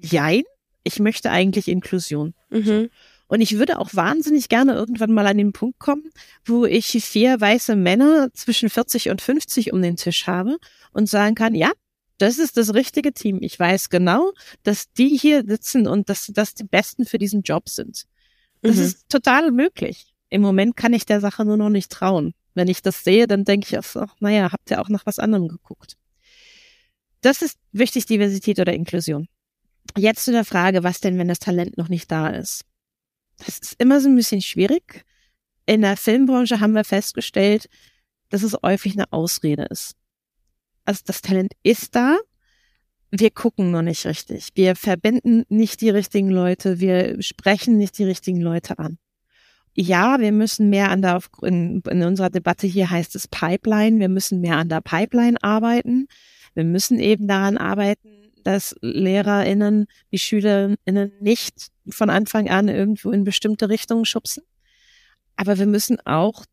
Jein. 0.00 0.42
Ich 0.84 0.98
möchte 0.98 1.30
eigentlich 1.30 1.68
Inklusion. 1.68 2.34
Mhm. 2.50 2.88
Und 3.28 3.40
ich 3.40 3.58
würde 3.58 3.78
auch 3.78 3.90
wahnsinnig 3.94 4.48
gerne 4.48 4.74
irgendwann 4.74 5.12
mal 5.12 5.26
an 5.26 5.38
den 5.38 5.52
Punkt 5.52 5.78
kommen, 5.78 6.10
wo 6.44 6.66
ich 6.66 6.88
vier 7.04 7.40
weiße 7.40 7.76
Männer 7.76 8.28
zwischen 8.34 8.68
40 8.68 9.10
und 9.10 9.22
50 9.22 9.72
um 9.72 9.80
den 9.80 9.96
Tisch 9.96 10.26
habe 10.26 10.58
und 10.92 11.08
sagen 11.08 11.34
kann, 11.34 11.54
ja, 11.54 11.72
das 12.18 12.38
ist 12.38 12.56
das 12.56 12.74
richtige 12.74 13.12
Team. 13.12 13.38
Ich 13.40 13.58
weiß 13.58 13.88
genau, 13.88 14.32
dass 14.62 14.92
die 14.92 15.16
hier 15.16 15.44
sitzen 15.46 15.86
und 15.86 16.08
dass 16.08 16.30
das 16.34 16.54
die 16.54 16.64
Besten 16.64 17.06
für 17.06 17.18
diesen 17.18 17.42
Job 17.42 17.68
sind. 17.68 18.04
Das 18.62 18.76
mhm. 18.76 18.82
ist 18.82 19.08
total 19.08 19.50
möglich. 19.50 20.06
Im 20.30 20.40
Moment 20.40 20.76
kann 20.76 20.94
ich 20.94 21.04
der 21.04 21.20
Sache 21.20 21.44
nur 21.44 21.56
noch 21.56 21.68
nicht 21.68 21.90
trauen. 21.90 22.32
Wenn 22.54 22.68
ich 22.68 22.82
das 22.82 23.04
sehe, 23.04 23.26
dann 23.26 23.44
denke 23.44 23.66
ich 23.68 23.78
auch 23.78 23.84
so, 23.84 24.06
naja, 24.20 24.50
habt 24.52 24.70
ihr 24.70 24.80
auch 24.80 24.88
nach 24.88 25.04
was 25.04 25.18
anderem 25.18 25.48
geguckt. 25.48 25.96
Das 27.20 27.42
ist 27.42 27.58
wichtig, 27.72 28.06
Diversität 28.06 28.58
oder 28.58 28.72
Inklusion. 28.72 29.28
Jetzt 29.96 30.24
zu 30.24 30.32
der 30.32 30.44
Frage, 30.44 30.84
was 30.84 31.00
denn, 31.00 31.18
wenn 31.18 31.28
das 31.28 31.38
Talent 31.38 31.76
noch 31.76 31.88
nicht 31.88 32.10
da 32.10 32.28
ist? 32.28 32.64
Das 33.38 33.58
ist 33.58 33.80
immer 33.80 34.00
so 34.00 34.08
ein 34.08 34.16
bisschen 34.16 34.42
schwierig. 34.42 35.04
In 35.66 35.82
der 35.82 35.96
Filmbranche 35.96 36.60
haben 36.60 36.74
wir 36.74 36.84
festgestellt, 36.84 37.68
dass 38.28 38.42
es 38.42 38.56
häufig 38.62 38.94
eine 38.94 39.12
Ausrede 39.12 39.64
ist. 39.64 39.94
Also 40.84 41.02
das 41.06 41.22
Talent 41.22 41.52
ist 41.62 41.94
da, 41.94 42.18
wir 43.12 43.30
gucken 43.30 43.70
noch 43.70 43.82
nicht 43.82 44.06
richtig. 44.06 44.48
Wir 44.54 44.74
verbinden 44.74 45.44
nicht 45.50 45.82
die 45.82 45.90
richtigen 45.90 46.30
Leute. 46.30 46.80
Wir 46.80 47.22
sprechen 47.22 47.76
nicht 47.76 47.98
die 47.98 48.04
richtigen 48.04 48.40
Leute 48.40 48.78
an. 48.78 48.98
Ja, 49.74 50.18
wir 50.18 50.32
müssen 50.32 50.70
mehr 50.70 50.90
an 50.90 51.02
der, 51.02 51.20
in, 51.42 51.82
in 51.88 52.02
unserer 52.02 52.30
Debatte 52.30 52.66
hier 52.66 52.90
heißt 52.90 53.14
es 53.14 53.28
Pipeline. 53.28 54.00
Wir 54.00 54.08
müssen 54.08 54.40
mehr 54.40 54.56
an 54.56 54.70
der 54.70 54.80
Pipeline 54.80 55.36
arbeiten. 55.42 56.08
Wir 56.54 56.64
müssen 56.64 56.98
eben 56.98 57.28
daran 57.28 57.58
arbeiten, 57.58 58.30
dass 58.44 58.74
LehrerInnen 58.80 59.86
die 60.10 60.18
SchülerInnen 60.18 61.12
nicht 61.20 61.68
von 61.90 62.08
Anfang 62.08 62.48
an 62.48 62.68
irgendwo 62.68 63.10
in 63.10 63.24
bestimmte 63.24 63.68
Richtungen 63.68 64.06
schubsen. 64.06 64.42
Aber 65.36 65.58
wir 65.58 65.66
müssen 65.66 66.00
auch 66.06 66.46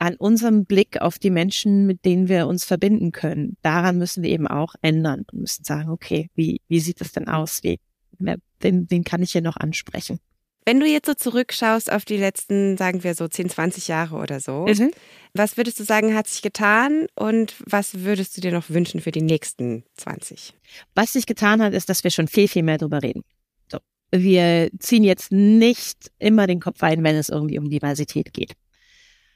an 0.00 0.16
unserem 0.16 0.64
Blick 0.64 1.00
auf 1.00 1.18
die 1.18 1.30
Menschen, 1.30 1.86
mit 1.86 2.06
denen 2.06 2.28
wir 2.28 2.46
uns 2.46 2.64
verbinden 2.64 3.12
können. 3.12 3.56
Daran 3.62 3.98
müssen 3.98 4.22
wir 4.22 4.30
eben 4.30 4.48
auch 4.48 4.74
ändern 4.80 5.26
und 5.30 5.42
müssen 5.42 5.62
sagen, 5.62 5.90
okay, 5.90 6.30
wie, 6.34 6.62
wie 6.68 6.80
sieht 6.80 7.02
das 7.02 7.12
denn 7.12 7.28
aus? 7.28 7.62
Wie, 7.62 7.78
wen, 8.18 8.40
wen 8.60 9.04
kann 9.04 9.22
ich 9.22 9.32
hier 9.32 9.42
noch 9.42 9.58
ansprechen? 9.58 10.18
Wenn 10.64 10.80
du 10.80 10.86
jetzt 10.86 11.06
so 11.06 11.14
zurückschaust 11.14 11.92
auf 11.92 12.06
die 12.06 12.16
letzten, 12.16 12.78
sagen 12.78 13.04
wir 13.04 13.14
so 13.14 13.28
10, 13.28 13.50
20 13.50 13.88
Jahre 13.88 14.16
oder 14.16 14.40
so, 14.40 14.66
mhm. 14.66 14.90
was 15.34 15.58
würdest 15.58 15.78
du 15.78 15.84
sagen, 15.84 16.14
hat 16.14 16.28
sich 16.28 16.40
getan 16.40 17.06
und 17.14 17.56
was 17.66 18.00
würdest 18.00 18.36
du 18.36 18.40
dir 18.40 18.52
noch 18.52 18.70
wünschen 18.70 19.00
für 19.00 19.10
die 19.10 19.22
nächsten 19.22 19.84
20? 19.96 20.54
Was 20.94 21.12
sich 21.12 21.26
getan 21.26 21.60
hat, 21.60 21.74
ist, 21.74 21.90
dass 21.90 22.04
wir 22.04 22.10
schon 22.10 22.28
viel, 22.28 22.48
viel 22.48 22.62
mehr 22.62 22.78
darüber 22.78 23.02
reden. 23.02 23.22
So. 23.70 23.78
Wir 24.12 24.70
ziehen 24.78 25.04
jetzt 25.04 25.30
nicht 25.30 26.10
immer 26.18 26.46
den 26.46 26.60
Kopf 26.60 26.82
ein, 26.82 27.04
wenn 27.04 27.16
es 27.16 27.28
irgendwie 27.28 27.58
um 27.58 27.68
Diversität 27.68 28.32
geht. 28.32 28.54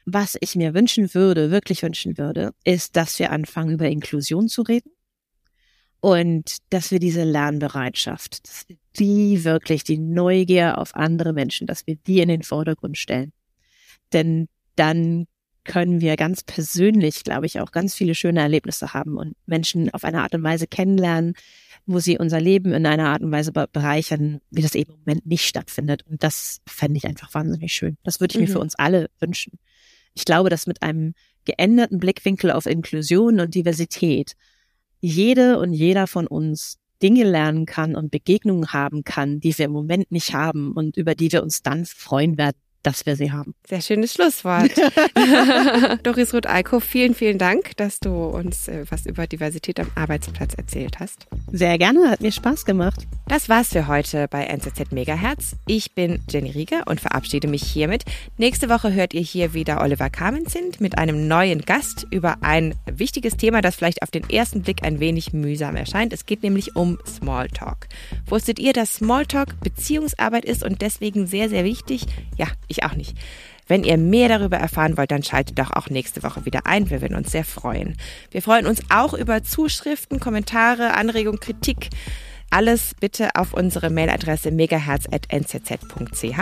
Was 0.05 0.37
ich 0.39 0.55
mir 0.55 0.73
wünschen 0.73 1.13
würde, 1.13 1.49
wirklich 1.51 1.81
wünschen 1.81 2.17
würde, 2.17 2.53
ist, 2.63 2.95
dass 2.95 3.17
wir 3.17 3.31
anfangen, 3.31 3.73
über 3.73 3.89
Inklusion 3.89 4.47
zu 4.47 4.61
reden 4.61 4.91
und 5.99 6.57
dass 6.69 6.91
wir 6.91 6.99
diese 6.99 7.23
Lernbereitschaft, 7.23 8.47
dass 8.47 8.69
wir 8.69 8.77
die 8.99 9.43
wirklich, 9.43 9.83
die 9.83 9.97
Neugier 9.97 10.77
auf 10.77 10.95
andere 10.95 11.33
Menschen, 11.33 11.65
dass 11.65 11.87
wir 11.87 11.95
die 11.95 12.19
in 12.19 12.29
den 12.29 12.43
Vordergrund 12.43 12.97
stellen. 12.97 13.33
Denn 14.13 14.47
dann 14.75 15.25
können 15.63 15.99
wir 15.99 16.15
ganz 16.15 16.43
persönlich, 16.43 17.23
glaube 17.23 17.47
ich, 17.47 17.59
auch 17.59 17.71
ganz 17.71 17.95
viele 17.95 18.13
schöne 18.13 18.39
Erlebnisse 18.39 18.93
haben 18.93 19.17
und 19.17 19.35
Menschen 19.47 19.91
auf 19.93 20.03
eine 20.03 20.21
Art 20.21 20.35
und 20.35 20.43
Weise 20.43 20.67
kennenlernen, 20.67 21.33
wo 21.87 21.99
sie 21.99 22.19
unser 22.19 22.39
Leben 22.39 22.73
in 22.73 22.85
einer 22.85 23.09
Art 23.09 23.23
und 23.23 23.31
Weise 23.31 23.51
bereichern, 23.51 24.41
wie 24.51 24.61
das 24.61 24.75
eben 24.75 24.93
im 24.93 24.99
Moment 24.99 25.25
nicht 25.25 25.47
stattfindet. 25.47 26.05
Und 26.07 26.23
das 26.23 26.61
fände 26.67 26.97
ich 26.97 27.05
einfach 27.05 27.33
wahnsinnig 27.33 27.73
schön. 27.73 27.97
Das 28.03 28.19
würde 28.19 28.33
ich 28.33 28.39
mhm. 28.39 28.45
mir 28.45 28.51
für 28.51 28.59
uns 28.59 28.75
alle 28.75 29.09
wünschen. 29.19 29.57
Ich 30.15 30.25
glaube, 30.25 30.49
dass 30.49 30.65
mit 30.65 30.81
einem 30.81 31.13
geänderten 31.45 31.99
Blickwinkel 31.99 32.51
auf 32.51 32.65
Inklusion 32.65 33.39
und 33.39 33.53
Diversität 33.53 34.33
jede 34.99 35.59
und 35.59 35.73
jeder 35.73 36.07
von 36.07 36.25
uns 36.25 36.79
Dinge 37.03 37.23
lernen 37.23 37.65
kann 37.65 37.95
und 37.95 38.09
Begegnungen 38.09 38.73
haben 38.73 39.03
kann, 39.03 39.39
die 39.39 39.55
wir 39.57 39.65
im 39.65 39.71
Moment 39.71 40.11
nicht 40.11 40.33
haben 40.33 40.71
und 40.71 40.97
über 40.97 41.13
die 41.13 41.31
wir 41.31 41.43
uns 41.43 41.61
dann 41.61 41.85
freuen 41.85 42.37
werden, 42.37 42.57
dass 42.85 43.05
wir 43.05 43.15
sie 43.15 43.31
haben. 43.31 43.55
Sehr 43.67 43.81
schönes 43.81 44.13
Schlusswort. 44.13 44.71
Doris 46.03 46.33
Roth-Alko, 46.33 46.79
vielen, 46.79 47.15
vielen 47.15 47.37
Dank, 47.37 47.75
dass 47.77 47.99
du 47.99 48.11
uns 48.11 48.67
äh, 48.67 48.85
was 48.89 49.05
über 49.05 49.27
Diversität 49.27 49.79
am 49.79 49.87
Arbeitsplatz 49.95 50.53
erzählt 50.53 50.99
hast. 50.99 51.27
Sehr 51.51 51.77
gerne, 51.77 52.09
hat 52.09 52.21
mir 52.21 52.31
Spaß 52.31 52.65
gemacht. 52.65 53.07
Das 53.27 53.49
war's 53.49 53.69
für 53.69 53.87
heute 53.87 54.27
bei 54.27 54.43
NZZ 54.45 54.91
Megahertz. 54.91 55.55
Ich 55.65 55.93
bin 55.95 56.21
Jenny 56.29 56.51
Rieger 56.51 56.83
und 56.85 57.01
verabschiede 57.01 57.47
mich 57.47 57.63
hiermit. 57.63 58.03
Nächste 58.37 58.69
Woche 58.69 58.93
hört 58.93 59.13
ihr 59.13 59.21
hier 59.21 59.53
wieder 59.53 59.81
Oliver 59.81 60.09
Kamenzind 60.09 60.79
mit 60.79 60.97
einem 60.97 61.27
neuen 61.27 61.61
Gast 61.61 62.05
über 62.11 62.37
ein 62.41 62.75
wichtiges 62.85 63.37
Thema, 63.37 63.61
das 63.61 63.75
vielleicht 63.75 64.03
auf 64.03 64.11
den 64.11 64.29
ersten 64.29 64.61
Blick 64.61 64.83
ein 64.83 64.99
wenig 64.99 65.33
mühsam 65.33 65.75
erscheint. 65.75 66.13
Es 66.13 66.25
geht 66.25 66.43
nämlich 66.43 66.75
um 66.75 66.99
Smalltalk. 67.07 67.87
Wusstet 68.27 68.59
ihr, 68.59 68.73
dass 68.73 68.95
Smalltalk 68.95 69.59
Beziehungsarbeit 69.61 70.45
ist 70.45 70.63
und 70.63 70.81
deswegen 70.81 71.25
sehr, 71.25 71.49
sehr 71.49 71.63
wichtig? 71.63 72.05
Ja, 72.37 72.47
ich 72.67 72.74
auch 72.83 72.95
nicht. 72.95 73.17
Wenn 73.67 73.83
ihr 73.83 73.97
mehr 73.97 74.29
darüber 74.29 74.57
erfahren 74.57 74.95
wollt, 74.97 75.11
dann 75.11 75.23
schaltet 75.23 75.57
doch 75.57 75.71
auch 75.71 75.89
nächste 75.89 76.21
Woche 76.23 76.45
wieder 76.45 76.67
ein. 76.67 76.89
Wir 76.89 77.01
würden 77.01 77.17
uns 77.17 77.31
sehr 77.31 77.45
freuen. 77.45 77.97
Wir 78.29 78.41
freuen 78.41 78.67
uns 78.67 78.81
auch 78.89 79.13
über 79.13 79.43
Zuschriften, 79.43 80.19
Kommentare, 80.19 80.93
Anregungen, 80.93 81.39
Kritik. 81.39 81.89
Alles 82.51 82.93
bitte 82.99 83.29
auf 83.35 83.53
unsere 83.53 83.89
Mailadresse 83.89 84.51
megaherz.nzz.ch. 84.51 86.39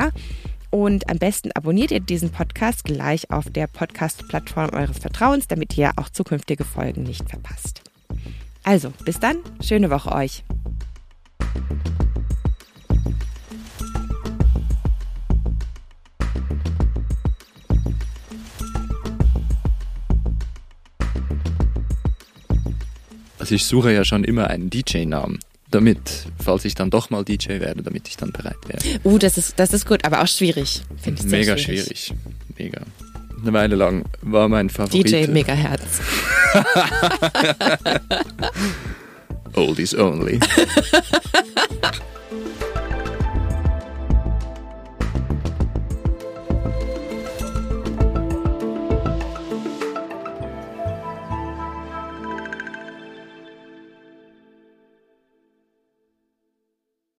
Und 0.69 1.09
am 1.09 1.17
besten 1.17 1.51
abonniert 1.53 1.91
ihr 1.91 1.99
diesen 1.99 2.31
Podcast 2.31 2.83
gleich 2.83 3.29
auf 3.29 3.49
der 3.49 3.67
Podcast-Plattform 3.67 4.71
eures 4.71 4.97
Vertrauens, 4.97 5.47
damit 5.47 5.77
ihr 5.77 5.91
auch 5.97 6.09
zukünftige 6.09 6.65
Folgen 6.65 7.03
nicht 7.03 7.29
verpasst. 7.29 7.83
Also, 8.63 8.91
bis 9.05 9.19
dann, 9.19 9.37
schöne 9.61 9.89
Woche 9.89 10.11
euch. 10.11 10.43
Also 23.43 23.55
ich 23.55 23.65
suche 23.65 23.91
ja 23.91 24.05
schon 24.05 24.23
immer 24.23 24.49
einen 24.49 24.69
DJ-Namen 24.69 25.37
damit, 25.69 26.27
falls 26.41 26.63
ich 26.63 26.75
dann 26.75 26.89
doch 26.89 27.09
mal 27.09 27.25
DJ 27.25 27.59
werde, 27.59 27.83
damit 27.83 28.07
ich 28.07 28.15
dann 28.15 28.31
bereit 28.31 28.55
wäre. 28.67 28.79
Uh, 29.03 29.17
das 29.17 29.37
ist, 29.37 29.59
das 29.59 29.73
ist 29.73 29.85
gut, 29.85 30.05
aber 30.05 30.21
auch 30.21 30.27
schwierig. 30.29 30.81
Finde 30.95 31.21
ich 31.21 31.29
Mega 31.29 31.57
schwierig. 31.57 31.83
schwierig. 31.83 32.13
Mega. 32.57 32.81
Eine 33.41 33.51
Weile 33.51 33.75
lang 33.75 34.05
war 34.21 34.47
mein 34.47 34.69
Favorit. 34.69 35.11
DJ 35.11 35.27
Megaherz. 35.27 35.83
Oldies 39.55 39.93
only. 39.93 40.39